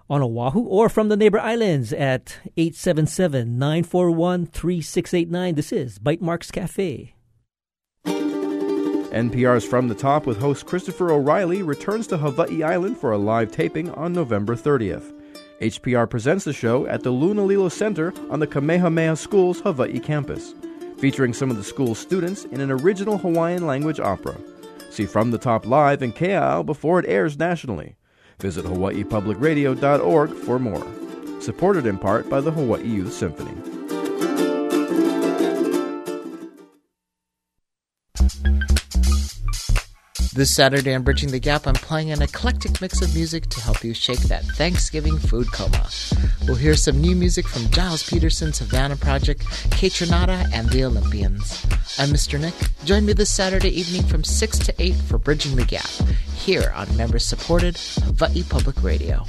on 0.10 0.22
Oahu 0.22 0.62
or 0.62 0.90
from 0.90 1.10
the 1.10 1.18
neighbor 1.18 1.40
islands 1.40 1.94
at 1.94 2.38
877 2.58 3.58
941 3.58 4.46
3689. 4.48 5.56
This 5.56 5.72
is 5.72 6.00
Bytemarks 6.00 6.52
Cafe. 6.52 7.14
NPR's 8.06 9.66
From 9.66 9.88
the 9.88 9.96
Top 9.96 10.26
with 10.26 10.38
host 10.40 10.66
Christopher 10.66 11.12
O'Riley 11.12 11.64
returns 11.64 12.08
to 12.08 12.18
Hawaii 12.18 12.62
Island 12.62 12.98
for 12.98 13.12
a 13.12 13.18
live 13.18 13.52
taping 13.52 13.90
on 13.92 14.14
November 14.14 14.56
30th. 14.56 15.14
HPR 15.62 16.08
presents 16.08 16.44
the 16.44 16.54
show 16.54 16.86
at 16.86 17.02
the 17.02 17.12
Lunalilo 17.12 17.72
Center 17.72 18.14
on 18.30 18.40
the 18.40 18.46
Kamehameha 18.46 19.16
School's 19.16 19.62
Hawaii 19.62 20.00
campus, 20.00 20.54
featuring 21.00 21.34
some 21.34 21.50
of 21.50 21.58
the 21.58 21.64
school's 21.64 21.98
students 21.98 22.46
in 22.46 22.62
an 22.62 22.70
original 22.70 23.18
Hawaiian 23.18 23.66
language 23.66 24.00
opera. 24.00 24.38
See 24.92 25.06
From 25.06 25.32
the 25.32 25.40
Top 25.40 25.66
live 25.66 26.04
in 26.04 26.14
Kea'au 26.14 26.64
before 26.64 27.00
it 27.00 27.06
airs 27.08 27.40
nationally. 27.40 27.96
Visit 28.40 28.66
hawaiipublicradio.org 28.66 30.34
for 30.34 30.60
more. 30.60 31.42
Supported 31.42 31.86
in 31.86 31.98
part 31.98 32.30
by 32.30 32.40
the 32.40 32.52
Hawaii 32.52 32.88
Youth 32.88 33.14
Symphony. 33.14 33.77
This 40.38 40.54
Saturday 40.54 40.94
on 40.94 41.02
Bridging 41.02 41.32
the 41.32 41.40
Gap, 41.40 41.66
I'm 41.66 41.74
playing 41.74 42.12
an 42.12 42.22
eclectic 42.22 42.80
mix 42.80 43.02
of 43.02 43.12
music 43.16 43.48
to 43.48 43.60
help 43.60 43.84
you 43.84 43.96
shake 43.96 44.20
that 44.20 44.44
Thanksgiving 44.44 45.18
food 45.18 45.52
coma. 45.52 45.90
We'll 46.46 46.54
hear 46.58 46.76
some 46.76 47.02
new 47.02 47.16
music 47.16 47.48
from 47.48 47.64
Gilles 47.72 48.08
Peterson's 48.08 48.60
Havana 48.60 48.98
Project, 48.98 49.42
Kaytranada, 49.72 50.48
and 50.54 50.70
the 50.70 50.84
Olympians. 50.84 51.66
I'm 51.98 52.10
Mr. 52.10 52.40
Nick. 52.40 52.54
Join 52.86 53.08
me 53.08 53.14
this 53.14 53.32
Saturday 53.32 53.70
evening 53.70 54.04
from 54.04 54.24
6 54.24 54.60
to 54.60 54.76
8 54.78 54.94
for 54.94 55.18
Bridging 55.18 55.56
the 55.56 55.66
Gap, 55.66 55.90
here 56.36 56.72
on 56.76 56.96
member 56.96 57.18
supported 57.18 57.76
Hawaii 57.76 58.44
Public 58.44 58.84
Radio. 58.84 59.26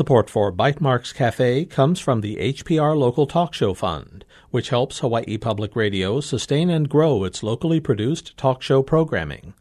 Support 0.00 0.30
for 0.30 0.50
Bytemarks 0.50 1.12
Cafe 1.12 1.66
comes 1.66 2.00
from 2.00 2.22
the 2.22 2.36
HPR 2.36 2.96
Local 2.96 3.26
Talk 3.26 3.52
Show 3.52 3.74
Fund, 3.74 4.24
which 4.50 4.70
helps 4.70 5.00
Hawaii 5.00 5.36
Public 5.36 5.76
Radio 5.76 6.22
sustain 6.22 6.70
and 6.70 6.88
grow 6.88 7.22
its 7.22 7.42
locally 7.42 7.80
produced 7.80 8.34
talk 8.38 8.62
show 8.62 8.82
programming. 8.82 9.52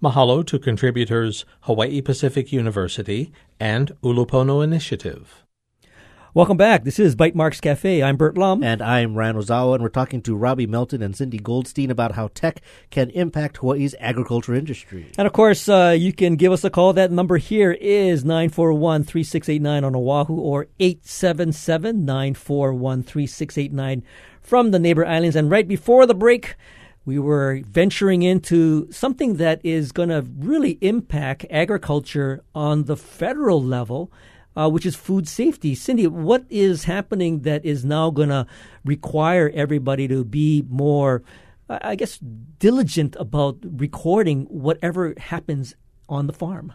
Mahalo 0.00 0.46
to 0.46 0.60
contributors 0.60 1.44
Hawaii 1.62 2.00
Pacific 2.02 2.52
University 2.52 3.32
and 3.58 3.90
Ulupono 4.04 4.62
Initiative. 4.62 5.44
Welcome 6.32 6.56
back. 6.56 6.84
This 6.84 7.00
is 7.00 7.16
Bytemarks 7.16 7.60
Cafe. 7.60 8.04
I'm 8.04 8.16
Bert 8.16 8.38
Lum. 8.38 8.62
And 8.62 8.80
I'm 8.80 9.16
Ryan 9.16 9.34
Ozawa, 9.34 9.74
and 9.74 9.82
we're 9.82 9.88
talking 9.88 10.22
to 10.22 10.36
Robbie 10.36 10.68
Melton 10.68 11.02
and 11.02 11.16
Cindy 11.16 11.38
Goldstein 11.38 11.90
about 11.90 12.12
how 12.12 12.28
tech 12.28 12.62
can 12.90 13.10
impact 13.10 13.56
Hawaii's 13.56 13.96
agriculture 13.98 14.54
industry. 14.54 15.10
And 15.18 15.26
of 15.26 15.32
course, 15.32 15.68
uh, 15.68 15.96
you 15.98 16.12
can 16.12 16.36
give 16.36 16.52
us 16.52 16.62
a 16.62 16.70
call. 16.70 16.92
That 16.92 17.10
number 17.10 17.38
here 17.38 17.72
is 17.72 18.24
941 18.24 19.02
3689 19.02 19.82
on 19.82 19.96
Oahu 19.96 20.34
or 20.34 20.68
877 20.78 22.04
941 22.04 23.02
3689 23.02 24.04
from 24.40 24.70
the 24.70 24.78
neighbor 24.78 25.04
islands. 25.04 25.34
And 25.34 25.50
right 25.50 25.66
before 25.66 26.06
the 26.06 26.14
break, 26.14 26.54
we 27.04 27.18
were 27.18 27.60
venturing 27.66 28.22
into 28.22 28.86
something 28.92 29.34
that 29.38 29.60
is 29.64 29.90
going 29.90 30.10
to 30.10 30.24
really 30.38 30.78
impact 30.80 31.44
agriculture 31.50 32.44
on 32.54 32.84
the 32.84 32.96
federal 32.96 33.60
level 33.60 34.12
uh, 34.56 34.68
which 34.68 34.86
is 34.86 34.96
food 34.96 35.28
safety. 35.28 35.74
Cindy, 35.74 36.06
what 36.06 36.44
is 36.50 36.84
happening 36.84 37.40
that 37.40 37.64
is 37.64 37.84
now 37.84 38.10
going 38.10 38.28
to 38.28 38.46
require 38.84 39.50
everybody 39.54 40.08
to 40.08 40.24
be 40.24 40.64
more, 40.68 41.22
I 41.68 41.94
guess, 41.94 42.18
diligent 42.18 43.16
about 43.18 43.58
recording 43.62 44.44
whatever 44.44 45.14
happens 45.18 45.74
on 46.08 46.26
the 46.26 46.32
farm? 46.32 46.72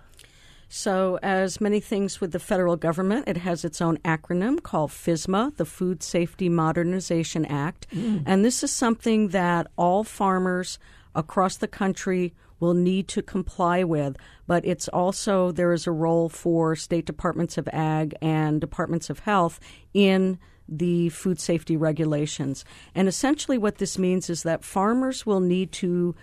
So, 0.68 1.20
as 1.22 1.62
many 1.62 1.80
things 1.80 2.20
with 2.20 2.32
the 2.32 2.40
federal 2.40 2.76
government, 2.76 3.28
it 3.28 3.38
has 3.38 3.64
its 3.64 3.82
own 3.82 3.98
acronym 4.00 4.62
called 4.62 4.90
FSMA, 4.90 5.56
the 5.56 5.66
Food 5.66 6.02
Safety 6.02 6.50
Modernization 6.50 7.46
Act. 7.46 7.88
Mm. 7.92 8.24
And 8.26 8.44
this 8.44 8.64
is 8.64 8.72
something 8.72 9.30
that 9.30 9.68
all 9.78 10.04
farmers 10.04 10.80
across 11.14 11.58
the 11.58 11.68
country 11.68 12.34
will 12.60 12.74
need 12.74 13.08
to 13.10 13.22
comply 13.22 13.84
with. 13.84 14.18
But 14.48 14.66
it's 14.66 14.88
also, 14.88 15.52
there 15.52 15.74
is 15.74 15.88
a 15.88 15.92
role 15.92 16.30
for 16.30 16.76
state 16.76 17.06
departments 17.06 17.58
of 17.58 17.68
ag 17.72 18.16
and 18.22 18.62
departments 18.62 19.10
of 19.10 19.20
health 19.20 19.60
in 19.94 20.40
the 20.68 21.10
food 21.10 21.40
safety 21.40 21.78
regulations. 21.78 22.66
And 22.94 23.08
essentially, 23.08 23.58
what 23.58 23.78
this 23.78 23.98
means 23.98 24.30
is 24.30 24.44
that 24.44 24.64
farmers 24.64 25.26
will 25.26 25.40
need 25.40 25.72
to 25.74 26.16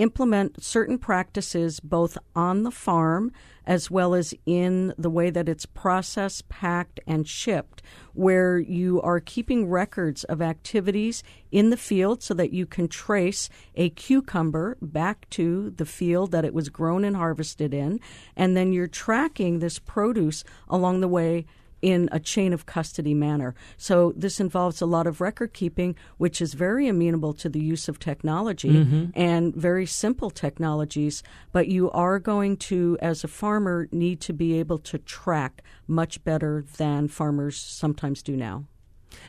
implement 0.00 0.62
certain 0.62 0.98
practices 0.98 1.78
both 1.78 2.16
on 2.34 2.62
the 2.62 2.70
farm 2.70 3.30
as 3.66 3.90
well 3.90 4.14
as 4.14 4.34
in 4.46 4.92
the 4.98 5.10
way 5.10 5.30
that 5.30 5.48
it's 5.48 5.66
processed, 5.66 6.48
packed, 6.48 6.98
and 7.06 7.28
shipped, 7.28 7.82
where 8.14 8.58
you 8.58 9.00
are 9.02 9.20
keeping 9.20 9.68
records 9.68 10.24
of 10.24 10.40
activities 10.40 11.22
in 11.52 11.70
the 11.70 11.76
field 11.76 12.22
so 12.22 12.34
that 12.34 12.52
you 12.52 12.66
can 12.66 12.88
trace 12.88 13.48
a 13.74 13.90
cucumber 13.90 14.76
back 14.80 15.28
to 15.30 15.70
the 15.70 15.86
field 15.86 16.32
that 16.32 16.44
it 16.44 16.54
was 16.54 16.68
grown 16.68 17.04
and 17.04 17.16
harvested 17.16 17.74
in, 17.74 18.00
and 18.34 18.56
then 18.56 18.72
you're 18.72 18.88
tracking 18.88 19.58
this 19.58 19.78
produce 19.78 20.42
along 20.68 21.00
the 21.00 21.08
way 21.08 21.44
in 21.82 22.08
a 22.12 22.20
chain 22.20 22.52
of 22.52 22.66
custody 22.66 23.14
manner. 23.14 23.54
So 23.76 24.12
this 24.16 24.40
involves 24.40 24.80
a 24.80 24.86
lot 24.86 25.06
of 25.06 25.20
record 25.20 25.52
keeping, 25.52 25.96
which 26.18 26.40
is 26.40 26.54
very 26.54 26.88
amenable 26.88 27.34
to 27.34 27.48
the 27.48 27.60
use 27.60 27.88
of 27.88 27.98
technology 27.98 28.70
mm-hmm. 28.70 29.06
and 29.14 29.54
very 29.54 29.86
simple 29.86 30.30
technologies. 30.30 31.22
But 31.52 31.68
you 31.68 31.90
are 31.92 32.18
going 32.18 32.56
to, 32.58 32.98
as 33.00 33.24
a 33.24 33.28
farmer, 33.28 33.88
need 33.92 34.20
to 34.22 34.32
be 34.32 34.58
able 34.58 34.78
to 34.78 34.98
track 34.98 35.62
much 35.86 36.22
better 36.24 36.64
than 36.76 37.08
farmers 37.08 37.56
sometimes 37.56 38.22
do 38.22 38.36
now. 38.36 38.64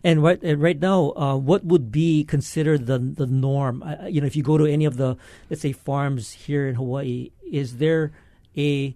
And 0.04 0.22
right, 0.22 0.39
right 0.43 0.80
now, 0.80 1.12
uh, 1.16 1.36
what 1.38 1.66
would 1.66 1.91
be 1.91 2.24
considered 2.24 2.86
the 2.86 2.99
the 2.99 3.26
norm? 3.26 3.82
Uh, 3.82 4.06
you 4.08 4.22
know, 4.22 4.28
if 4.28 4.36
you 4.36 4.43
go 4.43 4.58
to 4.58 4.66
any 4.66 4.86
of 4.86 4.97
the, 4.97 5.18
let's 5.49 5.64
say, 5.64 5.72
farms 5.72 6.32
here 6.32 6.68
in 6.68 6.76
Hawaii, 6.76 7.32
is 7.52 7.78
there 7.78 8.12
a 8.56 8.95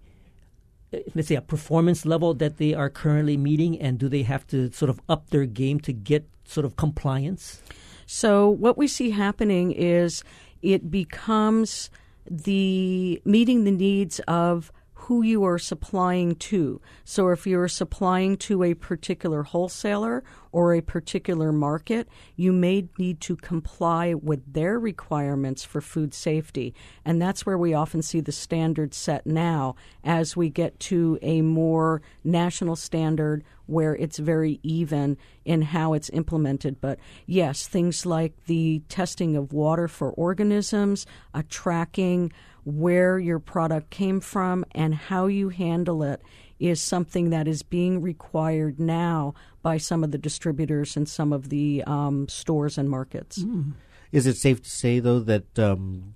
let's 1.14 1.28
say 1.28 1.36
a 1.36 1.42
performance 1.42 2.06
level 2.06 2.34
that 2.36 2.58
they 2.58 2.74
are 2.74 2.90
currently 2.90 3.38
meeting 3.38 3.80
and 3.80 3.98
do 3.98 4.10
they 4.10 4.24
have 4.24 4.46
to 4.48 4.72
sort 4.72 4.90
of 4.90 5.00
up 5.10 5.30
their 5.30 5.46
game 5.46 5.80
to 5.82 5.94
get 5.94 6.28
sort 6.46 6.66
of 6.66 6.76
compliance? 6.76 7.62
So 8.06 8.50
what 8.50 8.78
we 8.78 8.88
see 8.88 9.10
happening 9.10 9.72
is 9.72 10.24
it 10.62 10.92
becomes 10.92 11.90
the 12.30 13.22
meeting 13.26 13.64
the 13.64 13.72
needs 13.72 14.20
of 14.28 14.72
who 15.06 15.22
you 15.22 15.44
are 15.44 15.60
supplying 15.60 16.36
to. 16.36 16.82
So, 17.04 17.30
if 17.30 17.46
you're 17.46 17.68
supplying 17.68 18.38
to 18.38 18.64
a 18.64 18.74
particular 18.74 19.44
wholesaler 19.44 20.24
or 20.52 20.74
a 20.74 20.82
particular 20.82 21.52
market, 21.52 22.08
you 22.36 22.52
may 22.52 22.88
need 22.98 23.22
to 23.22 23.36
comply 23.36 24.16
with 24.16 24.54
their 24.54 24.80
requirements 24.80 25.64
for 25.64 25.80
food 25.80 26.14
safety. 26.14 26.74
And 27.04 27.22
that's 27.22 27.46
where 27.46 27.58
we 27.58 27.74
often 27.74 28.02
see 28.02 28.20
the 28.20 28.32
standard 28.32 28.94
set 28.94 29.28
now 29.28 29.76
as 30.04 30.36
we 30.36 30.50
get 30.50 30.80
to 30.82 31.20
a 31.22 31.42
more 31.42 32.02
national 32.24 32.76
standard 32.76 33.44
where 33.68 33.96
it's 33.96 34.18
very 34.18 34.60
even 34.64 35.18
in 35.44 35.62
how 35.62 35.94
it's 35.94 36.10
implemented. 36.10 36.82
But 36.82 37.00
yes, 37.26 37.68
things 37.68 38.06
like 38.06 38.34
the 38.46 38.82
testing 38.90 39.36
of 39.36 39.54
water 39.54 39.88
for 39.88 40.12
organisms, 40.12 41.06
a 41.34 41.44
tracking, 41.44 42.32
where 42.66 43.18
your 43.18 43.40
product 43.40 43.90
came 43.90 44.20
from 44.20 44.66
and 44.72 44.94
how 44.94 45.28
you 45.28 45.50
handle 45.50 46.04
it 46.04 46.22
is 46.60 46.82
something 46.82 47.30
that 47.30 47.48
is 47.48 47.64
being 47.64 48.02
required 48.02 48.80
now 48.80 49.34
by 49.62 49.78
some 49.78 50.04
of 50.04 50.12
the 50.12 50.18
distributors 50.18 50.98
and 50.98 51.08
some 51.08 51.32
of 51.32 51.50
the 51.50 51.84
um, 51.86 52.28
stores 52.28 52.78
and 52.78 52.90
markets. 52.90 53.40
Mm. 53.40 53.74
Is 54.12 54.28
it 54.28 54.38
safe 54.38 54.62
to 54.64 54.70
say, 54.70 55.00
though, 55.00 55.20
that 55.20 55.60
um, 55.60 56.16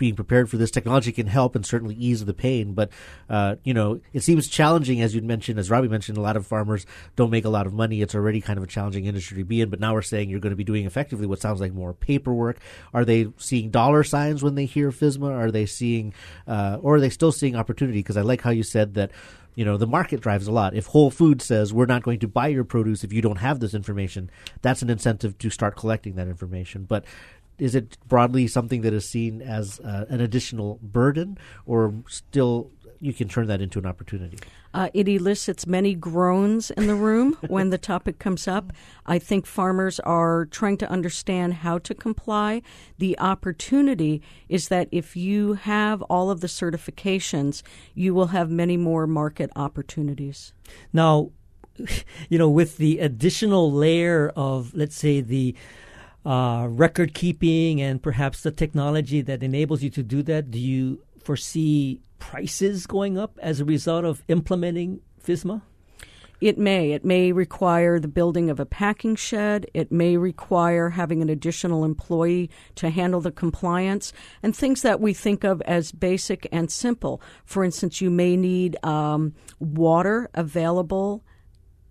being 0.00 0.16
prepared 0.16 0.50
for 0.50 0.56
this 0.56 0.72
technology 0.72 1.12
can 1.12 1.28
help 1.28 1.54
and 1.54 1.64
certainly 1.64 1.94
ease 1.94 2.24
the 2.24 2.34
pain? 2.34 2.72
But 2.74 2.90
uh, 3.28 3.56
you 3.62 3.72
know, 3.72 4.00
it 4.12 4.20
seems 4.20 4.48
challenging, 4.48 5.00
as 5.00 5.14
you 5.14 5.22
mentioned, 5.22 5.60
as 5.60 5.70
Robbie 5.70 5.86
mentioned. 5.86 6.18
A 6.18 6.22
lot 6.22 6.36
of 6.36 6.46
farmers 6.46 6.86
don't 7.14 7.30
make 7.30 7.44
a 7.44 7.50
lot 7.50 7.66
of 7.66 7.72
money. 7.72 8.02
It's 8.02 8.14
already 8.14 8.40
kind 8.40 8.58
of 8.58 8.64
a 8.64 8.66
challenging 8.66 9.04
industry 9.04 9.38
to 9.38 9.44
be 9.44 9.60
in. 9.60 9.70
But 9.70 9.78
now 9.78 9.92
we're 9.92 10.02
saying 10.02 10.30
you're 10.30 10.40
going 10.40 10.50
to 10.50 10.56
be 10.56 10.64
doing 10.64 10.86
effectively 10.86 11.26
what 11.26 11.40
sounds 11.40 11.60
like 11.60 11.72
more 11.72 11.92
paperwork. 11.92 12.58
Are 12.92 13.04
they 13.04 13.28
seeing 13.36 13.70
dollar 13.70 14.02
signs 14.02 14.42
when 14.42 14.56
they 14.56 14.64
hear 14.64 14.90
FSMA? 14.90 15.30
Are 15.30 15.50
they 15.50 15.66
seeing, 15.66 16.14
uh, 16.48 16.78
or 16.82 16.96
are 16.96 17.00
they 17.00 17.10
still 17.10 17.30
seeing 17.30 17.54
opportunity? 17.54 18.00
Because 18.00 18.16
I 18.16 18.22
like 18.22 18.40
how 18.40 18.50
you 18.50 18.62
said 18.62 18.94
that 18.94 19.12
you 19.54 19.64
know 19.64 19.76
the 19.76 19.86
market 19.86 20.20
drives 20.20 20.46
a 20.46 20.52
lot 20.52 20.74
if 20.74 20.86
whole 20.86 21.10
foods 21.10 21.44
says 21.44 21.72
we're 21.72 21.86
not 21.86 22.02
going 22.02 22.18
to 22.20 22.28
buy 22.28 22.46
your 22.46 22.64
produce 22.64 23.04
if 23.04 23.12
you 23.12 23.20
don't 23.20 23.36
have 23.36 23.60
this 23.60 23.74
information 23.74 24.30
that's 24.62 24.82
an 24.82 24.90
incentive 24.90 25.36
to 25.38 25.50
start 25.50 25.76
collecting 25.76 26.14
that 26.14 26.28
information 26.28 26.84
but 26.84 27.04
is 27.60 27.74
it 27.74 27.98
broadly 28.08 28.46
something 28.46 28.80
that 28.82 28.92
is 28.92 29.08
seen 29.08 29.42
as 29.42 29.80
uh, 29.80 30.06
an 30.08 30.20
additional 30.20 30.78
burden, 30.82 31.38
or 31.66 31.94
still 32.08 32.70
you 33.00 33.12
can 33.12 33.28
turn 33.28 33.46
that 33.46 33.60
into 33.60 33.78
an 33.78 33.86
opportunity? 33.86 34.38
Uh, 34.72 34.88
it 34.94 35.08
elicits 35.08 35.66
many 35.66 35.94
groans 35.94 36.70
in 36.70 36.86
the 36.86 36.94
room 36.94 37.36
when 37.48 37.70
the 37.70 37.78
topic 37.78 38.18
comes 38.18 38.46
up. 38.46 38.72
I 39.06 39.18
think 39.18 39.46
farmers 39.46 39.98
are 40.00 40.46
trying 40.46 40.76
to 40.78 40.90
understand 40.90 41.54
how 41.54 41.78
to 41.78 41.94
comply. 41.94 42.62
The 42.98 43.18
opportunity 43.18 44.22
is 44.48 44.68
that 44.68 44.88
if 44.92 45.16
you 45.16 45.54
have 45.54 46.02
all 46.02 46.30
of 46.30 46.40
the 46.40 46.46
certifications, 46.46 47.62
you 47.94 48.14
will 48.14 48.28
have 48.28 48.50
many 48.50 48.76
more 48.76 49.06
market 49.06 49.50
opportunities. 49.56 50.52
Now, 50.92 51.30
you 52.28 52.38
know, 52.38 52.48
with 52.48 52.76
the 52.76 52.98
additional 52.98 53.72
layer 53.72 54.32
of, 54.36 54.74
let's 54.74 54.96
say, 54.96 55.20
the 55.20 55.54
uh, 56.24 56.66
record 56.68 57.14
keeping 57.14 57.80
and 57.80 58.02
perhaps 58.02 58.42
the 58.42 58.50
technology 58.50 59.20
that 59.22 59.42
enables 59.42 59.82
you 59.82 59.90
to 59.90 60.02
do 60.02 60.22
that, 60.24 60.50
do 60.50 60.58
you 60.58 61.02
foresee 61.22 62.00
prices 62.18 62.86
going 62.86 63.18
up 63.18 63.38
as 63.42 63.60
a 63.60 63.64
result 63.64 64.04
of 64.04 64.22
implementing 64.28 65.00
FSMA? 65.24 65.62
It 66.40 66.56
may. 66.56 66.92
It 66.92 67.04
may 67.04 67.32
require 67.32 68.00
the 68.00 68.08
building 68.08 68.48
of 68.48 68.58
a 68.58 68.64
packing 68.64 69.14
shed. 69.14 69.66
It 69.74 69.92
may 69.92 70.16
require 70.16 70.88
having 70.90 71.20
an 71.20 71.28
additional 71.28 71.84
employee 71.84 72.48
to 72.76 72.88
handle 72.88 73.20
the 73.20 73.30
compliance 73.30 74.14
and 74.42 74.56
things 74.56 74.80
that 74.80 75.00
we 75.00 75.12
think 75.12 75.44
of 75.44 75.60
as 75.62 75.92
basic 75.92 76.48
and 76.50 76.70
simple. 76.70 77.20
For 77.44 77.62
instance, 77.62 78.00
you 78.00 78.08
may 78.08 78.38
need 78.38 78.82
um, 78.82 79.34
water 79.58 80.30
available 80.32 81.22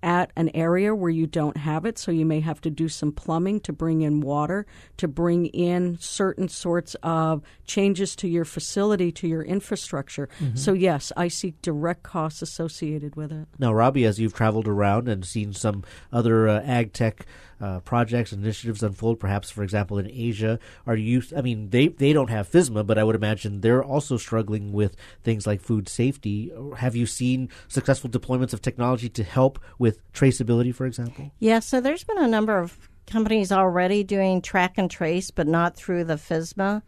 at 0.01 0.31
an 0.35 0.49
area 0.53 0.95
where 0.95 1.09
you 1.09 1.27
don't 1.27 1.57
have 1.57 1.85
it, 1.85 1.97
so 1.97 2.11
you 2.11 2.25
may 2.25 2.39
have 2.39 2.61
to 2.61 2.69
do 2.69 2.87
some 2.87 3.11
plumbing 3.11 3.59
to 3.61 3.73
bring 3.73 4.01
in 4.01 4.21
water, 4.21 4.65
to 4.97 5.07
bring 5.07 5.47
in 5.47 5.97
certain 5.99 6.47
sorts 6.47 6.95
of 7.03 7.43
changes 7.65 8.15
to 8.15 8.27
your 8.27 8.45
facility, 8.45 9.11
to 9.11 9.27
your 9.27 9.43
infrastructure. 9.43 10.29
Mm-hmm. 10.39 10.55
So, 10.55 10.73
yes, 10.73 11.11
I 11.17 11.27
see 11.27 11.53
direct 11.61 12.03
costs 12.03 12.41
associated 12.41 13.15
with 13.15 13.31
it. 13.31 13.47
Now, 13.57 13.73
Robbie, 13.73 14.05
as 14.05 14.19
you've 14.19 14.33
traveled 14.33 14.67
around 14.67 15.09
and 15.09 15.25
seen 15.25 15.53
some 15.53 15.83
other 16.11 16.47
uh, 16.47 16.61
ag 16.63 16.93
tech 16.93 17.25
uh, 17.61 17.79
projects 17.81 18.31
and 18.31 18.43
initiatives 18.43 18.83
unfold, 18.83 19.19
perhaps, 19.19 19.49
for 19.49 19.63
example, 19.63 19.97
in 19.97 20.09
Asia? 20.09 20.59
Are 20.85 20.95
you, 20.95 21.21
I 21.35 21.41
mean, 21.41 21.69
they, 21.69 21.87
they 21.87 22.13
don't 22.13 22.29
have 22.29 22.49
FSMA, 22.49 22.85
but 22.85 22.97
I 22.97 23.03
would 23.03 23.15
imagine 23.15 23.61
they're 23.61 23.83
also 23.83 24.17
struggling 24.17 24.71
with 24.71 24.95
things 25.23 25.45
like 25.45 25.61
food 25.61 25.89
safety. 25.89 26.51
Have 26.77 26.95
you 26.95 27.05
seen 27.05 27.49
successful 27.67 28.09
deployments 28.09 28.53
of 28.53 28.61
technology 28.61 29.09
to 29.09 29.23
help 29.23 29.59
with 29.77 29.99
traceability, 30.13 30.73
for 30.73 30.85
example? 30.85 31.31
Yeah, 31.39 31.59
so 31.59 31.81
there's 31.81 32.03
been 32.03 32.17
a 32.17 32.27
number 32.27 32.57
of 32.57 32.89
companies 33.07 33.51
already 33.51 34.03
doing 34.03 34.41
track 34.41 34.77
and 34.77 34.89
trace, 34.89 35.31
but 35.31 35.47
not 35.47 35.75
through 35.75 36.05
the 36.05 36.15
FSMA 36.15 36.81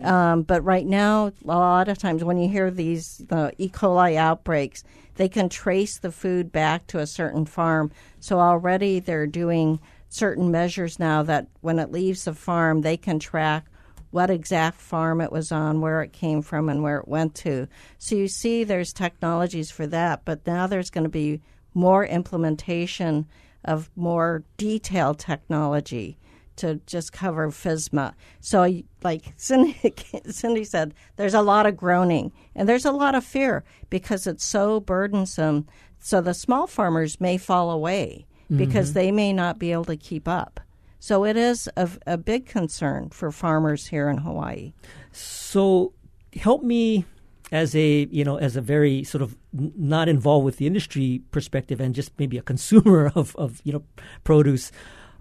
Um, 0.00 0.42
but 0.42 0.64
right 0.64 0.86
now, 0.86 1.32
a 1.44 1.46
lot 1.46 1.88
of 1.88 1.98
times 1.98 2.24
when 2.24 2.36
you 2.36 2.48
hear 2.48 2.70
these 2.70 3.22
E. 3.58 3.68
coli 3.68 4.16
outbreaks, 4.16 4.82
they 5.16 5.28
can 5.28 5.48
trace 5.48 5.98
the 5.98 6.10
food 6.10 6.50
back 6.50 6.86
to 6.88 6.98
a 6.98 7.06
certain 7.06 7.44
farm. 7.44 7.92
So 8.18 8.40
already 8.40 8.98
they're 8.98 9.26
doing 9.26 9.80
certain 10.14 10.48
measures 10.52 11.00
now 11.00 11.24
that 11.24 11.48
when 11.60 11.80
it 11.80 11.90
leaves 11.90 12.24
the 12.24 12.32
farm, 12.32 12.82
they 12.82 12.96
can 12.96 13.18
track 13.18 13.66
what 14.12 14.30
exact 14.30 14.80
farm 14.80 15.20
it 15.20 15.32
was 15.32 15.50
on, 15.50 15.80
where 15.80 16.02
it 16.02 16.12
came 16.12 16.40
from, 16.40 16.68
and 16.68 16.84
where 16.84 16.98
it 16.98 17.08
went 17.08 17.34
to. 17.34 17.66
So 17.98 18.14
you 18.14 18.28
see, 18.28 18.62
there's 18.62 18.92
technologies 18.92 19.72
for 19.72 19.88
that, 19.88 20.24
but 20.24 20.46
now 20.46 20.68
there's 20.68 20.90
going 20.90 21.02
to 21.02 21.10
be 21.10 21.40
more 21.74 22.06
implementation 22.06 23.26
of 23.64 23.90
more 23.96 24.44
detailed 24.56 25.18
technology 25.18 26.16
to 26.56 26.80
just 26.86 27.12
cover 27.12 27.48
FSMA. 27.48 28.14
So, 28.40 28.82
like 29.02 29.32
Cindy, 29.36 29.92
Cindy 30.30 30.62
said, 30.62 30.94
there's 31.16 31.34
a 31.34 31.42
lot 31.42 31.66
of 31.66 31.76
groaning 31.76 32.30
and 32.54 32.68
there's 32.68 32.84
a 32.84 32.92
lot 32.92 33.16
of 33.16 33.24
fear 33.24 33.64
because 33.90 34.28
it's 34.28 34.44
so 34.44 34.78
burdensome. 34.78 35.66
So, 35.98 36.20
the 36.20 36.34
small 36.34 36.68
farmers 36.68 37.20
may 37.20 37.36
fall 37.36 37.72
away 37.72 38.26
because 38.54 38.90
Mhm. 38.90 38.94
they 38.94 39.12
may 39.12 39.32
not 39.32 39.58
be 39.58 39.72
able 39.72 39.84
to 39.86 39.96
keep 39.96 40.26
up. 40.28 40.60
So, 41.00 41.24
it 41.24 41.36
is 41.36 41.68
a, 41.76 41.88
a 42.06 42.16
big 42.16 42.46
concern 42.46 43.10
for 43.10 43.30
farmers 43.30 43.86
here 43.88 44.08
in 44.08 44.18
Hawaii. 44.18 44.72
So 45.12 45.92
help 46.34 46.62
me 46.62 47.04
as 47.52 47.74
a 47.76 48.08
you 48.10 48.24
know 48.24 48.36
as 48.36 48.56
a 48.56 48.60
very 48.60 49.04
sort 49.04 49.22
of 49.22 49.36
not 49.52 50.08
involved 50.08 50.44
with 50.44 50.56
the 50.56 50.66
industry 50.66 51.22
perspective 51.30 51.78
and 51.80 51.94
just 51.94 52.10
maybe 52.18 52.38
a 52.38 52.42
consumer 52.42 53.12
of, 53.14 53.36
of 53.36 53.60
you 53.64 53.72
know 53.72 53.82
produce. 54.24 54.72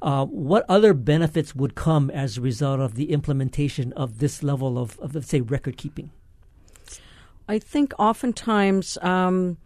Uh, 0.01 0.25
what 0.25 0.65
other 0.67 0.93
benefits 0.93 1.55
would 1.55 1.75
come 1.75 2.09
as 2.09 2.37
a 2.37 2.41
result 2.41 2.79
of 2.81 2.95
the 2.95 3.11
implementation 3.11 3.93
of 3.93 4.19
this 4.19 4.43
level 4.43 4.77
of, 4.77 4.99
of 4.99 5.15
let's 5.15 5.29
say 5.29 5.39
record 5.39 5.77
keeping? 5.77 6.11
I 7.47 7.57
think 7.59 7.93
oftentimes 7.97 8.97
um, 9.01 9.57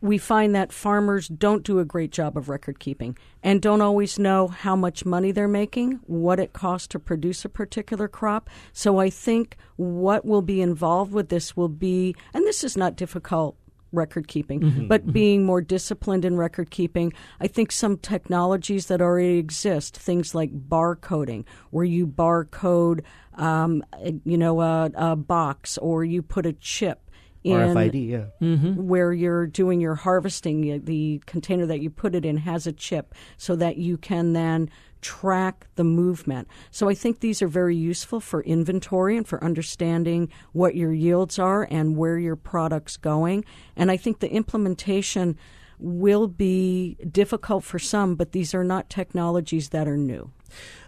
we 0.00 0.16
find 0.18 0.54
that 0.54 0.72
farmers 0.72 1.28
don't 1.28 1.62
do 1.62 1.78
a 1.78 1.84
great 1.84 2.10
job 2.10 2.36
of 2.36 2.48
record 2.48 2.78
keeping 2.78 3.16
and 3.42 3.60
don't 3.60 3.82
always 3.82 4.18
know 4.18 4.48
how 4.48 4.74
much 4.74 5.04
money 5.04 5.30
they're 5.30 5.48
making, 5.48 6.00
what 6.06 6.40
it 6.40 6.52
costs 6.52 6.88
to 6.88 6.98
produce 6.98 7.44
a 7.44 7.48
particular 7.48 8.08
crop. 8.08 8.48
So 8.72 8.98
I 8.98 9.10
think 9.10 9.56
what 9.76 10.24
will 10.24 10.42
be 10.42 10.60
involved 10.60 11.12
with 11.12 11.28
this 11.28 11.56
will 11.56 11.68
be, 11.68 12.14
and 12.32 12.44
this 12.46 12.64
is 12.64 12.76
not 12.76 12.96
difficult 12.96 13.56
record 13.92 14.28
keeping, 14.28 14.60
Mhm, 14.60 14.88
but 14.88 15.04
mhm. 15.04 15.12
being 15.12 15.44
more 15.44 15.60
disciplined 15.60 16.24
in 16.24 16.36
record 16.36 16.70
keeping. 16.70 17.12
I 17.40 17.48
think 17.48 17.72
some 17.72 17.96
technologies 17.96 18.86
that 18.86 19.02
already 19.02 19.38
exist, 19.38 19.96
things 19.96 20.32
like 20.34 20.68
barcoding, 20.68 21.44
where 21.70 21.84
you 21.84 22.06
barcode, 22.06 23.00
um, 23.34 23.82
you 24.24 24.38
know, 24.38 24.60
a, 24.60 24.90
a 24.94 25.16
box 25.16 25.76
or 25.78 26.04
you 26.04 26.22
put 26.22 26.46
a 26.46 26.52
chip 26.52 27.09
RFID, 27.44 28.08
yeah. 28.08 28.24
Mm-hmm. 28.40 28.86
where 28.86 29.12
you're 29.12 29.46
doing 29.46 29.80
your 29.80 29.94
harvesting, 29.94 30.84
the 30.84 31.22
container 31.26 31.66
that 31.66 31.80
you 31.80 31.90
put 31.90 32.14
it 32.14 32.24
in 32.24 32.36
has 32.38 32.66
a 32.66 32.72
chip 32.72 33.14
so 33.36 33.56
that 33.56 33.76
you 33.78 33.96
can 33.96 34.32
then 34.32 34.70
track 35.00 35.66
the 35.76 35.84
movement. 35.84 36.48
So 36.70 36.88
I 36.88 36.94
think 36.94 37.20
these 37.20 37.40
are 37.40 37.48
very 37.48 37.76
useful 37.76 38.20
for 38.20 38.42
inventory 38.42 39.16
and 39.16 39.26
for 39.26 39.42
understanding 39.42 40.28
what 40.52 40.76
your 40.76 40.92
yields 40.92 41.38
are 41.38 41.66
and 41.70 41.96
where 41.96 42.18
your 42.18 42.36
product's 42.36 42.98
going. 42.98 43.44
And 43.76 43.90
I 43.90 43.96
think 43.96 44.20
the 44.20 44.30
implementation 44.30 45.38
will 45.78 46.28
be 46.28 46.98
difficult 47.10 47.64
for 47.64 47.78
some, 47.78 48.14
but 48.14 48.32
these 48.32 48.54
are 48.54 48.64
not 48.64 48.90
technologies 48.90 49.70
that 49.70 49.88
are 49.88 49.96
new. 49.96 50.30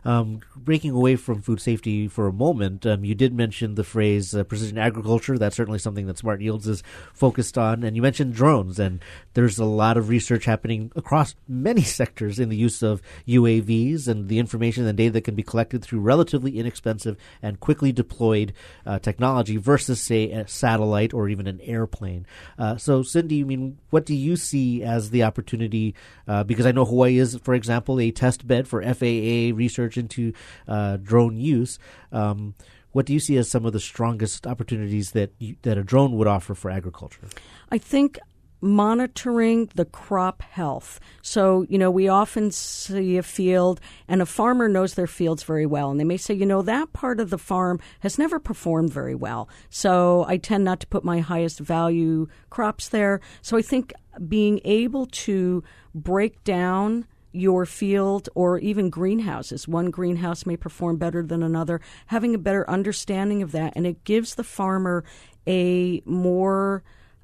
Um, 0.04 0.40
breaking 0.56 0.90
away 0.90 1.14
from 1.16 1.42
food 1.42 1.60
safety 1.60 2.08
for 2.08 2.26
a 2.26 2.32
moment, 2.32 2.84
um, 2.86 3.04
you 3.04 3.14
did 3.14 3.32
mention 3.32 3.76
the 3.76 3.84
phrase 3.84 4.34
uh, 4.34 4.42
precision 4.42 4.76
agriculture. 4.76 5.38
That's 5.38 5.54
certainly 5.54 5.78
something 5.78 6.06
that 6.06 6.18
Smart 6.18 6.40
Yields 6.40 6.66
is 6.66 6.82
focused 7.14 7.56
on. 7.56 7.84
And 7.84 7.94
you 7.94 8.02
mentioned 8.02 8.34
drones, 8.34 8.78
and 8.80 9.00
there's 9.34 9.58
a 9.58 9.64
lot 9.64 9.96
of 9.96 10.08
research 10.08 10.44
happening 10.44 10.90
across 10.96 11.34
many 11.46 11.82
sectors 11.98 12.40
in 12.40 12.48
the 12.48 12.56
use 12.56 12.82
of 12.82 13.00
UAVs 13.28 14.08
and 14.08 14.28
the 14.28 14.38
information 14.38 14.86
and 14.86 14.98
data 14.98 15.12
that 15.12 15.24
can 15.24 15.34
be 15.34 15.42
collected 15.42 15.82
through 15.82 16.00
relatively 16.00 16.58
inexpensive 16.58 17.16
and 17.40 17.60
quickly 17.60 17.92
deployed 17.92 18.52
uh, 18.84 18.98
technology 18.98 19.56
versus, 19.56 20.00
say, 20.00 20.30
a 20.32 20.48
satellite 20.48 21.14
or 21.14 21.28
even 21.28 21.46
an 21.46 21.60
airplane. 21.60 22.26
Uh, 22.58 22.76
so, 22.76 23.02
Cindy, 23.02 23.40
I 23.40 23.44
mean, 23.44 23.78
what 23.90 24.04
do 24.04 24.14
you 24.14 24.36
see 24.36 24.82
as 24.82 25.10
the 25.10 25.22
opportunity? 25.22 25.94
Uh, 26.26 26.42
because 26.44 26.66
I 26.66 26.72
know 26.72 26.84
Hawaii 26.84 27.18
is, 27.18 27.38
for 27.42 27.54
example, 27.54 28.00
a 28.00 28.10
test 28.10 28.46
bed 28.46 28.66
for 28.66 28.82
FAA 28.82 29.51
research 29.52 29.96
into 29.96 30.32
uh, 30.66 30.96
drone 30.96 31.36
use. 31.36 31.78
Um, 32.10 32.54
what 32.92 33.06
do 33.06 33.12
you 33.12 33.20
see 33.20 33.36
as 33.36 33.50
some 33.50 33.64
of 33.64 33.72
the 33.72 33.80
strongest 33.80 34.46
opportunities 34.46 35.12
that 35.12 35.32
you, 35.38 35.56
that 35.62 35.78
a 35.78 35.82
drone 35.82 36.16
would 36.16 36.26
offer 36.26 36.54
for 36.54 36.70
agriculture? 36.70 37.26
I 37.70 37.78
think 37.78 38.18
monitoring 38.62 39.68
the 39.74 39.84
crop 39.84 40.40
health. 40.42 41.00
So, 41.20 41.66
you 41.68 41.76
know, 41.76 41.90
we 41.90 42.06
often 42.06 42.52
see 42.52 43.16
a 43.16 43.22
field 43.22 43.80
and 44.06 44.22
a 44.22 44.26
farmer 44.26 44.68
knows 44.68 44.94
their 44.94 45.08
fields 45.08 45.42
very 45.42 45.66
well. 45.66 45.90
And 45.90 45.98
they 45.98 46.04
may 46.04 46.16
say, 46.16 46.32
you 46.32 46.46
know, 46.46 46.62
that 46.62 46.92
part 46.92 47.18
of 47.18 47.30
the 47.30 47.38
farm 47.38 47.80
has 48.00 48.18
never 48.18 48.38
performed 48.38 48.92
very 48.92 49.16
well. 49.16 49.48
So 49.68 50.24
I 50.28 50.36
tend 50.36 50.64
not 50.64 50.78
to 50.80 50.86
put 50.86 51.04
my 51.04 51.18
highest 51.18 51.58
value 51.58 52.28
crops 52.50 52.88
there. 52.88 53.20
So 53.42 53.56
I 53.56 53.62
think 53.62 53.92
being 54.28 54.60
able 54.64 55.06
to 55.06 55.64
break 55.92 56.44
down 56.44 57.06
your 57.32 57.66
field 57.66 58.28
or 58.34 58.58
even 58.58 58.90
greenhouses. 58.90 59.66
One 59.66 59.90
greenhouse 59.90 60.46
may 60.46 60.56
perform 60.56 60.96
better 60.98 61.22
than 61.22 61.42
another. 61.42 61.80
Having 62.06 62.34
a 62.34 62.38
better 62.38 62.68
understanding 62.68 63.42
of 63.42 63.52
that, 63.52 63.72
and 63.74 63.86
it 63.86 64.04
gives 64.04 64.34
the 64.34 64.44
farmer 64.44 65.04
a 65.46 66.02
more 66.04 66.82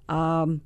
um, 0.08 0.62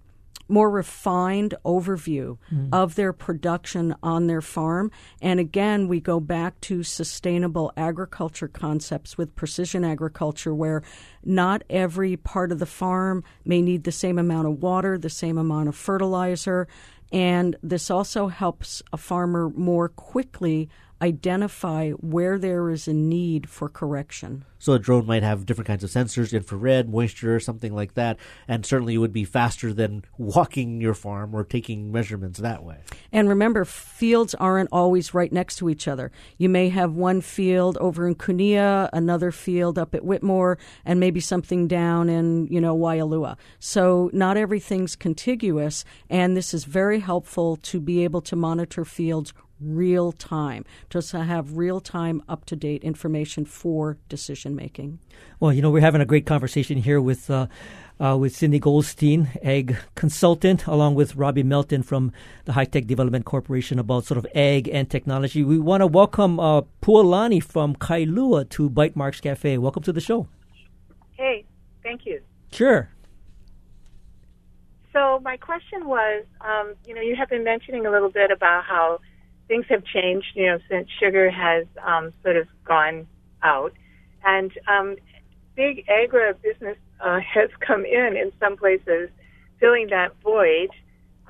more 0.49 0.71
refined 0.71 1.55
overview 1.65 2.37
Mm. 2.53 2.69
of 2.73 2.95
their 2.95 3.13
production 3.13 3.95
on 4.03 4.27
their 4.27 4.43
farm. 4.43 4.91
And 5.23 5.41
again, 5.41 5.89
we 5.89 5.99
go 5.99 6.21
back 6.21 6.61
to 6.63 6.83
sustainable 6.83 7.73
agriculture 7.77 8.49
concepts 8.49 9.17
with 9.17 9.35
precision 9.35 9.83
agriculture, 9.85 10.55
where 10.55 10.83
not 11.25 11.63
every 11.71 12.17
part 12.17 12.53
of 12.53 12.59
the 12.59 12.67
farm 12.67 13.25
may 13.47 13.63
need 13.63 13.85
the 13.85 13.93
same 13.93 14.19
amount 14.19 14.47
of 14.47 14.63
water, 14.63 14.99
the 14.99 15.09
same 15.11 15.39
amount 15.39 15.69
of 15.69 15.77
fertilizer. 15.77 16.69
And 17.13 17.57
this 17.63 17.91
also 17.91 18.29
helps 18.29 18.83
a 18.93 18.97
farmer 18.97 19.51
more 19.51 19.89
quickly 19.89 20.71
identify 21.03 21.91
where 21.91 22.39
there 22.39 22.71
is 22.71 22.87
a 22.87 22.95
need 22.95 23.51
for 23.51 23.69
correction. 23.69 24.45
So 24.59 24.75
a 24.75 24.79
drone 24.79 25.07
might 25.07 25.25
have 25.25 25.45
different 25.45 25.67
kinds 25.67 25.83
of 25.83 25.91
sensors, 25.91 26.33
infrared, 26.33 26.89
moisture, 26.89 27.41
something 27.41 27.75
like 27.75 27.95
that, 27.95 28.17
and 28.47 28.65
certainly 28.65 28.95
it 28.95 28.99
would 28.99 29.13
be 29.13 29.25
faster 29.25 29.73
than 29.73 30.05
walking 30.17 30.81
your 30.81 30.95
farm 30.95 31.35
or 31.35 31.43
taking 31.43 31.91
measurements 31.91 32.39
that 32.39 32.63
way. 32.63 32.77
And 33.11 33.29
remember, 33.29 33.65
fields 33.65 34.37
aren't 34.37 34.69
always 34.71 35.13
right 35.13 35.33
next 35.33 35.57
to 35.57 35.69
each 35.69 35.89
other. 35.89 36.13
You 36.39 36.49
may 36.49 36.69
have 36.69 36.95
one 36.95 37.21
field 37.21 37.77
over 37.79 38.07
in 38.07 38.15
Kunia, 38.15 38.89
another 38.93 39.33
field 39.33 39.81
up 39.81 39.97
at 39.97 40.05
Whitmore, 40.05 40.59
and 40.85 41.01
maybe 41.01 41.19
something 41.19 41.67
down 41.67 42.09
in, 42.09 42.47
you 42.47 42.61
know, 42.61 42.79
Waialua. 42.79 43.37
So 43.59 44.11
not 44.13 44.37
everything's 44.37 44.95
contiguous, 44.95 45.85
and 46.09 46.37
this 46.37 46.55
is 46.55 46.65
very 46.65 47.01
helpful 47.01 47.57
to 47.57 47.81
be 47.81 48.05
able 48.05 48.21
to 48.21 48.37
monitor 48.37 48.85
fields 48.85 49.35
real 49.63 50.13
time, 50.13 50.65
just 50.91 51.11
to 51.11 51.25
have 51.25 51.57
real 51.57 51.81
time, 51.81 52.23
up 52.29 52.45
to 52.47 52.57
date 52.57 52.83
information 52.85 53.45
for 53.45 53.99
decision 54.09 54.55
making. 54.55 54.99
Well, 55.41 55.53
you 55.53 55.63
know, 55.63 55.71
we're 55.71 55.81
having 55.81 56.01
a 56.01 56.07
great 56.07 56.27
conversation 56.27 56.79
here 56.79 57.01
with 57.01 57.31
uh, 57.31 57.47
uh, 58.01 58.17
with 58.17 58.35
Cindy 58.35 58.59
Goldstein, 58.59 59.29
ag 59.43 59.77
consultant, 59.95 60.67
along 60.67 60.95
with 60.97 61.15
Robbie 61.15 61.43
Melton 61.43 61.83
from 61.83 62.13
the 62.45 62.53
High 62.53 62.65
Tech 62.65 62.87
Development 62.87 63.25
Corporation 63.25 63.79
about 63.79 64.05
sort 64.05 64.19
of 64.19 64.27
ag 64.35 64.69
and 64.69 64.91
technology. 64.91 65.45
We 65.45 65.59
want 65.59 65.83
to 65.83 65.87
welcome 65.87 66.41
uh, 66.41 66.63
Pualani 66.81 67.43
from 67.43 67.77
Kailua 67.77 68.49
to 68.51 68.69
Bytemarks 68.69 69.23
Cafe. 69.23 69.59
Welcome 69.59 69.83
to 69.85 69.93
the 69.93 70.01
show. 70.01 70.27
Hey, 71.13 71.45
thank 71.83 72.05
you. 72.07 72.21
Sure. 72.51 72.89
So 74.93 75.21
my 75.23 75.37
question 75.37 75.87
was, 75.87 76.25
um, 76.41 76.75
you 76.87 76.95
know, 76.95 77.01
you 77.01 77.17
have 77.17 77.31
been 77.31 77.45
mentioning 77.45 77.87
a 77.87 77.91
little 77.91 78.11
bit 78.11 78.31
about 78.31 78.65
how 78.65 78.99
things 79.53 79.67
have 79.69 79.85
changed, 79.85 80.29
you 80.35 80.47
know, 80.47 80.59
since 80.71 80.89
sugar 80.99 81.31
has 81.31 81.67
um, 81.87 82.11
sort 82.23 82.37
of 82.39 82.49
gone 82.65 83.07
out, 83.43 83.75
and 84.25 84.51
um, 84.67 84.97
big 85.55 85.87
agribusiness 85.89 86.77
uh, 87.01 87.21
has 87.35 87.51
come 87.61 87.85
in 87.85 88.17
in 88.17 88.33
some 88.41 88.57
places, 88.57 89.11
filling 89.61 89.89
that 89.91 90.11
void. 90.23 90.71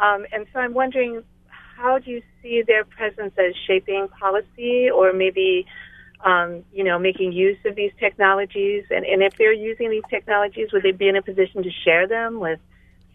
Um, 0.01 0.25
and 0.33 0.47
so 0.53 0.61
I'm 0.61 0.73
wondering, 0.73 1.25
how 1.49 1.99
do 1.99 2.13
you 2.13 2.23
see 2.41 2.63
their 2.65 2.85
presence 2.85 3.33
as 3.37 3.55
shaping 3.67 4.07
policy, 4.21 4.89
or 4.89 5.13
maybe, 5.13 5.67
um, 6.25 6.63
you 6.73 6.85
know, 6.85 7.01
making 7.01 7.33
use 7.33 7.59
of 7.67 7.75
these 7.75 7.91
technologies? 7.99 8.85
And, 8.91 9.05
and 9.05 9.21
if 9.21 9.37
they're 9.37 9.53
using 9.53 9.91
these 9.91 10.05
technologies, 10.09 10.69
would 10.73 10.85
they 10.85 10.93
be 10.93 11.09
in 11.09 11.17
a 11.17 11.23
position 11.23 11.65
to 11.65 11.71
share 11.85 12.07
them 12.07 12.39
with 12.39 12.61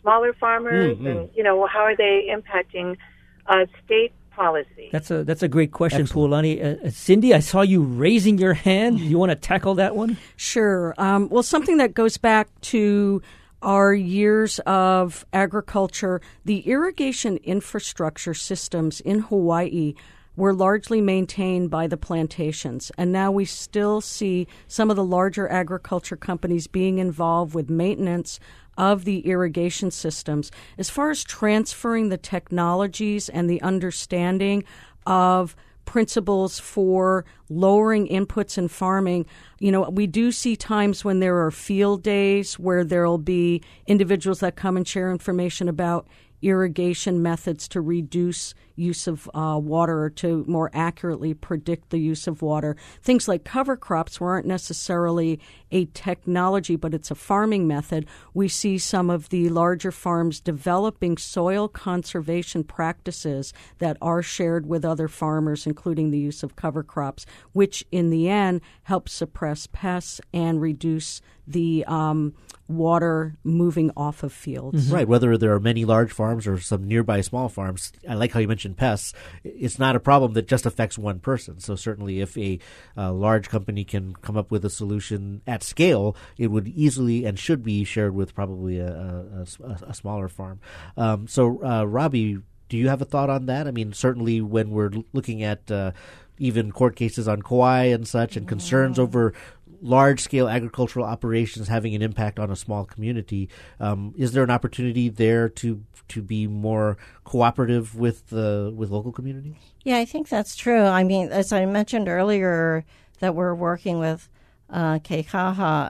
smaller 0.01 0.33
farmers? 0.33 0.97
Mhm. 0.97 1.09
And 1.09 1.29
you 1.33 1.43
know, 1.43 1.65
how 1.65 1.83
are 1.83 1.95
they 1.95 2.27
impacting 2.29 2.97
uh, 3.45 3.67
state 3.85 4.11
policy? 4.37 4.89
That's 4.91 5.11
a 5.11 5.23
that's 5.25 5.43
a 5.43 5.47
great 5.49 5.71
question, 5.71 6.05
Pualani. 6.05 6.63
Uh, 6.63 6.87
uh, 6.87 6.89
Cindy, 6.89 7.33
I 7.33 7.39
saw 7.39 7.61
you 7.61 7.81
raising 7.81 8.37
your 8.37 8.53
hand. 8.53 8.99
You 9.07 9.17
want 9.17 9.31
to 9.31 9.35
tackle 9.35 9.75
that 9.75 9.95
one? 9.95 10.17
Sure. 10.35 10.93
Um, 10.97 11.29
well, 11.29 11.43
something 11.43 11.77
that 11.77 11.93
goes 11.93 12.17
back 12.17 12.49
to 12.73 13.21
our 13.61 13.93
years 13.93 14.59
of 14.65 15.25
agriculture, 15.33 16.21
the 16.45 16.59
irrigation 16.67 17.37
infrastructure 17.37 18.33
systems 18.33 18.99
in 18.99 19.19
Hawaii 19.19 19.93
were 20.37 20.53
largely 20.53 21.01
maintained 21.01 21.69
by 21.69 21.87
the 21.87 21.97
plantations. 21.97 22.91
And 22.97 23.11
now 23.11 23.31
we 23.31 23.43
still 23.43 23.99
see 23.99 24.47
some 24.67 24.89
of 24.89 24.95
the 24.95 25.03
larger 25.03 25.49
agriculture 25.49 26.15
companies 26.15 26.67
being 26.67 26.99
involved 26.99 27.53
with 27.53 27.69
maintenance 27.69 28.39
of 28.77 29.03
the 29.03 29.27
irrigation 29.27 29.91
systems. 29.91 30.51
As 30.77 30.89
far 30.89 31.09
as 31.09 31.23
transferring 31.23 32.07
the 32.09 32.17
technologies 32.17 33.27
and 33.27 33.49
the 33.49 33.61
understanding 33.63 34.63
of 35.05 35.55
principles 35.87 36.59
for 36.59 37.25
lowering 37.49 38.07
inputs 38.09 38.57
in 38.57 38.67
farming. 38.67 39.25
You 39.57 39.71
know, 39.71 39.89
we 39.89 40.05
do 40.05 40.31
see 40.31 40.55
times 40.55 41.03
when 41.03 41.21
there 41.21 41.43
are 41.43 41.49
field 41.49 42.03
days 42.03 42.59
where 42.59 42.83
there'll 42.83 43.17
be 43.17 43.63
individuals 43.87 44.41
that 44.41 44.55
come 44.55 44.77
and 44.77 44.87
share 44.87 45.09
information 45.09 45.67
about 45.67 46.05
irrigation 46.41 47.21
methods 47.21 47.67
to 47.69 47.81
reduce 47.81 48.53
use 48.75 49.07
of 49.07 49.29
uh, 49.33 49.59
water 49.61 50.03
or 50.03 50.09
to 50.09 50.45
more 50.47 50.69
accurately 50.73 51.33
predict 51.33 51.89
the 51.89 51.97
use 51.97 52.27
of 52.27 52.41
water. 52.41 52.77
Things 53.01 53.27
like 53.27 53.43
cover 53.43 53.75
crops 53.75 54.21
weren't 54.21 54.45
necessarily 54.45 55.39
a 55.71 55.85
technology, 55.85 56.75
but 56.75 56.93
it's 56.93 57.11
a 57.11 57.15
farming 57.15 57.67
method. 57.67 58.05
We 58.33 58.47
see 58.47 58.77
some 58.77 59.09
of 59.09 59.29
the 59.29 59.49
larger 59.49 59.91
farms 59.91 60.39
developing 60.39 61.17
soil 61.17 61.67
conservation 61.67 62.63
practices 62.63 63.51
that 63.79 63.97
are 64.01 64.21
shared 64.21 64.67
with 64.67 64.85
other 64.85 65.07
farmers, 65.07 65.65
including 65.65 66.11
the 66.11 66.19
use 66.19 66.43
of 66.43 66.55
cover 66.55 66.83
crops, 66.83 67.25
which 67.53 67.83
in 67.91 68.09
the 68.11 68.29
end 68.29 68.61
helps 68.83 69.11
suppress 69.11 69.67
pests 69.67 70.21
and 70.33 70.61
reduce 70.61 71.21
the 71.47 71.83
um, 71.87 72.33
water 72.67 73.37
moving 73.43 73.91
off 73.95 74.23
of 74.23 74.33
fields. 74.33 74.85
Mm-hmm. 74.85 74.95
Right. 74.95 75.07
Whether 75.07 75.37
there 75.37 75.53
are 75.53 75.59
many 75.59 75.85
large 75.85 76.11
farms 76.11 76.47
or 76.47 76.59
some 76.59 76.87
nearby 76.87 77.21
small 77.21 77.49
farms, 77.49 77.91
I 78.07 78.15
like 78.15 78.31
how 78.31 78.39
you 78.39 78.47
mentioned 78.47 78.77
pests. 78.77 79.13
It's 79.43 79.79
not 79.79 79.95
a 79.95 79.99
problem 79.99 80.33
that 80.33 80.47
just 80.47 80.65
affects 80.65 80.97
one 80.97 81.19
person. 81.19 81.59
So 81.59 81.75
certainly, 81.75 82.21
if 82.21 82.37
a, 82.37 82.59
a 82.95 83.11
large 83.11 83.49
company 83.49 83.83
can 83.83 84.13
come 84.15 84.37
up 84.37 84.51
with 84.51 84.65
a 84.65 84.69
solution 84.69 85.41
at 85.47 85.63
scale, 85.63 86.15
it 86.37 86.47
would 86.47 86.67
easily 86.67 87.25
and 87.25 87.39
should 87.39 87.63
be 87.63 87.83
shared 87.83 88.13
with 88.13 88.35
probably 88.35 88.79
a, 88.79 88.89
a, 88.89 89.45
a 89.87 89.93
smaller 89.93 90.27
farm. 90.27 90.59
Um, 90.95 91.27
so, 91.27 91.63
uh, 91.63 91.83
Robbie, 91.85 92.39
do 92.69 92.77
you 92.77 92.89
have 92.89 93.01
a 93.01 93.05
thought 93.05 93.29
on 93.29 93.45
that? 93.45 93.67
I 93.67 93.71
mean, 93.71 93.93
certainly 93.93 94.41
when 94.41 94.71
we're 94.71 94.91
looking 95.13 95.41
at 95.43 95.71
uh, 95.71 95.91
even 96.37 96.71
court 96.71 96.95
cases 96.95 97.27
on 97.27 97.41
Kauai 97.41 97.85
and 97.85 98.07
such, 98.07 98.37
and 98.37 98.47
concerns 98.47 98.99
over 98.99 99.33
large 99.81 100.21
scale 100.21 100.47
agricultural 100.47 101.05
operations 101.05 101.67
having 101.67 101.95
an 101.95 102.01
impact 102.01 102.39
on 102.39 102.51
a 102.51 102.55
small 102.55 102.85
community. 102.85 103.49
Um, 103.79 104.13
is 104.17 104.31
there 104.31 104.43
an 104.43 104.49
opportunity 104.49 105.09
there 105.09 105.49
to 105.49 105.83
to 106.09 106.21
be 106.21 106.47
more 106.47 106.97
cooperative 107.23 107.95
with 107.95 108.29
the 108.29 108.73
with 108.75 108.89
local 108.89 109.11
communities? 109.11 109.55
Yeah, 109.83 109.97
I 109.97 110.05
think 110.05 110.29
that's 110.29 110.55
true. 110.55 110.83
I 110.83 111.03
mean, 111.03 111.29
as 111.29 111.51
I 111.51 111.65
mentioned 111.65 112.07
earlier, 112.07 112.85
that 113.19 113.35
we're 113.35 113.55
working 113.55 113.99
with 113.99 114.29
uh, 114.69 114.99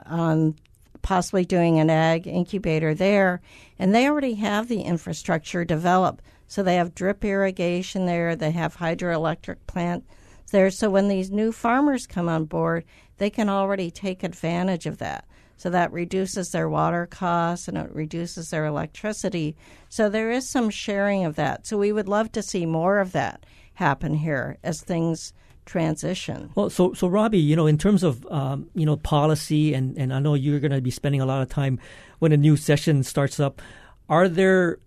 on 0.06 0.54
possibly 1.02 1.44
doing 1.44 1.78
an 1.78 1.90
ag 1.90 2.26
incubator 2.26 2.94
there, 2.94 3.40
and 3.78 3.94
they 3.94 4.08
already 4.08 4.34
have 4.34 4.68
the 4.68 4.82
infrastructure 4.82 5.64
developed. 5.64 6.22
So 6.46 6.62
they 6.62 6.76
have 6.76 6.94
drip 6.94 7.24
irrigation 7.24 8.06
there, 8.06 8.34
they 8.34 8.52
have 8.52 8.76
hydroelectric 8.76 9.56
plant 9.66 10.04
there. 10.50 10.70
So 10.70 10.88
when 10.90 11.08
these 11.08 11.30
new 11.30 11.52
farmers 11.52 12.06
come 12.06 12.28
on 12.28 12.46
board, 12.46 12.84
they 13.18 13.30
can 13.30 13.48
already 13.48 13.90
take 13.90 14.22
advantage 14.22 14.86
of 14.86 14.98
that. 14.98 15.26
So 15.56 15.70
that 15.70 15.92
reduces 15.92 16.50
their 16.50 16.68
water 16.68 17.06
costs 17.06 17.66
and 17.66 17.76
it 17.76 17.92
reduces 17.92 18.50
their 18.50 18.64
electricity. 18.64 19.56
So 19.88 20.08
there 20.08 20.30
is 20.30 20.48
some 20.48 20.70
sharing 20.70 21.24
of 21.24 21.34
that. 21.34 21.66
So 21.66 21.76
we 21.76 21.92
would 21.92 22.08
love 22.08 22.30
to 22.32 22.42
see 22.42 22.64
more 22.64 23.00
of 23.00 23.12
that 23.12 23.44
happen 23.74 24.14
here 24.14 24.58
as 24.62 24.80
things 24.80 25.32
transition. 25.66 26.50
Well, 26.54 26.70
so 26.70 26.94
so 26.94 27.08
Robbie, 27.08 27.38
you 27.38 27.56
know, 27.56 27.66
in 27.66 27.76
terms 27.76 28.02
of 28.02 28.24
um, 28.30 28.70
you 28.74 28.86
know 28.86 28.96
policy, 28.96 29.74
and 29.74 29.98
and 29.98 30.14
I 30.14 30.20
know 30.20 30.34
you're 30.34 30.60
going 30.60 30.72
to 30.72 30.80
be 30.80 30.90
spending 30.90 31.20
a 31.20 31.26
lot 31.26 31.42
of 31.42 31.48
time 31.48 31.78
when 32.20 32.32
a 32.32 32.36
new 32.36 32.56
session 32.56 33.02
starts 33.02 33.38
up. 33.38 33.60
Are 34.08 34.28
there 34.28 34.78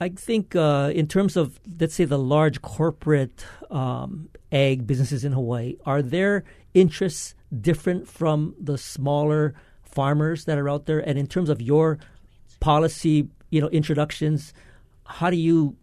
I 0.00 0.08
think 0.10 0.54
uh, 0.54 0.92
in 0.94 1.08
terms 1.08 1.36
of 1.36 1.60
let's 1.80 1.94
say 1.94 2.04
the 2.04 2.18
large 2.18 2.62
corporate 2.62 3.44
um, 3.70 4.28
ag 4.52 4.86
businesses 4.86 5.24
in 5.24 5.32
Hawaii, 5.32 5.76
are 5.84 6.02
their 6.02 6.44
interests 6.72 7.34
different 7.60 8.08
from 8.08 8.54
the 8.60 8.78
smaller 8.78 9.54
farmers 9.82 10.44
that 10.44 10.58
are 10.58 10.68
out 10.68 10.86
there? 10.86 11.00
And 11.00 11.18
in 11.18 11.26
terms 11.26 11.48
of 11.48 11.60
your 11.60 11.98
policy, 12.60 13.28
you 13.50 13.60
know, 13.60 13.68
introductions, 13.68 14.52
how 15.04 15.30
do 15.30 15.36
you 15.36 15.76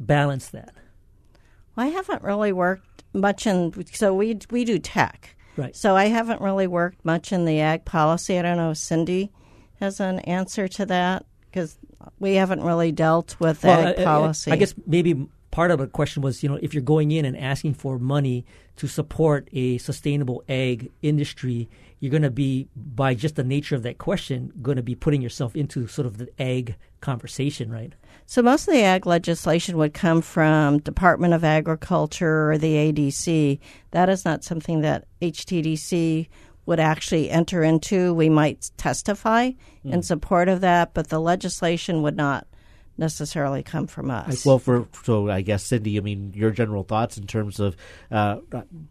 balance 0.00 0.48
that? 0.50 0.74
Well, 1.76 1.86
I 1.86 1.90
haven't 1.90 2.22
really 2.22 2.52
worked 2.52 3.04
much 3.12 3.46
in. 3.46 3.72
So 3.92 4.14
we 4.14 4.38
we 4.50 4.64
do 4.64 4.78
tech, 4.78 5.36
right? 5.56 5.74
So 5.74 5.96
I 5.96 6.06
haven't 6.06 6.40
really 6.40 6.66
worked 6.66 7.04
much 7.04 7.32
in 7.32 7.44
the 7.44 7.60
ag 7.60 7.84
policy. 7.84 8.38
I 8.38 8.42
don't 8.42 8.56
know 8.56 8.70
if 8.70 8.78
Cindy 8.78 9.30
has 9.80 10.00
an 10.00 10.20
answer 10.20 10.68
to 10.68 10.86
that 10.86 11.24
because 11.46 11.78
we 12.18 12.34
haven't 12.34 12.62
really 12.62 12.92
dealt 12.92 13.36
with 13.40 13.64
well, 13.64 13.88
ag 13.88 14.04
policy. 14.04 14.50
I, 14.50 14.54
I 14.54 14.56
guess 14.58 14.74
maybe 14.86 15.28
part 15.50 15.70
of 15.70 15.78
the 15.78 15.86
question 15.86 16.22
was, 16.22 16.42
you 16.42 16.48
know, 16.48 16.58
if 16.60 16.74
you're 16.74 16.82
going 16.82 17.10
in 17.10 17.24
and 17.24 17.36
asking 17.36 17.74
for 17.74 17.98
money 17.98 18.44
to 18.78 18.86
support 18.86 19.48
a 19.52 19.76
sustainable 19.78 20.42
ag 20.48 20.90
industry, 21.02 21.68
you're 21.98 22.12
going 22.12 22.22
to 22.22 22.30
be, 22.30 22.68
by 22.76 23.12
just 23.12 23.34
the 23.34 23.42
nature 23.42 23.74
of 23.74 23.82
that 23.82 23.98
question, 23.98 24.52
going 24.62 24.76
to 24.76 24.84
be 24.84 24.94
putting 24.94 25.20
yourself 25.20 25.56
into 25.56 25.88
sort 25.88 26.06
of 26.06 26.18
the 26.18 26.28
ag 26.40 26.76
conversation, 27.00 27.72
right? 27.72 27.92
So 28.26 28.40
most 28.40 28.68
of 28.68 28.74
the 28.74 28.82
ag 28.82 29.04
legislation 29.04 29.78
would 29.78 29.94
come 29.94 30.22
from 30.22 30.78
Department 30.78 31.34
of 31.34 31.42
Agriculture 31.42 32.52
or 32.52 32.56
the 32.56 32.92
ADC. 32.92 33.58
That 33.90 34.08
is 34.08 34.24
not 34.24 34.44
something 34.44 34.82
that 34.82 35.06
HTDC 35.20 36.28
would 36.66 36.78
actually 36.78 37.30
enter 37.30 37.64
into. 37.64 38.14
We 38.14 38.28
might 38.28 38.70
testify 38.76 39.50
mm. 39.50 39.54
in 39.92 40.02
support 40.02 40.48
of 40.48 40.60
that, 40.60 40.94
but 40.94 41.08
the 41.08 41.20
legislation 41.20 42.02
would 42.02 42.16
not 42.16 42.46
necessarily 42.98 43.62
come 43.62 43.86
from 43.86 44.10
us. 44.10 44.44
Well, 44.44 44.58
for 44.58 44.88
so 45.04 45.30
I 45.30 45.40
guess 45.40 45.64
Cindy, 45.64 45.96
I 45.96 46.00
mean 46.00 46.32
your 46.34 46.50
general 46.50 46.82
thoughts 46.82 47.16
in 47.16 47.26
terms 47.26 47.60
of 47.60 47.76
uh, 48.10 48.38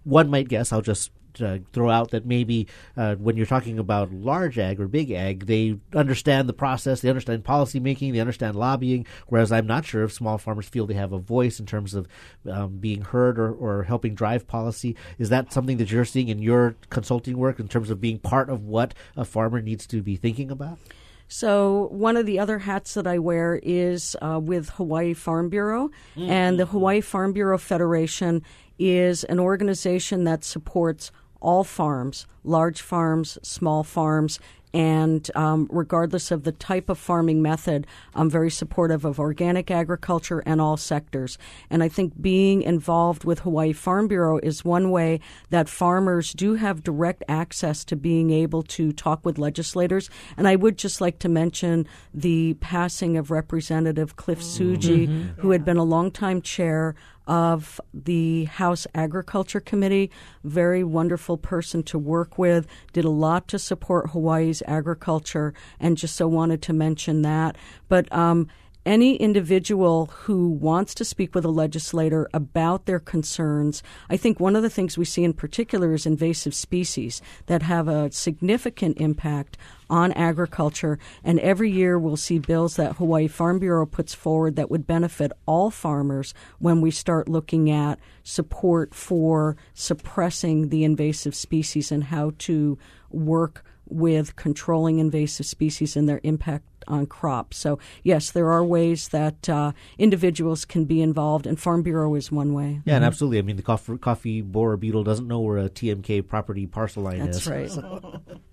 one 0.04 0.30
might 0.30 0.48
guess. 0.48 0.72
I'll 0.72 0.82
just 0.82 1.12
uh, 1.42 1.60
throw 1.72 1.90
out 1.90 2.12
that 2.12 2.26
maybe 2.26 2.68
uh, 2.96 3.16
when 3.16 3.38
you're 3.38 3.46
talking 3.46 3.80
about 3.80 4.12
large 4.12 4.58
ag 4.58 4.80
or 4.80 4.88
big 4.88 5.12
ag, 5.12 5.46
they 5.46 5.78
understand 5.94 6.50
the 6.50 6.54
process, 6.54 7.02
they 7.02 7.10
understand 7.10 7.44
policy 7.44 7.80
making, 7.80 8.14
they 8.14 8.20
understand 8.20 8.56
lobbying. 8.56 9.06
Whereas 9.28 9.52
I'm 9.52 9.68
not 9.68 9.86
sure 9.86 10.04
if 10.04 10.14
small 10.14 10.38
farmers 10.38 10.68
feel 10.68 10.88
they 10.88 10.94
have 10.96 11.14
a 11.14 11.20
voice 11.20 11.60
in 11.60 11.66
terms 11.66 11.94
of 11.94 12.08
um, 12.50 12.78
being 12.78 13.02
heard 13.02 13.40
or, 13.40 13.52
or 13.54 13.84
helping 13.84 14.16
drive 14.16 14.48
policy. 14.48 14.96
Is 15.18 15.30
that 15.30 15.54
something 15.54 15.78
that 15.78 15.92
you're 15.92 16.06
seeing 16.06 16.30
in 16.30 16.40
your 16.40 16.76
consulting 16.90 17.38
work 17.38 17.60
in 17.60 17.68
terms 17.68 17.90
of 17.90 18.02
being 18.02 18.20
part 18.20 18.50
of 18.50 18.64
what 18.64 18.94
a 19.16 19.26
farmer 19.26 19.62
needs 19.62 19.86
to 19.88 20.02
be 20.02 20.16
thinking 20.16 20.52
about? 20.52 20.80
So, 21.28 21.90
one 21.92 22.16
of 22.16 22.26
the 22.26 22.40
other 22.40 22.60
hats 22.60 22.94
that 22.94 23.06
I 23.06 23.20
wear 23.20 23.60
is 23.62 24.16
uh, 24.22 24.40
with 24.42 24.70
Hawaii 24.72 25.14
Farm 25.14 25.50
Bureau. 25.50 25.90
Mm-hmm. 26.16 26.30
And 26.30 26.60
the 26.60 26.66
Hawaii 26.66 27.02
Farm 27.02 27.34
Bureau 27.34 27.58
Federation 27.58 28.44
is 28.80 29.24
an 29.26 29.40
organization 29.40 30.24
that 30.24 30.44
supports 30.44 31.12
all 31.40 31.64
farms, 31.64 32.26
large 32.44 32.82
farms, 32.82 33.38
small 33.42 33.84
farms, 33.84 34.40
and 34.74 35.32
um, 35.36 35.68
regardless 35.72 36.30
of 36.30 36.44
the 36.44 36.52
type 36.52 36.90
of 36.90 36.98
farming 37.00 37.42
method, 37.42 37.88
I'm 38.14 38.30
very 38.30 38.52
supportive 38.52 39.06
of 39.06 39.20
organic 39.20 39.72
agriculture 39.72 40.44
and 40.46 40.60
all 40.60 40.78
sectors. 40.78 41.38
And 41.70 41.82
I 41.82 41.88
think 41.88 42.22
being 42.22 42.62
involved 42.62 43.24
with 43.24 43.40
Hawaii 43.40 43.74
Farm 43.74 44.08
Bureau 44.08 44.40
is 44.40 44.66
one 44.66 44.92
way 44.92 45.20
that 45.50 45.70
farmers 45.70 46.34
do 46.34 46.56
have 46.56 46.84
direct 46.84 47.24
access 47.28 47.86
to 47.86 47.96
being 47.96 48.30
able 48.30 48.62
to 48.64 48.92
talk 48.92 49.26
with 49.26 49.40
legislators. 49.40 50.10
And 50.36 50.48
I 50.48 50.56
would 50.56 50.78
just 50.78 51.00
like 51.00 51.20
to 51.20 51.30
mention 51.30 51.88
the 52.14 52.56
passing 52.56 53.18
of 53.18 53.32
Representative 53.32 54.16
Clift 54.16 54.42
Tsuji, 54.44 55.08
mm-hmm. 55.08 55.42
who 55.42 55.52
had 55.52 55.64
been 55.64 55.78
a 55.78 55.84
longtime 55.84 56.42
chair 56.42 56.94
of 57.28 57.80
the 57.94 58.46
House 58.46 58.88
Agriculture 58.96 59.60
Committee. 59.60 60.10
Very 60.44 60.84
wonderful 60.84 61.38
person 61.38 61.84
to 61.84 62.00
work 62.00 62.38
with. 62.38 62.68
Did 62.94 63.06
a 63.06 63.10
lot 63.10 63.48
to 63.50 63.60
support 63.60 64.12
Hawaii's 64.12 64.64
agriculture, 64.66 65.54
and 65.80 65.98
just 65.98 66.16
so 66.16 66.28
wanted 66.28 66.62
to 66.64 66.74
mention 66.74 67.22
that. 67.24 67.58
But 67.88 68.12
um, 68.12 68.48
any 68.88 69.18
individual 69.18 70.06
who 70.06 70.48
wants 70.48 70.96
to 70.96 71.04
speak 71.04 71.36
with 71.36 71.44
a 71.44 71.50
legislator 71.50 72.30
about 72.34 72.86
their 72.86 73.02
concerns, 73.02 73.84
I 74.10 74.16
think 74.16 74.40
one 74.40 74.56
of 74.56 74.64
the 74.64 74.70
things 74.70 74.98
we 74.98 75.04
see 75.04 75.26
in 75.26 75.34
particular 75.34 75.94
is 75.94 76.06
invasive 76.06 76.56
species 76.56 77.22
that 77.48 77.64
have 77.64 77.90
a 77.90 78.10
significant 78.14 78.98
impact 79.02 79.58
on 79.90 80.14
agriculture. 80.14 80.98
And 81.22 81.38
every 81.42 81.70
year 81.70 82.00
we'll 82.00 82.16
see 82.16 82.40
bills 82.40 82.78
that 82.78 82.96
Hawaii 82.96 83.28
Farm 83.28 83.60
Bureau 83.60 83.86
puts 83.86 84.16
forward 84.16 84.56
that 84.56 84.72
would 84.72 84.88
benefit 84.88 85.34
all 85.46 85.70
farmers 85.70 86.34
when 86.60 86.80
we 86.80 86.90
start 86.90 87.28
looking 87.28 87.70
at 87.70 88.00
support 88.24 88.96
for 88.96 89.58
suppressing 89.74 90.70
the 90.70 90.86
invasive 90.86 91.36
species 91.36 91.92
and 91.92 92.06
how 92.06 92.32
to 92.40 92.78
work 93.10 93.66
with 93.86 94.36
controlling 94.38 95.00
invasive 95.00 95.46
species 95.46 95.98
and 95.98 96.08
their 96.08 96.22
impact 96.24 96.77
on 96.88 97.06
crops. 97.06 97.58
So, 97.58 97.80
yes, 98.04 98.32
there 98.32 98.52
are 98.52 98.64
ways 98.64 99.10
that 99.10 99.50
uh, 99.50 99.72
individuals 99.98 100.66
can 100.66 100.86
be 100.86 101.02
involved, 101.02 101.48
and 101.48 101.60
Farm 101.60 101.82
Bureau 101.84 102.16
is 102.16 102.32
one 102.32 102.54
way. 102.54 102.82
Yeah, 102.86 102.96
and 102.96 103.06
absolutely. 103.06 103.40
I 103.40 103.42
mean, 103.42 103.56
the 103.56 103.64
coffee, 103.64 103.98
coffee 103.98 104.42
borer 104.42 104.78
beetle 104.78 105.04
doesn't 105.04 105.28
know 105.28 105.40
where 105.40 105.58
a 105.58 105.70
TMK 105.70 106.28
property 106.28 106.66
parcel 106.68 107.04
line 107.04 107.20
That's 107.20 107.38
is. 107.38 107.46
That's 107.46 107.78
right. 107.78 108.22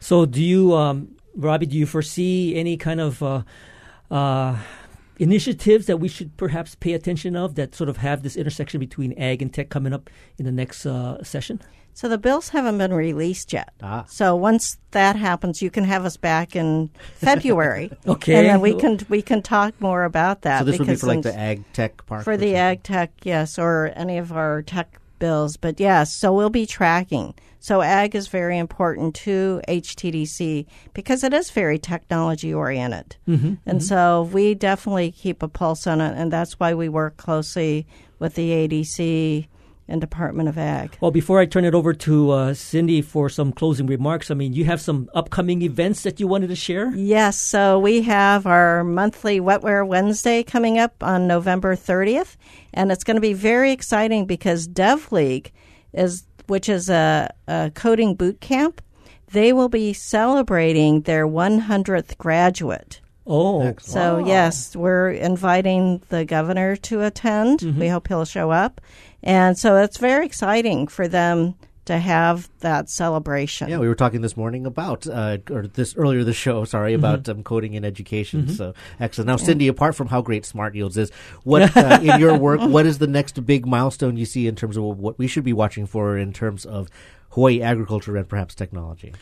So, 0.00 0.26
do 0.26 0.42
you, 0.42 0.74
um, 0.74 1.16
Robbie, 1.36 1.66
do 1.66 1.76
you 1.76 1.86
foresee 1.86 2.56
any 2.56 2.76
kind 2.76 3.00
of 3.00 3.22
uh, 3.22 3.42
uh, 4.10 4.56
initiatives 5.20 5.86
that 5.86 5.98
we 5.98 6.08
should 6.08 6.36
perhaps 6.36 6.74
pay 6.74 6.94
attention 6.94 7.36
of 7.36 7.54
that 7.54 7.74
sort 7.74 7.88
of 7.88 7.98
have 7.98 8.22
this 8.22 8.36
intersection 8.36 8.80
between 8.80 9.12
ag 9.18 9.42
and 9.42 9.52
tech 9.52 9.68
coming 9.68 9.92
up 9.92 10.10
in 10.38 10.46
the 10.46 10.52
next 10.52 10.86
uh, 10.86 11.22
session? 11.22 11.60
So 11.92 12.08
the 12.08 12.18
bills 12.18 12.48
haven't 12.48 12.78
been 12.78 12.94
released 12.94 13.52
yet. 13.52 13.74
Ah. 13.82 14.04
So 14.08 14.34
once 14.34 14.78
that 14.92 15.16
happens, 15.16 15.60
you 15.60 15.70
can 15.70 15.84
have 15.84 16.04
us 16.06 16.16
back 16.16 16.56
in 16.56 16.90
February. 17.16 17.92
Okay. 18.06 18.34
And 18.34 18.46
then 18.46 18.60
we 18.60 18.74
can 18.74 18.98
we 19.08 19.20
can 19.22 19.42
talk 19.42 19.78
more 19.80 20.04
about 20.04 20.42
that. 20.42 20.60
So 20.60 20.64
this 20.64 20.78
would 20.78 20.86
be 20.86 20.92
because 20.94 21.00
for 21.00 21.06
like 21.06 21.22
the 21.22 21.38
ag 21.38 21.64
tech 21.72 22.06
part 22.06 22.24
for 22.24 22.36
the 22.36 22.46
something? 22.46 22.56
ag 22.56 22.82
tech, 22.82 23.12
yes, 23.22 23.58
or 23.58 23.92
any 23.94 24.16
of 24.18 24.32
our 24.32 24.62
tech 24.62 24.98
bills. 25.18 25.56
But 25.56 25.78
yes, 25.78 26.14
so 26.14 26.32
we'll 26.32 26.50
be 26.50 26.66
tracking. 26.66 27.34
So 27.60 27.82
ag 27.82 28.14
is 28.14 28.26
very 28.28 28.58
important 28.58 29.14
to 29.16 29.60
HTDC 29.68 30.66
because 30.94 31.22
it 31.22 31.34
is 31.34 31.50
very 31.50 31.78
technology 31.78 32.52
oriented. 32.52 33.16
Mm-hmm. 33.28 33.54
And 33.66 33.84
so 33.84 34.28
we 34.32 34.54
definitely 34.54 35.12
keep 35.12 35.42
a 35.42 35.48
pulse 35.48 35.86
on 35.86 36.00
it, 36.00 36.16
and 36.16 36.32
that's 36.32 36.58
why 36.58 36.74
we 36.74 36.88
work 36.88 37.18
closely 37.18 37.86
with 38.18 38.34
the 38.34 38.50
ADC 38.50 39.46
and 39.90 40.00
Department 40.00 40.48
of 40.48 40.56
Ag. 40.56 40.96
Well, 41.00 41.10
before 41.10 41.40
I 41.40 41.46
turn 41.46 41.64
it 41.64 41.74
over 41.74 41.92
to 41.92 42.30
uh, 42.30 42.54
Cindy 42.54 43.02
for 43.02 43.28
some 43.28 43.52
closing 43.52 43.86
remarks, 43.86 44.30
I 44.30 44.34
mean, 44.34 44.52
you 44.52 44.64
have 44.64 44.80
some 44.80 45.10
upcoming 45.14 45.62
events 45.62 46.02
that 46.04 46.20
you 46.20 46.28
wanted 46.28 46.46
to 46.48 46.56
share? 46.56 46.94
Yes, 46.94 47.38
so 47.38 47.78
we 47.78 48.02
have 48.02 48.46
our 48.46 48.84
monthly 48.84 49.40
Wetware 49.40 49.86
Wednesday 49.86 50.42
coming 50.42 50.78
up 50.78 51.02
on 51.02 51.26
November 51.26 51.76
30th, 51.76 52.36
and 52.72 52.90
it's 52.92 53.04
going 53.04 53.16
to 53.16 53.20
be 53.20 53.34
very 53.34 53.72
exciting 53.72 54.26
because 54.26 54.66
Dev 54.66 55.10
League 55.12 55.52
is 55.92 56.22
which 56.50 56.68
is 56.68 56.90
a, 56.90 57.32
a 57.48 57.70
coding 57.74 58.14
boot 58.14 58.40
camp. 58.40 58.82
They 59.32 59.52
will 59.52 59.68
be 59.68 59.92
celebrating 59.92 61.02
their 61.02 61.26
100th 61.26 62.18
graduate. 62.18 63.00
Oh, 63.26 63.74
So 63.80 64.18
yes, 64.26 64.74
we're 64.74 65.10
inviting 65.12 66.02
the 66.08 66.24
governor 66.24 66.74
to 66.76 67.02
attend. 67.02 67.60
Mm-hmm. 67.60 67.78
We 67.78 67.88
hope 67.88 68.08
he'll 68.08 68.24
show 68.24 68.50
up, 68.50 68.80
and 69.22 69.56
so 69.56 69.76
it's 69.76 69.98
very 69.98 70.26
exciting 70.26 70.88
for 70.88 71.06
them 71.06 71.54
to 71.90 71.98
have 71.98 72.48
that 72.60 72.88
celebration. 72.88 73.68
Yeah, 73.68 73.78
we 73.78 73.88
were 73.88 73.96
talking 73.96 74.20
this 74.20 74.36
morning 74.36 74.64
about, 74.64 75.08
uh, 75.08 75.38
or 75.50 75.66
this 75.66 75.96
earlier 75.96 76.22
this 76.22 76.36
show, 76.36 76.64
sorry, 76.64 76.94
about 76.94 77.28
um, 77.28 77.42
coding 77.42 77.74
in 77.74 77.84
education. 77.84 78.48
So 78.48 78.74
excellent. 79.00 79.26
Now, 79.26 79.36
Cindy, 79.36 79.66
apart 79.66 79.96
from 79.96 80.06
how 80.06 80.22
great 80.22 80.46
Smart 80.46 80.76
Yields 80.76 80.96
is, 80.96 81.10
what 81.42 81.76
uh, 81.76 81.98
in 82.00 82.20
your 82.20 82.38
work, 82.38 82.60
what 82.60 82.86
is 82.86 82.98
the 82.98 83.08
next 83.08 83.44
big 83.44 83.66
milestone 83.66 84.16
you 84.16 84.24
see 84.24 84.46
in 84.46 84.54
terms 84.54 84.76
of 84.76 84.84
what 84.84 85.18
we 85.18 85.26
should 85.26 85.42
be 85.42 85.52
watching 85.52 85.84
for 85.84 86.16
in 86.16 86.32
terms 86.32 86.64
of 86.64 86.88
Hawaii 87.30 87.60
agriculture 87.60 88.16
and 88.16 88.28
perhaps 88.28 88.54
technology? 88.54 89.12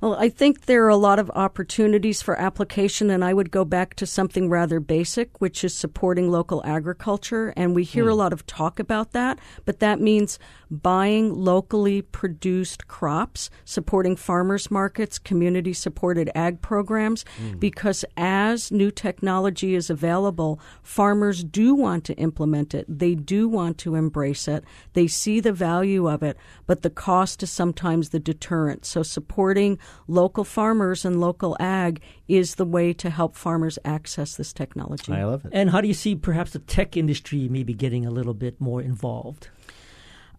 Well, 0.00 0.14
I 0.14 0.28
think 0.28 0.66
there 0.66 0.84
are 0.84 0.90
a 0.90 0.96
lot 0.96 1.18
of 1.18 1.28
opportunities 1.34 2.22
for 2.22 2.38
application, 2.38 3.10
and 3.10 3.24
I 3.24 3.34
would 3.34 3.50
go 3.50 3.64
back 3.64 3.94
to 3.96 4.06
something 4.06 4.48
rather 4.48 4.78
basic, 4.78 5.40
which 5.40 5.64
is 5.64 5.74
supporting 5.74 6.30
local 6.30 6.64
agriculture. 6.64 7.52
And 7.56 7.74
we 7.74 7.82
hear 7.82 8.08
a 8.08 8.12
hmm. 8.12 8.18
lot 8.18 8.32
of 8.32 8.46
talk 8.46 8.78
about 8.78 9.10
that, 9.12 9.40
but 9.64 9.80
that 9.80 10.00
means 10.00 10.38
buying 10.70 11.34
locally 11.34 12.02
produced 12.02 12.86
crops, 12.86 13.50
supporting 13.64 14.14
farmers 14.14 14.70
markets, 14.70 15.18
community 15.18 15.72
supported 15.72 16.30
ag 16.34 16.60
programs, 16.60 17.24
hmm. 17.36 17.58
because 17.58 18.04
as 18.16 18.70
new 18.70 18.92
technology 18.92 19.74
is 19.74 19.90
available, 19.90 20.60
farmers 20.82 21.42
do 21.42 21.74
want 21.74 22.04
to 22.04 22.14
implement 22.14 22.72
it. 22.72 22.86
They 22.88 23.16
do 23.16 23.48
want 23.48 23.78
to 23.78 23.96
embrace 23.96 24.46
it. 24.46 24.62
They 24.92 25.08
see 25.08 25.40
the 25.40 25.52
value 25.52 26.08
of 26.08 26.22
it, 26.22 26.36
but 26.66 26.82
the 26.82 26.90
cost 26.90 27.42
is 27.42 27.50
sometimes 27.50 28.10
the 28.10 28.20
deterrent. 28.20 28.84
So 28.84 29.02
supporting 29.02 29.78
local 30.06 30.44
farmers 30.44 31.04
and 31.04 31.20
local 31.20 31.56
ag 31.60 32.00
is 32.28 32.56
the 32.56 32.64
way 32.64 32.92
to 32.92 33.10
help 33.10 33.36
farmers 33.36 33.78
access 33.84 34.36
this 34.36 34.52
technology. 34.52 35.12
I 35.12 35.24
love 35.24 35.44
it. 35.44 35.50
and 35.54 35.70
how 35.70 35.80
do 35.80 35.88
you 35.88 35.94
see 35.94 36.14
perhaps 36.14 36.52
the 36.52 36.58
tech 36.58 36.96
industry 36.96 37.48
maybe 37.48 37.74
getting 37.74 38.06
a 38.06 38.10
little 38.10 38.34
bit 38.34 38.60
more 38.60 38.80
involved? 38.82 39.48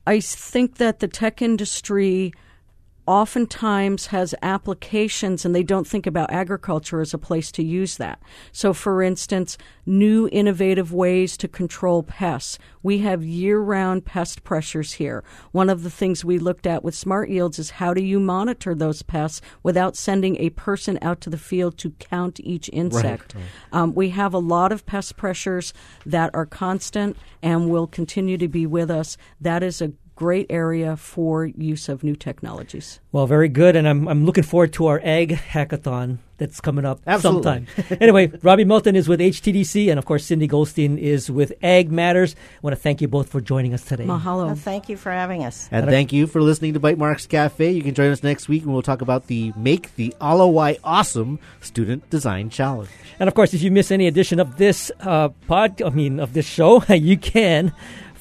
I 0.07 0.19
think 0.21 0.77
that 0.77 0.99
the 0.99 1.07
tech 1.07 1.41
industry 1.41 2.33
oftentimes 3.09 4.05
has 4.05 4.35
applications 4.43 5.43
and 5.43 5.55
they 5.55 5.63
don't 5.63 5.87
think 5.87 6.05
about 6.05 6.31
agriculture 6.31 7.01
as 7.01 7.11
a 7.11 7.17
place 7.17 7.51
to 7.51 7.63
use 7.63 7.97
that. 7.97 8.21
So, 8.51 8.71
for 8.71 9.01
instance, 9.01 9.57
new 9.83 10.29
innovative 10.31 10.93
ways 10.93 11.35
to 11.37 11.47
control 11.47 12.03
pests. 12.03 12.59
We 12.83 12.99
have 12.99 13.23
year 13.23 13.59
round 13.59 14.05
pest 14.05 14.43
pressures 14.43 14.93
here. 14.93 15.23
One 15.51 15.71
of 15.71 15.81
the 15.81 15.89
things 15.89 16.23
we 16.23 16.37
looked 16.37 16.67
at 16.67 16.83
with 16.83 16.93
Smart 16.93 17.31
Yields 17.31 17.57
is 17.57 17.71
how 17.71 17.95
do 17.95 18.03
you 18.03 18.19
monitor 18.19 18.75
those 18.75 19.01
pests 19.01 19.41
without 19.63 19.97
sending 19.97 20.35
a 20.35 20.51
person 20.51 20.99
out 21.01 21.19
to 21.21 21.31
the 21.31 21.37
field 21.37 21.79
to 21.79 21.89
count 21.97 22.39
each 22.41 22.69
insect? 22.71 23.33
Um, 23.71 23.95
we 23.95 24.11
have 24.11 24.35
a 24.35 24.39
lot 24.39 24.71
of 24.71 24.85
pest 24.85 25.17
pressures 25.17 25.73
that 26.05 26.29
are 26.35 26.45
constant 26.45 27.17
and 27.41 27.71
will 27.71 27.87
continue 27.87 28.37
to 28.37 28.47
be 28.47 28.67
with 28.67 28.91
us. 28.91 29.17
That 29.41 29.63
is 29.63 29.81
a 29.81 29.93
great 30.19 30.47
area 30.49 30.97
for 30.97 31.45
use 31.45 31.87
of 31.87 32.03
new 32.03 32.13
technologies. 32.13 32.99
Well, 33.13 33.25
very 33.25 33.47
good, 33.47 33.77
and 33.77 33.87
I'm 33.87 34.05
I'm 34.07 34.25
looking 34.25 34.43
forward 34.43 34.73
to 34.73 34.87
our 34.87 34.99
ag 35.01 35.29
hackathon 35.29 36.17
that's 36.37 36.59
coming 36.59 36.85
up 36.85 36.99
Absolutely. 37.07 37.43
sometime. 37.43 37.97
anyway, 38.01 38.31
Robbie 38.41 38.65
Melton 38.65 38.95
is 38.97 39.07
with 39.07 39.21
HTDC, 39.21 39.89
and 39.89 39.97
of 39.97 40.05
course 40.05 40.25
Cindy 40.25 40.45
Goldstein 40.45 40.97
is 40.97 41.31
with 41.31 41.53
Ag 41.63 41.89
Matters. 41.89 42.35
I 42.35 42.59
want 42.61 42.75
to 42.75 42.81
thank 42.81 42.99
you 42.99 43.07
both 43.07 43.29
for 43.29 43.39
joining 43.39 43.73
us 43.73 43.85
today. 43.85 44.05
Mahalo. 44.05 44.47
Well, 44.47 44.55
thank 44.55 44.89
you 44.89 44.97
for 44.97 45.11
having 45.11 45.45
us. 45.45 45.69
And 45.71 45.85
thank 45.85 46.11
you 46.11 46.27
for 46.27 46.41
listening 46.41 46.73
to 46.73 46.79
Bytemarks 46.79 47.27
Cafe. 47.29 47.71
You 47.71 47.81
can 47.81 47.93
join 47.93 48.11
us 48.11 48.23
next 48.23 48.49
week 48.49 48.63
and 48.63 48.73
we'll 48.73 48.81
talk 48.81 49.01
about 49.01 49.27
the 49.27 49.53
Make 49.55 49.95
the 49.95 50.13
Ala 50.21 50.47
Wai 50.47 50.77
Awesome 50.83 51.39
Student 51.61 52.09
Design 52.09 52.49
Challenge. 52.49 52.89
And 53.19 53.27
of 53.27 53.35
course, 53.35 53.53
if 53.53 53.61
you 53.61 53.71
miss 53.71 53.91
any 53.91 54.07
edition 54.07 54.39
of 54.39 54.57
this 54.57 54.91
uh, 54.99 55.29
pod, 55.47 55.81
I 55.81 55.89
mean 55.89 56.19
of 56.19 56.33
this 56.33 56.45
show, 56.45 56.83
you 56.89 57.17
can 57.17 57.73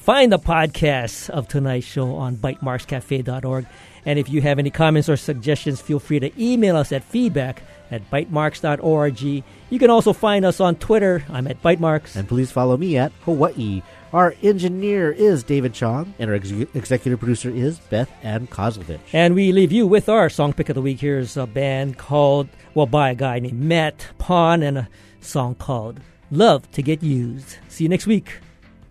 find 0.09 0.31
the 0.31 0.39
podcast 0.39 1.29
of 1.29 1.47
tonight's 1.47 1.85
show 1.85 2.15
on 2.15 2.35
bytemarkscafe.org. 2.35 3.67
And 4.07 4.17
if 4.17 4.27
you 4.27 4.41
have 4.41 4.57
any 4.57 4.71
comments 4.71 5.07
or 5.07 5.15
suggestions, 5.15 5.81
feel 5.81 5.99
free 5.99 6.19
to 6.19 6.31
email 6.43 6.77
us 6.77 6.91
at 6.91 7.03
feedback 7.03 7.61
at 7.91 8.09
bytemarks.org. 8.09 9.21
You 9.21 9.43
can 9.77 9.91
also 9.91 10.11
find 10.11 10.45
us 10.45 10.59
on 10.59 10.77
Twitter. 10.77 11.23
I'm 11.29 11.45
at 11.45 11.61
bytemarks. 11.61 12.15
And 12.15 12.27
please 12.27 12.51
follow 12.51 12.75
me 12.75 12.97
at 12.97 13.11
Hawaii. 13.21 13.83
Our 14.11 14.33
engineer 14.41 15.11
is 15.11 15.43
David 15.43 15.75
Chong, 15.75 16.15
and 16.17 16.31
our 16.31 16.35
ex- 16.35 16.49
executive 16.49 17.19
producer 17.19 17.51
is 17.51 17.77
Beth 17.77 18.09
Ann 18.23 18.47
Kozlovich. 18.47 18.99
And 19.13 19.35
we 19.35 19.51
leave 19.51 19.71
you 19.71 19.85
with 19.85 20.09
our 20.09 20.27
song 20.27 20.53
pick 20.53 20.69
of 20.69 20.73
the 20.73 20.81
week. 20.81 21.01
Here's 21.01 21.37
a 21.37 21.45
band 21.45 21.99
called, 21.99 22.49
well, 22.73 22.87
by 22.87 23.11
a 23.11 23.15
guy 23.15 23.37
named 23.37 23.61
Matt 23.61 24.07
Pond, 24.17 24.63
and 24.63 24.79
a 24.79 24.89
song 25.21 25.53
called 25.53 25.99
Love 26.31 26.71
to 26.71 26.81
Get 26.81 27.03
Used. 27.03 27.57
See 27.67 27.83
you 27.83 27.89
next 27.91 28.07
week 28.07 28.39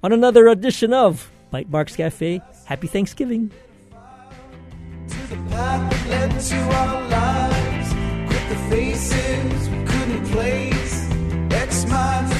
on 0.02 0.12
another 0.12 0.48
edition 0.48 0.92
of 0.92 1.30
Bytemarks 1.52 1.96
Cafe. 1.96 2.40
Happy 2.66 2.86
Thanksgiving. 2.86 3.50
faces 8.68 9.68
we 9.70 9.84
couldn't 9.84 10.24
place. 10.26 11.10
X 11.50 11.86
minds. 11.86 12.37